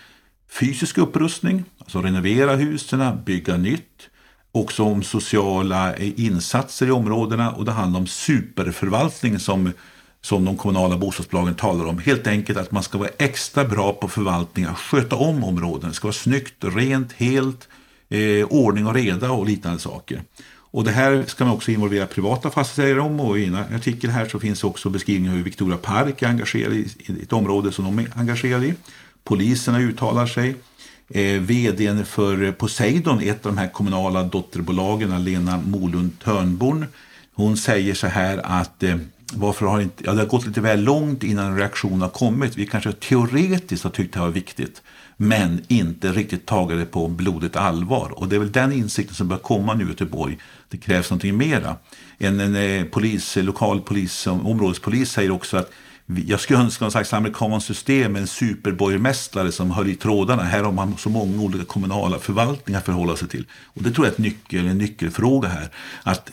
fysisk 0.50 0.98
upprustning, 0.98 1.64
alltså 1.78 2.02
renovera 2.02 2.56
husen, 2.56 3.24
bygga 3.24 3.56
nytt. 3.56 4.10
Också 4.52 4.82
om 4.82 5.02
sociala 5.02 5.94
eh, 5.94 6.20
insatser 6.20 6.86
i 6.86 6.90
områdena 6.90 7.50
och 7.50 7.64
det 7.64 7.72
handlar 7.72 8.00
om 8.00 8.06
superförvaltning 8.06 9.38
som, 9.38 9.72
som 10.24 10.44
de 10.44 10.56
kommunala 10.56 10.96
bostadsbolagen 10.96 11.54
talar 11.54 11.86
om. 11.86 11.98
Helt 11.98 12.26
enkelt 12.26 12.58
att 12.58 12.70
man 12.70 12.82
ska 12.82 12.98
vara 12.98 13.08
extra 13.18 13.64
bra 13.64 13.92
på 13.92 14.08
förvaltning, 14.08 14.64
att 14.64 14.78
sköta 14.78 15.16
om 15.16 15.44
områden. 15.44 15.88
Det 15.88 15.94
ska 15.94 16.06
vara 16.06 16.12
snyggt, 16.12 16.54
rent, 16.58 17.12
helt, 17.12 17.68
eh, 18.08 18.46
ordning 18.46 18.86
och 18.86 18.94
reda 18.94 19.30
och 19.30 19.46
liknande 19.46 19.78
saker. 19.78 20.22
Och 20.46 20.84
det 20.84 20.90
här 20.90 21.24
ska 21.26 21.44
man 21.44 21.54
också 21.54 21.70
involvera 21.70 22.06
privata 22.06 22.50
fastighetsägare 22.50 23.00
om 23.00 23.20
och 23.20 23.38
i 23.38 23.44
en 23.44 23.54
artikel 23.54 24.10
här 24.10 24.28
så 24.28 24.40
finns 24.40 24.64
också 24.64 24.90
beskrivningar 24.90 25.36
hur 25.36 25.42
Victoria 25.42 25.76
Park 25.76 26.22
är 26.22 26.26
engagerad 26.26 26.72
i, 26.72 26.88
i 26.98 27.22
ett 27.22 27.32
område 27.32 27.72
som 27.72 27.84
de 27.84 27.98
är 27.98 28.08
engagerade 28.14 28.66
i. 28.66 28.74
Poliserna 29.24 29.80
uttalar 29.80 30.26
sig. 30.26 30.56
Eh, 31.08 31.40
vdn 31.40 32.04
för 32.04 32.52
Poseidon, 32.52 33.20
ett 33.20 33.46
av 33.46 33.52
de 33.54 33.58
här 33.58 33.68
kommunala 33.68 34.22
dotterbolagen, 34.22 35.24
Lena 35.24 35.56
Molund 35.66 36.20
Törnborn, 36.24 36.86
hon 37.34 37.56
säger 37.56 37.94
så 37.94 38.06
här 38.06 38.40
att 38.44 38.82
eh, 38.82 38.96
varför 39.34 39.66
har 39.66 39.80
inte, 39.80 40.04
ja, 40.04 40.12
det 40.12 40.18
har 40.18 40.26
gått 40.26 40.46
lite 40.46 40.60
väl 40.60 40.80
långt 40.82 41.22
innan 41.22 41.46
en 41.46 41.58
reaktion 41.58 42.02
har 42.02 42.08
kommit. 42.08 42.56
Vi 42.56 42.66
kanske 42.66 42.92
teoretiskt 42.92 43.84
har 43.84 43.90
tyckt 43.90 44.14
det 44.14 44.20
var 44.20 44.28
viktigt 44.28 44.82
men 45.16 45.62
inte 45.68 46.12
riktigt 46.12 46.46
tagit 46.46 46.78
det 46.78 46.84
på 46.84 47.08
blodigt 47.08 47.56
allvar. 47.56 48.18
Och 48.18 48.28
det 48.28 48.36
är 48.36 48.40
väl 48.40 48.52
den 48.52 48.72
insikten 48.72 49.14
som 49.14 49.28
börjar 49.28 49.42
komma 49.42 49.74
nu 49.74 49.84
i 49.84 49.88
Göteborg. 49.88 50.38
Det 50.68 50.76
krävs 50.76 51.10
någonting 51.10 51.36
mera. 51.36 51.76
En, 52.18 52.40
en 52.40 52.56
eh, 52.56 52.84
polis, 52.84 53.36
eh, 53.36 53.44
lokal 53.44 53.80
polis, 53.80 54.26
områdespolis 54.26 55.10
säger 55.10 55.30
också 55.30 55.56
att 55.56 55.70
jag 56.06 56.40
skulle 56.40 56.58
önska 56.58 56.84
någon 56.84 56.92
slags 56.92 57.12
amerikanskt 57.12 57.66
system 57.66 58.12
med 58.12 58.20
en 58.20 58.26
superborgmästare 58.26 59.52
som 59.52 59.70
höll 59.70 59.88
i 59.88 59.94
trådarna. 59.94 60.42
Här 60.42 60.62
har 60.62 60.72
man 60.72 60.96
så 60.98 61.08
många 61.08 61.42
olika 61.42 61.64
kommunala 61.64 62.18
förvaltningar 62.18 62.78
att 62.78 62.86
förhålla 62.86 63.16
sig 63.16 63.28
till. 63.28 63.46
Och 63.64 63.82
det 63.82 63.90
tror 63.90 64.06
jag 64.06 64.10
är 64.10 64.14
ett 64.14 64.18
nyckel, 64.18 64.66
en 64.66 64.78
nyckelfråga 64.78 65.48
här. 65.48 65.68
Att 66.02 66.30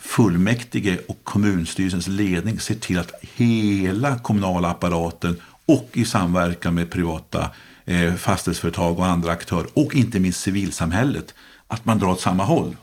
fullmäktige 0.00 0.98
och 1.08 1.24
kommunstyrelsens 1.24 2.08
ledning 2.08 2.60
ser 2.60 2.74
till 2.74 2.98
att 2.98 3.12
hela 3.36 4.18
kommunala 4.18 4.68
apparaten 4.68 5.40
och 5.66 5.90
i 5.92 6.04
samverkan 6.04 6.74
med 6.74 6.90
privata 6.90 7.50
eh, 7.84 8.14
fastighetsföretag 8.14 8.98
och 8.98 9.06
andra 9.06 9.32
aktörer 9.32 9.66
och 9.74 9.94
inte 9.94 10.20
minst 10.20 10.40
civilsamhället, 10.40 11.34
att 11.66 11.84
man 11.84 11.98
drar 11.98 12.08
åt 12.08 12.20
samma 12.20 12.44
håll. 12.44 12.76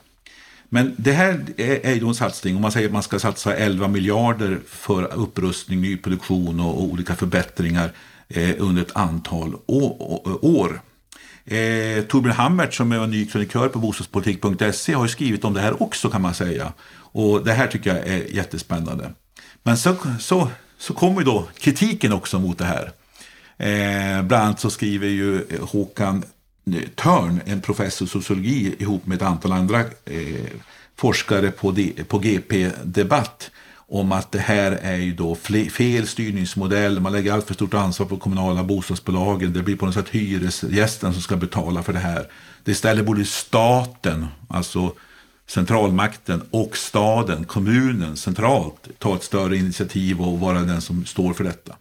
Men 0.70 0.96
det 0.98 1.12
här 1.12 1.46
är 1.58 1.96
ju 1.96 2.08
en 2.08 2.16
satsning, 2.16 2.56
om 2.56 2.62
man 2.62 2.72
säger 2.72 2.88
att 2.88 2.94
man 2.94 3.04
ska 3.04 3.20
satsa 3.20 3.56
11 3.56 3.88
miljarder 3.88 4.60
för 4.68 5.14
upprustning, 5.14 5.82
nyproduktion 5.82 6.60
och, 6.60 6.84
olika 6.84 7.16
förbättringar 7.16 7.92
eh, 8.28 8.56
under 8.58 8.82
ett 8.82 8.96
antal 8.96 9.56
år. 10.42 10.82
Eh, 11.46 12.04
Torbjörn 12.04 12.36
Hammert 12.36 12.74
som 12.74 12.92
är 12.92 13.08
ny 13.08 13.26
krönikör 13.26 13.70
på 13.70 13.80
bostadspolitik.se 13.80 14.94
har 14.94 15.04
ju 15.04 15.10
skrivit 15.10 15.44
om 15.44 15.54
det 15.54 15.62
här 15.62 15.84
också 15.84 16.10
kan 16.10 16.22
man 16.22 16.34
säga. 16.34 16.74
Och 16.96 17.46
det 17.46 17.54
här 17.54 17.68
tycker 17.68 17.96
jag 17.96 18.08
är 18.08 18.36
jättespännande. 18.36 19.12
Men 19.64 19.78
så, 19.78 19.96
så, 20.20 20.50
så 20.78 20.94
kommer 20.94 21.24
då 21.24 21.48
kritiken 21.60 22.14
också 22.14 22.40
mot 22.40 22.58
det 22.58 22.66
här. 22.66 22.92
Eh, 23.58 24.24
bland 24.24 24.44
annat 24.44 24.60
så 24.60 24.70
skriver 24.70 25.08
ju 25.08 25.46
Håkan 25.62 26.24
Törn, 26.96 27.42
en 27.46 27.62
professor 27.62 28.06
i 28.06 28.10
sociologi 28.10 28.76
ihop 28.80 29.06
med 29.06 29.16
ett 29.16 29.22
antal 29.22 29.52
andra 29.52 29.80
eh, 30.06 30.46
forskare 30.96 31.52
på, 31.52 31.72
D, 31.72 31.94
på 32.08 32.20
GP 32.20 32.72
Debatt 32.84 33.52
om 33.88 34.12
att 34.12 34.32
det 34.32 34.40
här 34.40 34.72
är 34.72 34.96
ju 34.96 35.14
då 35.14 35.36
fel 35.70 36.08
styrningsmodell, 36.08 37.00
man 37.00 37.12
lägger 37.12 37.34
allt 37.34 37.48
för 37.48 37.54
stort 37.54 37.74
ansvar 37.74 38.06
på 38.06 38.18
kommunala 38.18 38.64
bostadsbolagen, 38.64 39.54
det 39.54 39.64
blir 39.64 39.76
på 39.76 39.86
något 39.86 39.96
sätt 39.96 40.10
hyresgästen 40.10 41.14
som 41.14 41.22
ska 41.22 41.36
betala 41.36 41.84
för 41.84 41.94
det 41.94 42.00
här. 42.00 42.28
Det 42.64 42.72
istället 42.72 43.06
borde 43.06 43.26
staten, 43.26 44.28
alltså 44.48 44.94
centralmakten 45.48 46.42
och 46.52 46.78
staden, 46.78 47.46
kommunen 47.46 48.18
centralt 48.18 48.88
ta 49.00 49.16
ett 49.16 49.24
större 49.24 49.58
initiativ 49.58 50.22
och 50.22 50.40
vara 50.40 50.60
den 50.60 50.82
som 50.82 51.06
står 51.06 51.34
för 51.34 51.44
detta. 51.44 51.76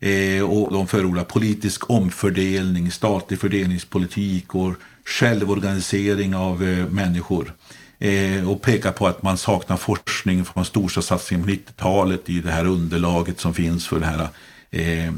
Eh, 0.00 0.42
och 0.42 0.72
de 0.72 0.86
förordar 0.86 1.24
politisk 1.24 1.90
omfördelning, 1.90 2.90
statlig 2.90 3.40
fördelningspolitik 3.40 4.54
och 4.54 4.74
självorganisering 5.04 6.34
av 6.34 6.64
eh, 6.64 6.86
människor. 6.86 7.52
Eh, 7.98 8.50
och 8.50 8.62
pekar 8.62 8.92
på 8.92 9.06
att 9.06 9.22
man 9.22 9.38
saknar 9.38 9.76
forskning 9.76 10.44
från 10.44 10.64
storstadssatsningen 10.64 11.46
på 11.46 11.52
90-talet 11.52 12.28
i 12.30 12.40
det 12.40 12.50
här 12.50 12.66
underlaget 12.66 13.40
som 13.40 13.54
finns 13.54 13.88
för 13.88 14.00
det 14.00 14.06
här 14.06 14.28
eh, 14.70 15.12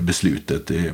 beslutet. 0.00 0.70
Eh, 0.70 0.92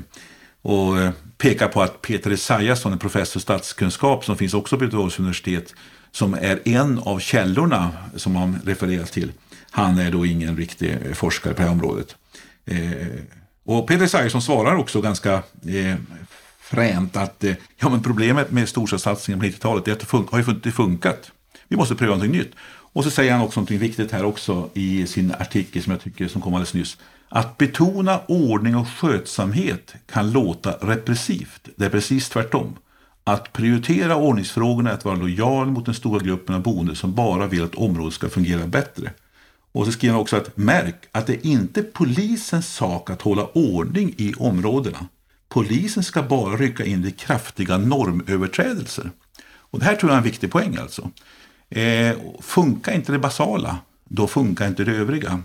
och 0.62 0.98
eh, 0.98 1.10
pekar 1.38 1.68
på 1.68 1.82
att 1.82 2.02
Peter 2.02 2.30
Esaiasson, 2.30 2.92
en 2.92 2.98
professor 2.98 3.40
i 3.40 3.42
statskunskap 3.42 4.24
som 4.24 4.36
finns 4.36 4.54
också 4.54 4.78
på 4.78 4.84
Göteborgs 4.84 5.18
universitet, 5.18 5.74
som 6.12 6.34
är 6.34 6.60
en 6.64 6.98
av 6.98 7.18
källorna 7.18 7.92
som 8.16 8.32
man 8.32 8.58
refererar 8.64 9.04
till. 9.04 9.32
Han 9.70 9.98
är 9.98 10.10
då 10.10 10.26
ingen 10.26 10.56
riktig 10.56 10.98
eh, 11.06 11.12
forskare 11.12 11.54
på 11.54 11.58
det 11.58 11.68
här 11.68 11.72
området. 11.72 12.16
Eh, 12.66 13.06
och 13.64 13.88
Peter 13.88 14.04
Esaiasson 14.04 14.42
svarar 14.42 14.76
också 14.76 15.00
ganska 15.00 15.32
eh, 15.66 15.94
fränt 16.70 17.16
att 17.16 17.44
eh, 17.44 17.54
ja, 17.76 17.88
men 17.88 18.02
problemet 18.02 18.50
med 18.50 18.68
storstadssatsningen 18.68 19.40
på 19.40 19.46
90-talet 19.46 19.88
är 19.88 19.92
att 19.92 20.00
det 20.00 20.06
fun- 20.06 20.28
har 20.30 20.38
ju 20.38 20.44
inte 20.50 20.70
funkat. 20.72 21.30
Vi 21.68 21.76
måste 21.76 21.94
pröva 21.94 22.14
någonting 22.14 22.38
nytt. 22.38 22.52
Och 22.92 23.04
så 23.04 23.10
säger 23.10 23.32
han 23.32 23.40
också 23.42 23.60
någonting 23.60 23.78
viktigt 23.78 24.12
här 24.12 24.24
också 24.24 24.68
i 24.74 25.06
sin 25.06 25.34
artikel 25.38 25.82
som 25.82 25.92
jag 25.92 26.00
tycker 26.00 26.28
som 26.28 26.42
kom 26.42 26.54
alldeles 26.54 26.74
nyss. 26.74 26.96
Att 27.28 27.58
betona 27.58 28.20
ordning 28.28 28.76
och 28.76 28.88
skötsamhet 28.88 29.94
kan 30.12 30.30
låta 30.30 30.70
repressivt. 30.72 31.68
Det 31.76 31.84
är 31.84 31.90
precis 31.90 32.28
tvärtom. 32.28 32.76
Att 33.24 33.52
prioritera 33.52 34.16
ordningsfrågorna 34.16 34.90
är 34.90 34.94
att 34.94 35.04
vara 35.04 35.16
lojal 35.16 35.66
mot 35.66 35.84
den 35.84 35.94
stora 35.94 36.20
gruppen 36.20 36.54
av 36.54 36.62
boende 36.62 36.94
som 36.96 37.14
bara 37.14 37.46
vill 37.46 37.64
att 37.64 37.74
området 37.74 38.14
ska 38.14 38.28
fungera 38.28 38.66
bättre. 38.66 39.10
Och 39.72 39.86
så 39.86 39.92
skriver 39.92 40.12
han 40.12 40.22
också 40.22 40.36
att 40.36 40.56
märk 40.56 40.96
att 41.12 41.26
det 41.26 41.32
är 41.32 41.46
inte 41.46 41.82
polisens 41.82 42.74
sak 42.74 43.10
att 43.10 43.22
hålla 43.22 43.46
ordning 43.46 44.14
i 44.16 44.34
områdena. 44.38 45.06
Polisen 45.48 46.02
ska 46.02 46.22
bara 46.22 46.56
rycka 46.56 46.84
in 46.84 47.02
vid 47.02 47.18
kraftiga 47.18 47.78
normöverträdelser. 47.78 49.10
Och 49.70 49.78
det 49.78 49.84
här 49.84 49.96
tror 49.96 50.10
jag 50.10 50.14
är 50.14 50.18
en 50.18 50.24
viktig 50.24 50.50
poäng 50.50 50.76
alltså. 50.76 51.10
Eh, 51.70 52.16
funkar 52.40 52.92
inte 52.92 53.12
det 53.12 53.18
basala, 53.18 53.78
då 54.04 54.26
funkar 54.26 54.66
inte 54.66 54.84
det 54.84 54.92
övriga. 54.92 55.42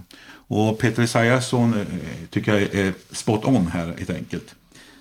Och 0.47 0.79
Peter 0.79 1.03
Esaiasson 1.03 1.73
eh, 1.73 1.87
tycker 2.29 2.53
jag 2.53 2.61
är 2.61 2.93
spot 3.11 3.45
on 3.45 3.67
här 3.67 3.85
helt 3.97 4.09
enkelt. 4.09 4.55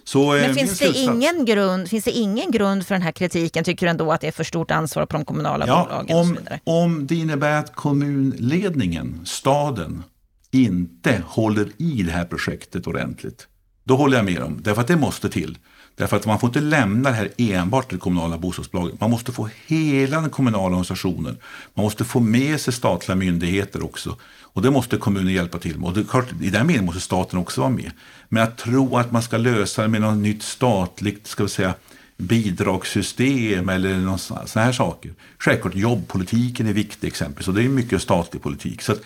Så, 0.04 0.32
Men 0.32 0.54
finns 0.54 0.78
det, 0.78 0.96
ingen 0.96 1.44
grund, 1.44 1.88
finns 1.88 2.04
det 2.04 2.10
ingen 2.10 2.50
grund 2.50 2.86
för 2.86 2.94
den 2.94 3.02
här 3.02 3.12
kritiken? 3.12 3.64
Tycker 3.64 3.86
du 3.86 3.90
ändå 3.90 4.12
att 4.12 4.20
det 4.20 4.26
är 4.26 4.32
för 4.32 4.44
stort 4.44 4.70
ansvar 4.70 5.06
på 5.06 5.16
de 5.16 5.24
kommunala 5.24 5.66
ja, 5.66 5.84
bolagen? 5.84 6.16
Om, 6.16 6.38
om 6.64 7.06
det 7.06 7.14
innebär 7.14 7.58
att 7.58 7.74
kommunledningen, 7.74 9.20
staden, 9.24 10.02
inte 10.50 11.22
håller 11.26 11.68
i 11.76 12.02
det 12.02 12.12
här 12.12 12.24
projektet 12.24 12.86
ordentligt. 12.86 13.46
Då 13.84 13.96
håller 13.96 14.16
jag 14.16 14.24
med 14.24 14.40
dem, 14.40 14.58
därför 14.62 14.80
att 14.80 14.88
det 14.88 14.96
måste 14.96 15.28
till. 15.28 15.58
Därför 15.94 16.16
att 16.16 16.26
man 16.26 16.38
får 16.38 16.48
inte 16.48 16.60
lämna 16.60 17.10
det 17.10 17.16
här 17.16 17.28
enbart 17.36 17.88
till 17.88 17.98
det 17.98 18.02
kommunala 18.02 18.38
bostadsbolaget. 18.38 19.00
Man 19.00 19.10
måste 19.10 19.32
få 19.32 19.48
hela 19.66 20.20
den 20.20 20.30
kommunala 20.30 20.66
organisationen. 20.66 21.38
Man 21.74 21.84
måste 21.84 22.04
få 22.04 22.20
med 22.20 22.60
sig 22.60 22.72
statliga 22.72 23.16
myndigheter 23.16 23.84
också. 23.84 24.16
Och 24.42 24.62
det 24.62 24.70
måste 24.70 24.96
kommunen 24.96 25.32
hjälpa 25.32 25.58
till 25.58 25.78
med. 25.78 25.88
Och 25.88 25.94
det 25.94 26.04
klart, 26.04 26.26
I 26.42 26.50
den 26.50 26.66
meningen 26.66 26.86
måste 26.86 27.00
staten 27.00 27.38
också 27.38 27.60
vara 27.60 27.70
med. 27.70 27.90
Men 28.28 28.42
att 28.42 28.58
tro 28.58 28.96
att 28.96 29.12
man 29.12 29.22
ska 29.22 29.36
lösa 29.36 29.82
det 29.82 29.88
med 29.88 30.00
något 30.00 30.16
nytt 30.16 30.42
statligt 30.42 31.26
ska 31.26 31.42
vi 31.42 31.48
säga, 31.48 31.74
bidragssystem 32.16 33.68
eller 33.68 34.16
sådana 34.16 34.46
här 34.54 34.72
saker. 34.72 35.12
Självklart 35.38 35.74
jobbpolitiken 35.74 36.66
är 36.66 36.72
viktig 36.72 37.08
exempel, 37.08 37.44
så 37.44 37.52
det 37.52 37.62
är 37.62 37.68
mycket 37.68 38.02
statlig 38.02 38.42
politik. 38.42 38.82
Så 38.82 38.92
att, 38.92 39.00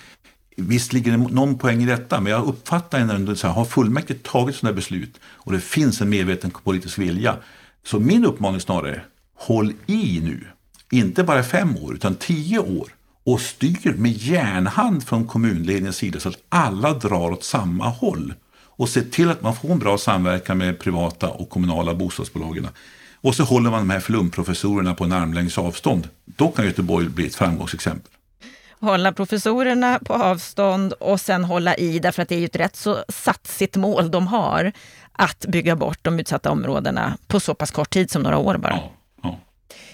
Visst 0.57 0.93
ligger 0.93 1.11
det 1.11 1.17
någon 1.17 1.59
poäng 1.59 1.83
i 1.83 1.87
detta, 1.87 2.21
men 2.21 2.33
jag 2.33 2.47
uppfattar 2.47 3.01
ändå 3.01 3.37
så 3.37 3.47
här, 3.47 3.55
har 3.55 3.65
fullmäktige 3.65 4.19
tagit 4.23 4.57
sådana 4.57 4.77
beslut 4.77 5.21
och 5.25 5.53
det 5.53 5.61
finns 5.61 6.01
en 6.01 6.09
medveten 6.09 6.51
politisk 6.51 6.99
vilja. 6.99 7.37
Så 7.85 8.01
min 8.01 8.25
uppmaning 8.25 8.61
snarare, 8.61 9.03
håll 9.35 9.73
i 9.87 10.21
nu. 10.21 10.47
Inte 10.91 11.25
bara 11.25 11.43
fem 11.43 11.77
år, 11.77 11.95
utan 11.95 12.15
tio 12.15 12.59
år. 12.59 12.89
och 13.25 13.41
styr 13.41 13.95
med 13.97 14.13
järnhand 14.13 15.05
från 15.05 15.27
kommunledningens 15.27 15.97
sida 15.97 16.21
så 16.21 16.29
att 16.29 16.43
alla 16.49 16.93
drar 16.93 17.31
åt 17.31 17.45
samma 17.45 17.89
håll 17.89 18.35
och 18.77 18.89
ser 18.89 19.03
till 19.03 19.31
att 19.31 19.43
man 19.43 19.57
får 19.57 19.73
en 19.73 19.79
bra 19.79 19.99
samverkan 19.99 20.59
med 20.59 20.79
privata 20.79 21.29
och 21.29 21.51
kommunala 21.51 21.95
bostadsbolagen. 21.95 22.69
Och 23.15 23.35
så 23.35 23.45
håller 23.45 23.71
man 23.71 23.81
de 23.81 23.91
här 23.91 24.01
flumprofessorerna 24.01 24.95
på 24.95 25.05
en 25.05 25.13
armlängds 25.13 25.59
avstånd. 25.59 26.09
Då 26.25 26.49
kan 26.49 26.65
Göteborg 26.65 27.09
bli 27.09 27.27
ett 27.27 27.35
framgångsexempel 27.35 28.13
hålla 28.81 29.13
professorerna 29.13 29.99
på 30.05 30.15
avstånd 30.15 30.93
och 30.93 31.21
sen 31.21 31.45
hålla 31.45 31.77
i, 31.77 31.99
därför 31.99 32.23
att 32.23 32.29
det 32.29 32.35
är 32.35 32.39
ju 32.39 32.45
ett 32.45 32.57
rätt 32.57 32.77
så 32.77 33.05
satsigt 33.09 33.77
mål 33.77 34.11
de 34.11 34.27
har, 34.27 34.73
att 35.13 35.47
bygga 35.49 35.77
bort 35.77 35.99
de 36.03 36.21
utsatta 36.21 36.51
områdena 36.51 37.19
på 37.27 37.41
så 37.41 37.55
pass 37.55 37.71
kort 37.71 37.91
tid 37.91 38.11
som 38.11 38.23
några 38.23 38.39
år 38.39 38.57
bara. 38.57 38.73
Ja, 38.73 38.93
ja. 39.23 39.39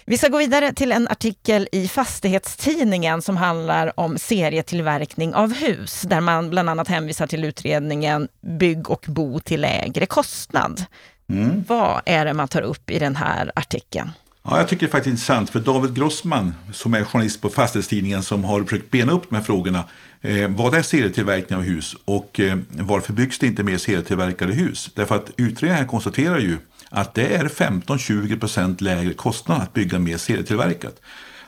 Vi 0.04 0.18
ska 0.18 0.28
gå 0.28 0.38
vidare 0.38 0.72
till 0.72 0.92
en 0.92 1.08
artikel 1.08 1.68
i 1.72 1.88
Fastighetstidningen 1.88 3.22
som 3.22 3.36
handlar 3.36 4.00
om 4.00 4.18
serietillverkning 4.18 5.34
av 5.34 5.54
hus, 5.54 6.02
där 6.02 6.20
man 6.20 6.50
bland 6.50 6.70
annat 6.70 6.88
hänvisar 6.88 7.26
till 7.26 7.44
utredningen 7.44 8.28
Bygg 8.40 8.90
och 8.90 9.04
bo 9.08 9.40
till 9.40 9.60
lägre 9.60 10.06
kostnad. 10.06 10.84
Mm. 11.28 11.64
Vad 11.68 12.00
är 12.06 12.24
det 12.24 12.34
man 12.34 12.48
tar 12.48 12.62
upp 12.62 12.90
i 12.90 12.98
den 12.98 13.16
här 13.16 13.52
artikeln? 13.54 14.10
Ja, 14.44 14.58
jag 14.58 14.68
tycker 14.68 14.86
det 14.86 14.90
är 14.90 14.92
faktiskt 14.92 15.10
intressant 15.10 15.50
för 15.50 15.60
David 15.60 15.94
Grossman 15.94 16.54
som 16.72 16.94
är 16.94 17.04
journalist 17.04 17.40
på 17.40 17.48
Fastighetstidningen 17.48 18.22
som 18.22 18.44
har 18.44 18.62
försökt 18.62 18.90
bena 18.90 19.12
upp 19.12 19.22
de 19.28 19.36
här 19.36 19.42
frågorna. 19.42 19.84
Eh, 20.20 20.48
vad 20.48 20.74
är 20.74 20.82
serietillverkning 20.82 21.56
av 21.58 21.64
hus 21.64 21.96
och 22.04 22.40
eh, 22.40 22.58
varför 22.68 23.12
byggs 23.12 23.38
det 23.38 23.46
inte 23.46 23.62
mer 23.62 23.78
serietillverkade 23.78 24.52
hus? 24.52 24.90
Därför 24.94 25.16
att 25.16 25.30
utredningen 25.36 25.88
konstaterar 25.88 26.38
ju 26.38 26.58
att 26.90 27.14
det 27.14 27.26
är 27.26 27.44
15-20% 27.44 28.82
lägre 28.82 29.14
kostnad 29.14 29.62
att 29.62 29.72
bygga 29.72 29.98
mer 29.98 30.16
serietillverkat. 30.16 31.00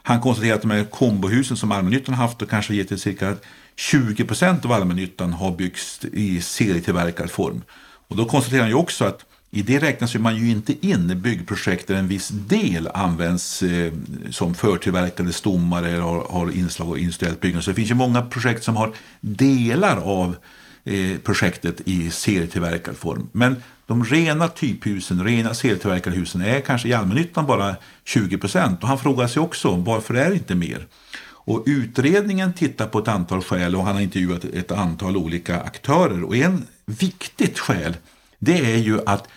Han 0.02 0.20
konstaterar 0.20 0.54
att 0.54 0.62
de 0.62 0.70
här 0.70 0.84
kombohusen 0.84 1.56
som 1.56 1.72
allmännyttan 1.72 2.14
haft 2.14 2.42
och 2.42 2.50
kanske 2.50 2.74
gett 2.74 2.88
till 2.88 3.00
cirka 3.00 3.36
20% 3.76 4.64
av 4.64 4.72
allmännyttan 4.72 5.32
har 5.32 5.52
byggts 5.52 6.04
i 6.04 6.40
serietillverkad 6.40 7.30
form. 7.30 7.62
Och 8.08 8.16
då 8.16 8.24
konstaterar 8.24 8.60
han 8.60 8.70
ju 8.70 8.76
också 8.76 9.04
att 9.04 9.24
i 9.54 9.62
det 9.62 9.78
räknas 9.78 10.14
man 10.14 10.36
ju 10.36 10.50
inte 10.50 10.86
in 10.86 11.20
byggprojekt 11.22 11.86
där 11.86 11.94
en 11.94 12.08
viss 12.08 12.28
del 12.28 12.88
används 12.94 13.62
eh, 13.62 13.92
som 14.30 14.54
förtillverkade 14.54 15.32
stommar 15.32 15.82
eller 15.82 16.00
har, 16.00 16.26
har 16.30 16.50
inslag 16.50 16.88
av 16.88 16.98
industriellt 16.98 17.40
byggande. 17.40 17.62
Så 17.62 17.70
det 17.70 17.74
finns 17.74 17.90
ju 17.90 17.94
många 17.94 18.22
projekt 18.22 18.64
som 18.64 18.76
har 18.76 18.92
delar 19.20 19.96
av 19.96 20.36
eh, 20.84 21.18
projektet 21.18 21.80
i 21.84 22.10
serietillverkad 22.10 22.96
form. 22.96 23.28
Men 23.32 23.62
de 23.86 24.04
rena 24.04 24.48
typhusen, 24.48 25.24
rena 25.24 25.54
serietillverkade 25.54 26.16
husen 26.16 26.40
är 26.40 26.60
kanske 26.60 26.88
i 26.88 26.94
allmännyttan 26.94 27.46
bara 27.46 27.76
20 28.04 28.38
procent. 28.38 28.82
Och 28.82 28.88
han 28.88 28.98
frågar 28.98 29.26
sig 29.26 29.42
också 29.42 29.76
varför 29.76 30.14
är 30.14 30.30
det 30.30 30.36
inte 30.36 30.54
mer? 30.54 30.86
Och 31.26 31.62
utredningen 31.66 32.52
tittar 32.52 32.86
på 32.86 32.98
ett 32.98 33.08
antal 33.08 33.42
skäl 33.42 33.76
och 33.76 33.84
han 33.84 33.94
har 33.94 34.02
intervjuat 34.02 34.44
ett 34.44 34.72
antal 34.72 35.16
olika 35.16 35.60
aktörer. 35.60 36.24
Och 36.24 36.36
en 36.36 36.66
viktigt 36.86 37.58
skäl 37.58 37.96
det 38.38 38.74
är 38.74 38.78
ju 38.78 39.00
att 39.06 39.28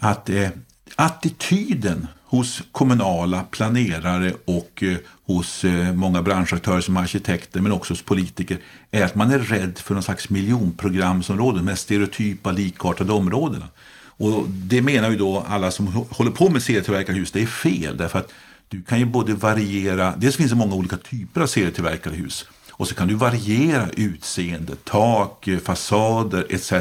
att 0.00 0.30
eh, 0.30 0.48
attityden 0.96 2.06
hos 2.24 2.62
kommunala 2.72 3.42
planerare 3.42 4.32
och 4.44 4.82
eh, 4.82 4.96
hos 5.26 5.64
eh, 5.64 5.94
många 5.94 6.22
branschaktörer 6.22 6.80
som 6.80 6.96
arkitekter 6.96 7.60
men 7.60 7.72
också 7.72 7.92
hos 7.92 8.02
politiker 8.02 8.58
är 8.90 9.04
att 9.04 9.14
man 9.14 9.30
är 9.30 9.38
rädd 9.38 9.78
för 9.78 9.94
någon 9.94 10.02
slags 10.02 10.30
miljonprogramsområden 10.30 11.64
med 11.64 11.78
stereotypa 11.78 12.52
likartade 12.52 13.12
områden. 13.12 13.64
Och 14.16 14.48
det 14.48 14.82
menar 14.82 15.10
ju 15.10 15.16
då 15.16 15.44
alla 15.48 15.70
som 15.70 15.86
håller 16.10 16.30
på 16.30 16.48
med 16.50 16.62
serietillverkade 16.62 17.18
hus, 17.18 17.32
det 17.32 17.42
är 17.42 17.46
fel 17.46 17.96
därför 17.96 18.18
att 18.18 18.32
du 18.68 18.82
kan 18.82 18.98
ju 18.98 19.04
både 19.04 19.34
variera, 19.34 20.14
dels 20.16 20.36
finns 20.36 20.50
det 20.50 20.56
många 20.56 20.74
olika 20.74 20.96
typer 20.96 21.40
av 21.40 21.46
serietillverkade 21.46 22.16
hus 22.16 22.46
och 22.76 22.88
så 22.88 22.94
kan 22.94 23.08
du 23.08 23.14
variera 23.14 23.88
utseende, 23.96 24.72
tak, 24.84 25.48
eh, 25.48 25.58
fasader 25.58 26.46
etc. 26.50 26.72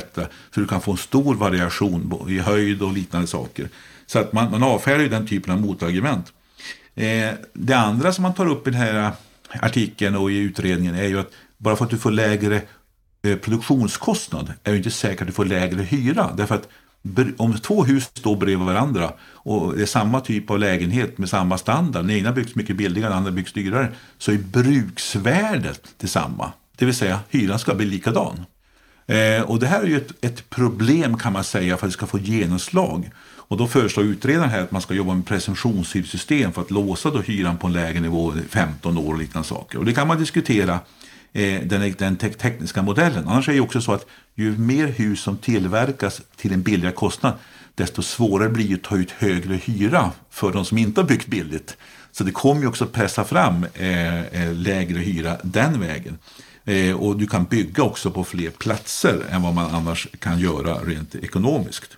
Så 0.52 0.60
du 0.60 0.68
kan 0.68 0.82
få 0.82 0.92
en 0.92 0.98
stor 0.98 1.36
variation 1.36 2.28
i 2.30 2.40
höjd 2.40 2.82
och 2.82 2.94
liknande 2.94 3.28
saker. 3.28 3.70
Så 4.06 4.20
att 4.20 4.34
man, 4.34 4.52
man 4.52 4.64
avfärdar 4.64 5.00
ju 5.00 5.10
den 5.10 5.28
typen 5.28 5.54
av 5.54 5.62
motargument. 5.62 6.34
Eh, 6.96 7.30
det 7.54 7.74
andra 7.74 8.14
som 8.14 8.22
man 8.22 8.34
tar 8.34 8.48
upp 8.48 8.68
i 8.68 8.72
den 8.72 8.80
här 8.80 8.96
eh, 8.96 9.12
artikeln 9.64 10.16
och 10.16 10.32
i 10.32 10.38
utredningen 10.38 10.96
är 10.96 11.08
ju 11.08 11.20
att 11.20 11.32
bara 11.58 11.76
för 11.76 11.86
att 11.86 11.92
du 11.92 11.98
får 11.98 12.12
lägre 12.12 12.62
eh, 13.24 13.36
produktionskostnad 13.36 14.54
är 14.64 14.72
det 14.72 14.78
inte 14.78 14.92
säkert 14.92 15.22
att 15.22 15.28
du 15.28 15.34
får 15.34 15.46
lägre 15.46 15.82
hyra. 15.84 16.34
Därför 16.38 16.56
att 16.56 16.68
om 17.38 17.58
två 17.58 17.84
hus 17.84 18.04
står 18.14 18.36
bredvid 18.36 18.68
varandra 18.68 19.14
och 19.22 19.76
det 19.76 19.82
är 19.82 19.86
samma 19.86 20.20
typ 20.20 20.50
av 20.50 20.60
lägenhet 20.60 21.18
med 21.18 21.30
samma 21.30 21.58
standard, 21.58 22.06
den 22.06 22.18
ena 22.18 22.32
byggs 22.32 22.56
mycket 22.56 22.76
billigare, 22.76 23.10
den 23.10 23.18
andra 23.18 23.32
byggs 23.32 23.54
dyrare, 23.54 23.92
så 24.18 24.32
är 24.32 24.38
bruksvärdet 24.38 25.82
detsamma. 25.98 26.52
Det 26.78 26.86
vill 26.86 26.96
säga 26.96 27.20
hyran 27.30 27.60
ska 27.60 27.76
bli 27.76 27.86
likadan. 27.86 28.46
Eh, 29.08 29.42
och 29.42 29.60
det 29.60 29.68
här 29.68 29.82
är 29.82 29.88
ju 29.88 29.98
ett, 29.98 30.26
ett, 30.26 30.50
problem 30.50 31.18
kan 31.18 31.34
man 31.34 31.44
säga 31.44 31.78
för 31.78 31.86
att 31.86 31.92
det 31.92 31.98
ska 31.98 32.06
få 32.06 32.20
genomslag. 32.20 33.12
Och 33.36 33.58
då 33.58 33.68
föreslår 33.68 34.06
utredaren 34.06 34.50
här 34.50 34.62
att 34.62 34.72
man 34.72 34.82
ska 34.82 34.94
jobba 34.94 35.14
med 35.14 35.26
presumtionshyressystem 35.26 36.52
för 36.52 36.62
att 36.62 36.72
låsa 36.72 37.10
då 37.10 37.20
hyran 37.20 37.58
på 37.58 37.68
en 37.68 37.74
lägre 37.74 38.00
nivå 38.00 38.34
15 38.50 38.98
år 38.98 39.14
och 39.14 39.18
liknande 39.18 39.48
saker. 39.48 39.78
Och 39.78 39.86
det 39.86 39.94
kan 39.94 40.08
man 40.08 40.20
diskutera 40.20 40.80
Eh, 41.34 41.62
den, 41.62 41.94
den 41.98 42.18
te 42.18 42.30
tekniska 42.30 42.82
modellen. 42.82 43.28
Annars 43.28 43.50
är 43.50 43.54
det 43.54 43.62
också 43.62 43.82
så 43.82 43.94
att 43.94 44.06
ju 44.36 44.58
mer 44.58 44.88
hus 44.88 45.22
som 45.22 45.38
tillverkas 45.38 46.22
till 46.36 46.54
en 46.54 46.62
billigare 46.62 46.94
kostnad 46.94 47.34
desto 47.76 48.02
svårare 48.02 48.50
blir 48.50 48.68
det 48.68 48.76
att 48.76 48.84
ta 48.84 48.98
ut 48.98 49.12
högre 49.12 49.56
hyra 49.56 50.12
för 50.30 50.52
de 50.52 50.66
som 50.66 50.78
inte 50.78 51.02
har 51.02 51.08
byggt 51.08 51.28
billigt. 51.28 51.78
Så 52.12 52.24
det 52.24 52.32
kommer 52.32 52.62
ju 52.62 52.68
också 52.68 52.86
pressa 52.86 53.24
fram 53.24 53.66
eh, 53.74 54.22
eh, 54.24 54.54
lägre 54.54 55.00
hyra 55.00 55.38
den 55.44 55.80
vägen. 55.80 56.18
Eh, 56.66 56.96
och 56.96 57.18
du 57.18 57.28
kan 57.28 57.46
bygga 57.46 57.84
också 57.84 58.12
på 58.12 58.24
fler 58.24 58.50
platser 58.50 59.26
än 59.30 59.42
vad 59.42 59.54
man 59.54 59.76
annars 59.76 60.08
kan 60.20 60.40
göra 60.40 60.74
rent 60.74 61.16
ekonomiskt. 61.16 61.98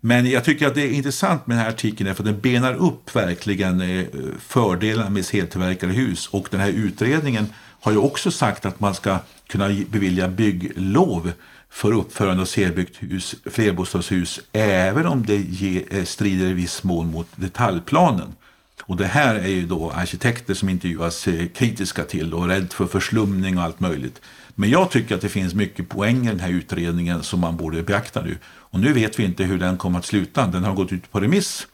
Men 0.00 0.30
jag 0.30 0.44
tycker 0.44 0.66
att 0.66 0.74
det 0.74 0.82
är 0.82 0.90
intressant 0.90 1.46
med 1.46 1.56
den 1.56 1.64
här 1.64 1.70
artikeln 1.70 2.14
för 2.14 2.24
den 2.24 2.40
benar 2.40 2.74
upp 2.74 3.16
verkligen 3.16 3.80
eh, 3.80 4.04
fördelarna 4.38 5.10
med 5.10 5.26
heltillverkade 5.32 5.92
hus 5.92 6.26
och 6.26 6.48
den 6.50 6.60
här 6.60 6.68
utredningen 6.68 7.46
har 7.80 7.92
ju 7.92 7.98
också 7.98 8.30
sagt 8.30 8.66
att 8.66 8.80
man 8.80 8.94
ska 8.94 9.18
kunna 9.46 9.68
bevilja 9.68 10.28
bygglov 10.28 11.32
för 11.70 11.92
uppförande 11.92 12.42
av 12.42 12.46
serbyggt 12.46 13.02
hus, 13.02 13.34
flerbostadshus 13.44 14.40
även 14.52 15.06
om 15.06 15.26
det 15.26 15.36
ge, 15.36 15.84
eh, 15.90 16.04
strider 16.04 16.46
i 16.46 16.52
viss 16.52 16.84
mån 16.84 17.10
mot 17.10 17.28
detaljplanen. 17.36 18.34
Och 18.82 18.96
det 18.96 19.06
här 19.06 19.34
är 19.34 19.48
ju 19.48 19.66
då 19.66 19.90
arkitekter 19.90 20.54
som 20.54 20.68
intervjuas 20.68 21.28
eh, 21.28 21.46
kritiska 21.46 22.04
till 22.04 22.34
och 22.34 22.48
rädd 22.48 22.72
för 22.72 22.86
förslumning 22.86 23.58
och 23.58 23.64
allt 23.64 23.80
möjligt. 23.80 24.20
Men 24.54 24.70
jag 24.70 24.90
tycker 24.90 25.14
att 25.14 25.20
det 25.20 25.28
finns 25.28 25.54
mycket 25.54 25.88
poäng 25.88 26.26
i 26.26 26.28
den 26.28 26.40
här 26.40 26.50
utredningen 26.50 27.22
som 27.22 27.40
man 27.40 27.56
borde 27.56 27.82
beakta 27.82 28.22
nu. 28.22 28.38
Och 28.44 28.80
nu 28.80 28.92
vet 28.92 29.18
vi 29.18 29.24
inte 29.24 29.44
hur 29.44 29.58
den 29.58 29.76
kommer 29.76 29.98
att 29.98 30.06
sluta. 30.06 30.46
Den 30.46 30.64
har 30.64 30.74
gått 30.74 30.92
ut 30.92 31.12
på 31.12 31.20
remiss 31.20 31.66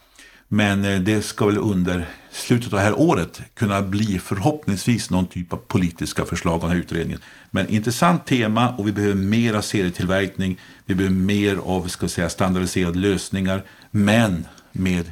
men 0.47 0.85
eh, 0.85 0.99
det 0.99 1.21
ska 1.21 1.45
väl 1.45 1.57
under 1.57 2.05
slutet 2.37 2.73
av 2.73 2.79
det 2.79 2.85
här 2.85 2.99
året 2.99 3.41
kunna 3.53 3.81
bli 3.81 4.19
förhoppningsvis 4.19 5.09
någon 5.09 5.27
typ 5.27 5.53
av 5.53 5.57
politiska 5.57 6.25
förslag 6.25 6.53
av 6.53 6.59
den 6.59 6.69
här 6.69 6.77
utredningen. 6.77 7.21
Men 7.51 7.69
intressant 7.69 8.25
tema 8.25 8.69
och 8.69 8.87
vi 8.87 8.91
behöver 8.91 9.15
mer 9.15 9.53
av 9.53 9.61
serietillverkning. 9.61 10.57
Vi 10.85 10.95
behöver 10.95 11.15
mer 11.15 11.57
av 11.65 11.87
ska 11.87 12.07
säga, 12.07 12.29
standardiserade 12.29 12.99
lösningar 12.99 13.63
men 13.91 14.45
med 14.71 15.11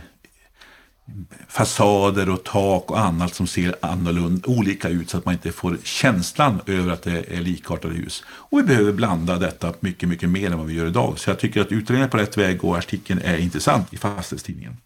fasader 1.47 2.29
och 2.29 2.43
tak 2.43 2.91
och 2.91 2.99
annat 2.99 3.35
som 3.35 3.47
ser 3.47 3.75
annorlunda, 3.81 4.47
olika 4.47 4.89
ut 4.89 5.09
så 5.09 5.17
att 5.17 5.25
man 5.25 5.33
inte 5.33 5.51
får 5.51 5.77
känslan 5.83 6.61
över 6.65 6.93
att 6.93 7.03
det 7.03 7.35
är 7.35 7.41
likartade 7.41 7.93
hus. 7.93 8.23
Och 8.27 8.59
vi 8.59 8.63
behöver 8.63 8.91
blanda 8.91 9.37
detta 9.37 9.73
mycket, 9.79 10.09
mycket 10.09 10.29
mer 10.29 10.51
än 10.51 10.57
vad 10.57 10.67
vi 10.67 10.73
gör 10.73 10.87
idag. 10.87 11.19
Så 11.19 11.29
jag 11.29 11.39
tycker 11.39 11.61
att 11.61 11.71
utredningen 11.71 12.07
är 12.07 12.11
på 12.11 12.17
rätt 12.17 12.37
väg 12.37 12.63
och 12.63 12.77
artikeln 12.77 13.21
är 13.23 13.37
intressant 13.37 13.93
i 13.93 13.97
Fastighetstidningen. 13.97 14.77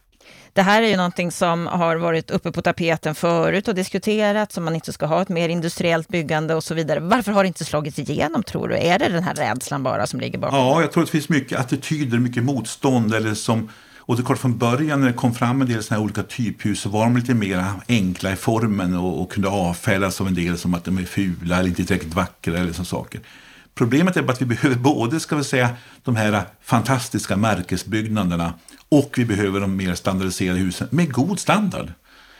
Det 0.60 0.64
här 0.64 0.82
är 0.82 0.88
ju 0.88 0.98
någonting 0.98 1.32
som 1.32 1.68
har 1.68 1.96
varit 1.96 2.32
uppe 2.32 2.52
på 2.52 2.62
tapeten 2.62 3.16
förut 3.16 3.68
och 3.68 3.76
diskuterats, 3.76 4.58
om 4.58 4.64
man 4.64 4.76
inte 4.76 4.94
ska 4.94 5.06
ha 5.06 5.22
ett 5.22 5.30
mer 5.30 5.50
industriellt 5.50 6.08
byggande 6.08 6.56
och 6.56 6.64
så 6.64 6.74
vidare. 6.74 7.00
Varför 7.00 7.32
har 7.32 7.44
det 7.44 7.48
inte 7.48 7.66
slagits 7.66 8.00
igenom 8.00 8.44
tror 8.44 8.68
du? 8.68 8.78
Är 8.78 9.00
det 9.00 9.10
den 9.10 9.24
här 9.24 9.34
rädslan 9.34 9.84
bara 9.84 10.08
som 10.08 10.20
ligger 10.20 10.40
bakom? 10.40 10.60
Ja, 10.60 10.82
jag 10.82 10.92
tror 10.92 11.04
att 11.04 11.08
det 11.08 11.12
finns 11.12 11.30
mycket 11.30 11.60
attityder, 11.60 12.18
mycket 12.18 12.44
motstånd 12.44 13.14
eller 13.14 13.34
som 13.34 13.70
och 13.98 14.16
det 14.16 14.22
är 14.22 14.26
klart 14.26 14.40
från 14.40 14.58
början 14.58 15.00
när 15.02 15.08
det 15.08 15.14
kom 15.14 15.34
fram 15.34 15.62
en 15.62 15.68
del 15.68 15.84
såna 15.84 15.98
här 15.98 16.04
olika 16.04 16.24
typhus 16.24 16.80
så 16.82 16.90
var 16.90 17.04
de 17.04 17.18
lite 17.18 17.34
mer 17.34 17.66
enkla 17.88 18.32
i 18.32 18.36
formen 18.36 18.96
och, 18.96 19.22
och 19.22 19.32
kunde 19.32 19.50
avfärdas 19.50 20.22
av 20.22 20.28
en 20.28 20.36
del 20.36 20.58
som 20.58 20.74
att 20.74 20.84
de 20.84 20.98
är 20.98 21.06
fula 21.06 21.58
eller 21.58 21.70
inte 21.70 21.86
tillräckligt 21.86 22.14
vackra 22.14 22.58
eller 22.58 22.72
sådana 22.72 22.86
saker. 22.86 23.22
Problemet 23.80 24.18
är 24.18 24.22
bara 24.22 24.34
att 24.34 24.42
vi 24.42 24.46
behöver 24.46 24.76
både 24.76 25.20
ska 25.20 25.36
vi 25.36 25.44
säga, 25.44 25.70
de 26.04 26.16
här 26.16 26.44
fantastiska 26.62 27.38
märkesbyggnaderna 27.38 28.54
och 28.90 29.14
vi 29.18 29.26
behöver 29.26 29.60
de 29.60 29.76
mer 29.76 29.96
standardiserade 29.96 30.60
husen 30.60 30.88
med 30.92 31.12
god 31.12 31.40
standard. 31.40 31.94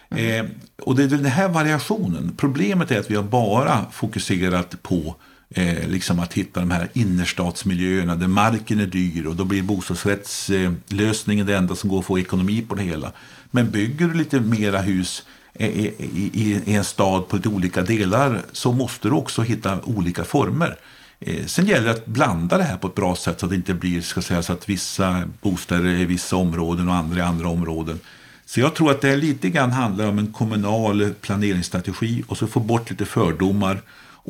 Mm. 0.10 0.46
Eh, 0.46 0.52
och 0.82 0.96
det 0.96 1.04
är 1.04 1.08
den 1.08 1.26
här 1.26 1.50
variationen. 1.50 2.34
Problemet 2.38 2.92
är 2.92 3.00
att 3.00 3.12
vi 3.12 3.16
har 3.16 3.24
bara 3.24 3.86
fokuserat 3.92 4.84
på 4.84 5.16
eh, 5.50 5.88
liksom 5.88 6.20
att 6.20 6.34
hitta 6.34 6.60
de 6.60 6.72
här 6.72 6.90
innerstadsmiljöerna 6.94 8.16
där 8.16 8.28
marken 8.28 8.80
är 8.80 8.86
dyr 8.86 9.26
och 9.26 9.36
då 9.36 9.46
blir 9.46 9.64
bostadsrättslösningen 9.64 11.48
eh, 11.48 11.52
det 11.52 11.58
enda 11.58 11.76
som 11.76 11.90
går 11.90 12.00
att 12.00 12.06
få 12.06 12.20
ekonomi 12.20 12.66
på 12.70 12.76
det 12.76 12.84
hela. 12.84 13.12
Men 13.52 13.72
bygger 13.72 14.08
du 14.08 14.14
lite 14.14 14.40
mera 14.40 14.82
hus 14.82 15.24
i, 15.54 15.66
i, 15.66 16.62
i 16.66 16.76
en 16.76 16.84
stad 16.84 17.28
på 17.28 17.36
lite 17.36 17.50
olika 17.50 17.82
delar 17.82 18.42
så 18.52 18.72
måste 18.72 19.08
du 19.08 19.14
också 19.14 19.42
hitta 19.42 19.80
olika 19.84 20.24
former. 20.24 20.78
Eh, 21.20 21.46
sen 21.46 21.66
gäller 21.66 21.86
det 21.86 21.92
att 21.92 22.06
blanda 22.06 22.58
det 22.58 22.64
här 22.64 22.78
på 22.78 22.88
ett 22.88 22.96
bra 22.96 23.16
sätt 23.16 23.40
så 23.40 23.46
att 23.46 23.50
det 23.50 23.56
inte 23.56 23.74
blir 23.74 24.02
ska 24.02 24.22
säga, 24.22 24.44
så 24.44 24.54
att 24.54 24.70
vissa 24.70 25.24
bostäder 25.42 25.86
är 25.86 26.00
i 26.00 26.06
vissa 26.06 26.36
områden 26.36 26.90
och 26.90 26.96
andra 26.96 27.20
i 27.20 27.22
andra 27.22 27.50
områden. 27.50 28.00
Så 28.46 28.60
jag 28.60 28.76
tror 28.76 28.92
att 28.92 29.02
det 29.02 29.16
lite 29.16 29.50
grann 29.50 29.72
handlar 29.72 30.08
om 30.08 30.20
en 30.20 30.34
kommunal 30.34 31.14
planeringsstrategi 31.22 32.24
och 32.28 32.38
så 32.38 32.48
få 32.48 32.60
bort 32.60 32.90
lite 32.90 33.06
fördomar 33.06 33.82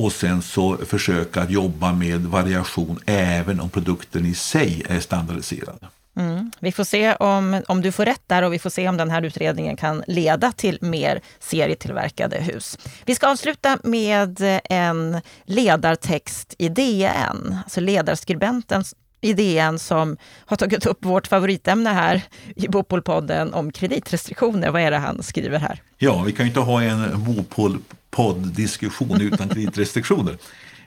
och 0.01 0.11
sen 0.11 0.41
så 0.41 0.77
försöka 0.77 1.41
att 1.41 1.51
jobba 1.51 1.93
med 1.93 2.21
variation 2.21 2.99
även 3.05 3.59
om 3.59 3.69
produkten 3.69 4.25
i 4.25 4.33
sig 4.33 4.83
är 4.89 4.99
standardiserad. 4.99 5.87
Mm. 6.17 6.51
Vi 6.59 6.71
får 6.71 6.83
se 6.83 7.15
om, 7.15 7.61
om 7.67 7.81
du 7.81 7.91
får 7.91 8.05
rätt 8.05 8.23
där 8.27 8.41
och 8.41 8.53
vi 8.53 8.59
får 8.59 8.69
se 8.69 8.89
om 8.89 8.97
den 8.97 9.09
här 9.09 9.21
utredningen 9.21 9.77
kan 9.77 10.03
leda 10.07 10.51
till 10.51 10.77
mer 10.81 11.21
serietillverkade 11.39 12.37
hus. 12.37 12.77
Vi 13.05 13.15
ska 13.15 13.27
avsluta 13.27 13.77
med 13.83 14.61
en 14.63 15.21
ledartext 15.43 16.55
i 16.57 16.69
DN, 16.69 17.57
alltså 17.63 17.81
ledarskribenten 17.81 18.83
i 19.21 19.33
DN 19.33 19.79
som 19.79 20.17
har 20.45 20.57
tagit 20.57 20.85
upp 20.85 21.05
vårt 21.05 21.27
favoritämne 21.27 21.89
här 21.89 22.21
i 22.55 22.67
Bopolpodden 22.67 23.53
om 23.53 23.71
kreditrestriktioner. 23.71 24.69
Vad 24.71 24.81
är 24.81 24.91
det 24.91 24.97
han 24.97 25.23
skriver 25.23 25.59
här? 25.59 25.81
Ja, 25.97 26.23
vi 26.23 26.31
kan 26.31 26.45
ju 26.45 26.49
inte 26.49 26.59
ha 26.59 26.81
en 26.81 27.23
Bopolpodd-diskussion 27.23 29.21
utan 29.21 29.49
kreditrestriktioner. 29.53 30.37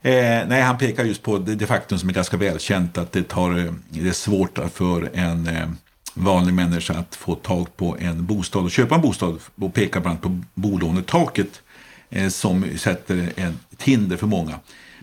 Eh, 0.05 0.49
nej, 0.49 0.63
han 0.63 0.79
pekar 0.79 1.05
just 1.05 1.23
på 1.23 1.39
det, 1.39 1.55
det, 1.55 1.67
faktum 1.67 1.99
som 1.99 2.09
är 2.09 2.13
ganska 2.13 2.37
välkänt 2.37 2.99
att 2.99 3.13
det, 3.13 3.23
tar, 3.23 3.59
eh, 3.59 3.73
det 3.89 4.09
är 4.09 4.13
svårt 4.13 4.59
för 4.75 5.11
en 5.15 5.47
eh, 5.47 5.69
vanlig 6.15 6.55
människa 6.55 6.95
att 6.95 7.15
få 7.15 7.35
tag 7.35 7.77
på 7.77 7.97
en 8.01 8.27
bostad 8.27 8.65
och 8.65 8.71
köpa 8.71 8.95
en 8.95 9.01
bostad 9.01 9.39
och 9.55 9.75
pekar 9.75 10.01
bland 10.01 10.13
annat 10.13 10.23
på 10.23 10.61
bolånetaket 10.61 11.63
eh, 12.11 12.29
som 12.29 12.65
sätter 12.79 13.33
ett 13.37 13.83
hinder 13.83 14.17
för 14.17 14.27
många. 14.27 14.55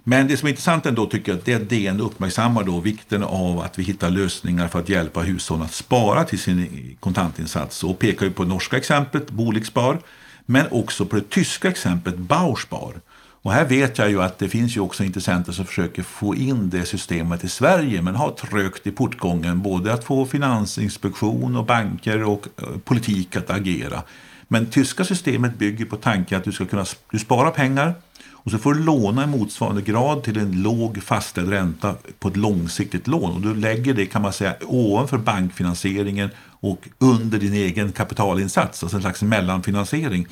Men 0.03 0.27
det 0.27 0.37
som 0.37 0.47
är 0.47 0.49
intressant 0.49 0.85
ändå 0.85 1.05
tycker 1.05 1.31
jag 1.31 1.39
att 1.39 1.45
det 1.45 1.53
är 1.53 1.59
DN 1.59 2.01
uppmärksammar 2.01 2.63
då 2.63 2.79
vikten 2.79 3.23
av 3.23 3.59
att 3.59 3.79
vi 3.79 3.83
hittar 3.83 4.09
lösningar 4.09 4.67
för 4.67 4.79
att 4.79 4.89
hjälpa 4.89 5.21
hushållen 5.21 5.65
att 5.65 5.73
spara 5.73 6.23
till 6.23 6.39
sin 6.39 6.97
kontantinsats 6.99 7.83
och 7.83 7.99
pekar 7.99 8.25
ju 8.25 8.31
på 8.31 8.43
det 8.43 8.49
norska 8.49 8.77
exemplet 8.77 9.31
Bolixspar 9.31 9.99
men 10.45 10.65
också 10.71 11.05
på 11.05 11.15
det 11.15 11.29
tyska 11.29 11.69
exemplet 11.69 12.17
Bauspar 12.17 12.93
och 13.41 13.51
här 13.51 13.65
vet 13.65 13.97
jag 13.97 14.09
ju 14.09 14.21
att 14.21 14.39
det 14.39 14.49
finns 14.49 14.77
ju 14.77 14.81
också 14.81 15.03
intressenter 15.03 15.51
som 15.51 15.65
försöker 15.65 16.03
få 16.03 16.35
in 16.35 16.69
det 16.69 16.85
systemet 16.85 17.43
i 17.43 17.49
Sverige 17.49 18.01
men 18.01 18.15
har 18.15 18.31
trögt 18.31 18.87
i 18.87 18.91
portgången 18.91 19.61
både 19.61 19.93
att 19.93 20.03
få 20.03 20.25
finansinspektion 20.25 21.55
och 21.55 21.65
banker 21.65 22.23
och 22.23 22.47
eh, 22.61 22.77
politik 22.83 23.35
att 23.35 23.49
agera. 23.49 24.03
Men 24.47 24.65
tyska 24.65 25.03
systemet 25.03 25.57
bygger 25.57 25.85
på 25.85 25.95
tanken 25.95 26.37
att 26.37 26.43
du 26.43 26.51
ska 26.51 26.65
kunna 26.65 26.85
du 27.11 27.19
spara 27.19 27.51
pengar 27.51 27.93
och 28.31 28.51
så 28.51 28.57
får 28.57 28.73
du 28.73 28.83
låna 28.83 29.23
i 29.23 29.27
motsvarande 29.27 29.81
grad 29.81 30.23
till 30.23 30.37
en 30.37 30.61
låg 30.61 31.03
fastställd 31.03 31.49
ränta 31.49 31.95
på 32.19 32.27
ett 32.27 32.37
långsiktigt 32.37 33.07
lån. 33.07 33.35
Och 33.35 33.41
du 33.41 33.55
lägger 33.55 33.93
det 33.93 34.05
kan 34.05 34.21
man 34.21 34.33
säga 34.33 34.55
ovanför 34.65 35.17
bankfinansieringen 35.17 36.29
och 36.39 36.87
under 36.97 37.39
din 37.39 37.53
egen 37.53 37.91
kapitalinsats, 37.91 38.83
alltså 38.83 38.97
en 38.97 39.01
slags 39.01 39.21
mellanfinansiering. 39.21 40.27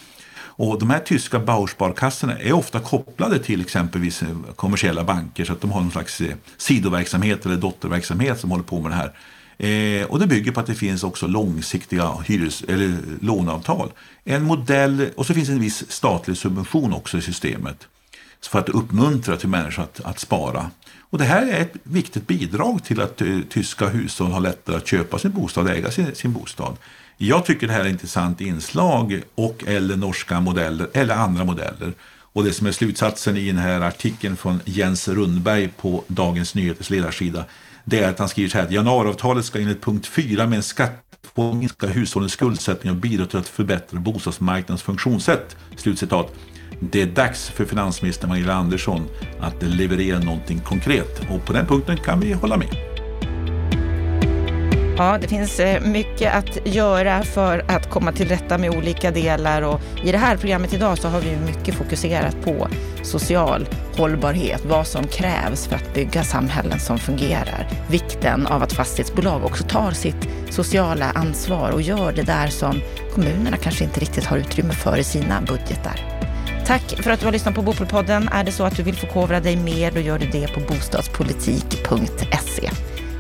Och 0.60 0.80
de 0.80 0.90
här 0.90 1.00
tyska 1.00 1.40
Bausparkassorna 1.40 2.40
är 2.40 2.54
ofta 2.54 2.80
kopplade 2.80 3.40
till 3.40 3.62
exempelvis 3.62 4.24
eh, 4.24 4.30
kommersiella 4.56 5.04
banker 5.04 5.46
så 5.46 5.54
att 5.54 5.62
de 5.62 5.72
har 5.72 5.82
någon 5.82 5.92
slags 5.92 6.22
eh, 6.22 6.36
sidoverksamhet 6.58 7.46
eller 7.46 7.56
dotterverksamhet 7.56 8.40
som 8.40 8.52
håller 8.52 8.64
på 8.64 8.82
med 8.82 8.92
det 8.92 8.96
här. 8.96 9.14
Eh, 9.58 10.06
och 10.06 10.20
det 10.20 10.28
bygger 10.28 10.52
på 10.52 10.60
att 10.60 10.68
det 10.68 10.76
finns 10.76 11.04
också 11.04 11.28
långsiktiga 11.28 12.12
hyres 12.26 12.64
eller 12.68 12.86
eh, 12.86 12.94
låneavtal. 13.22 13.92
En 14.24 14.44
modell, 14.44 15.10
och 15.16 15.26
så 15.26 15.34
finns 15.34 15.50
en 15.50 15.60
viss 15.60 15.92
statlig 15.92 16.38
subvention 16.38 16.94
också 16.94 17.18
i 17.18 17.22
systemet 17.22 17.88
för 18.42 18.60
att 18.60 18.70
uppmuntra 18.70 19.38
till 19.38 19.50
människor 19.50 19.84
att, 19.84 20.02
att 20.06 20.20
spara. 20.20 20.72
Och 21.10 21.18
det 21.18 21.24
här 21.24 21.48
är 21.48 21.62
ett 21.62 21.74
viktigt 21.84 22.28
bidrag 22.28 22.84
till 22.84 23.02
att 23.02 23.22
uh, 23.22 23.42
tyska 23.50 23.88
hushåll 23.88 24.32
har 24.32 24.40
lättare 24.40 24.76
att 24.76 24.88
köpa 24.88 25.20
sin 25.20 25.32
bostad 25.32 25.66
och 25.66 25.72
äga 25.72 25.92
sin, 25.92 26.16
sin 26.16 26.34
bostad. 26.34 26.78
Jag 27.18 27.46
tycker 27.46 27.68
det 27.68 27.74
här 27.74 27.80
är 27.80 27.86
ett 27.86 27.92
intressant 27.92 28.42
inslag 28.42 29.22
och 29.36 29.64
eller 29.68 29.96
norska 29.96 30.40
modeller 30.40 30.88
eller 30.94 31.16
andra 31.16 31.44
modeller. 31.44 31.94
Och 32.34 32.44
det 32.44 32.54
som 32.54 32.68
är 32.68 32.72
slutsatsen 32.72 33.38
i 33.38 33.48
den 33.48 33.58
här 33.58 33.82
artikeln 33.82 34.38
från 34.38 34.60
Jens 34.66 35.08
Rundberg 35.08 35.68
på 35.68 36.04
Dagens 36.08 36.56
Nyheters 36.56 36.90
ledarsida 36.90 37.46
det 37.90 38.00
är 38.00 38.10
att 38.10 38.20
han 38.20 38.30
skriver 38.30 38.50
så 38.50 38.58
här 38.58 38.66
att 38.66 38.72
januariavtalet 38.72 39.46
ska 39.46 39.60
enligt 39.60 39.82
punkt 39.82 40.08
4 40.08 40.48
med 40.48 40.58
en 40.58 40.64
skatt 40.64 41.04
få 41.36 41.54
minska 41.54 41.88
hushållens 41.88 42.32
skuldsättning 42.32 42.92
och 42.92 42.98
bidra 42.98 43.26
till 43.26 43.40
att 43.40 43.48
förbättra 43.48 44.00
bostadsmarknadens 44.00 44.82
funktionssätt. 44.82 45.58
Slutcitat. 45.76 46.34
Det 46.80 47.02
är 47.02 47.06
dags 47.06 47.50
för 47.50 47.66
finansminister 47.66 48.28
Magdalena 48.28 48.60
Andersson 48.60 49.08
att 49.40 49.64
leverera 49.64 50.20
någonting 50.20 50.60
konkret 50.60 51.22
och 51.30 51.46
på 51.46 51.54
den 51.54 51.66
punkten 51.66 51.98
kan 51.98 52.20
vi 52.20 52.34
hålla 52.34 52.58
med. 52.58 52.97
Ja, 54.98 55.18
det 55.22 55.28
finns 55.28 55.60
eh, 55.60 55.82
mycket 55.82 56.36
att 56.36 56.68
göra 56.68 57.24
för 57.24 57.66
att 57.68 57.90
komma 57.90 58.12
till 58.12 58.28
rätta 58.28 58.58
med 58.58 58.78
olika 58.78 59.12
delar 59.12 59.62
och 59.62 59.82
i 60.04 60.12
det 60.12 60.18
här 60.18 60.38
programmet 60.38 60.74
idag 60.74 60.98
så 60.98 61.08
har 61.08 61.22
vi 61.22 61.38
mycket 61.46 61.76
fokuserat 61.76 62.42
på 62.44 62.68
social 63.04 63.68
hållbarhet, 63.98 64.66
vad 64.66 64.88
som 64.88 65.08
krävs 65.08 65.68
för 65.68 65.76
att 65.76 65.94
bygga 65.94 66.24
samhällen 66.24 66.80
som 66.80 66.98
fungerar. 66.98 67.68
Vikten 67.90 68.48
av 68.48 68.64
att 68.64 68.74
fastighetsbolag 68.74 69.46
också 69.46 69.64
tar 69.64 69.92
sitt 69.92 70.28
sociala 70.50 71.12
ansvar 71.12 71.72
och 71.72 71.82
gör 71.82 72.12
det 72.12 72.24
där 72.24 72.48
som 72.48 72.82
kommunerna 73.14 73.58
kanske 73.58 73.84
inte 73.84 74.00
riktigt 74.00 74.26
har 74.26 74.38
utrymme 74.38 74.74
för 74.74 74.98
i 74.98 75.04
sina 75.04 75.42
budgetar. 75.42 76.00
Tack 76.66 77.04
för 77.04 77.12
att 77.12 77.20
du 77.20 77.26
har 77.26 77.34
lyssnat 77.34 77.56
på 77.56 77.62
Bopolpodden. 77.62 78.30
Är 78.32 78.44
det 78.44 78.52
så 78.52 78.64
att 78.64 78.78
du 78.78 78.84
vill 78.84 78.96
förkovra 78.96 79.40
dig 79.40 79.56
mer, 79.56 79.92
då 79.92 80.00
gör 80.00 80.20
du 80.20 80.26
det 80.26 80.54
på 80.54 80.60
bostadspolitik.se. 80.60 82.70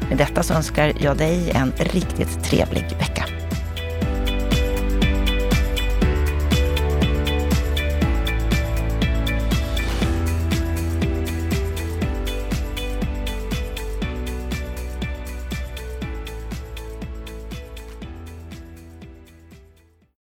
Med 0.09 0.17
detta 0.17 0.43
så 0.43 0.53
önskar 0.53 0.93
jag 0.99 1.17
dig 1.17 1.51
en 1.51 1.71
riktigt 1.77 2.43
trevlig 2.43 2.85
vecka. 2.99 3.36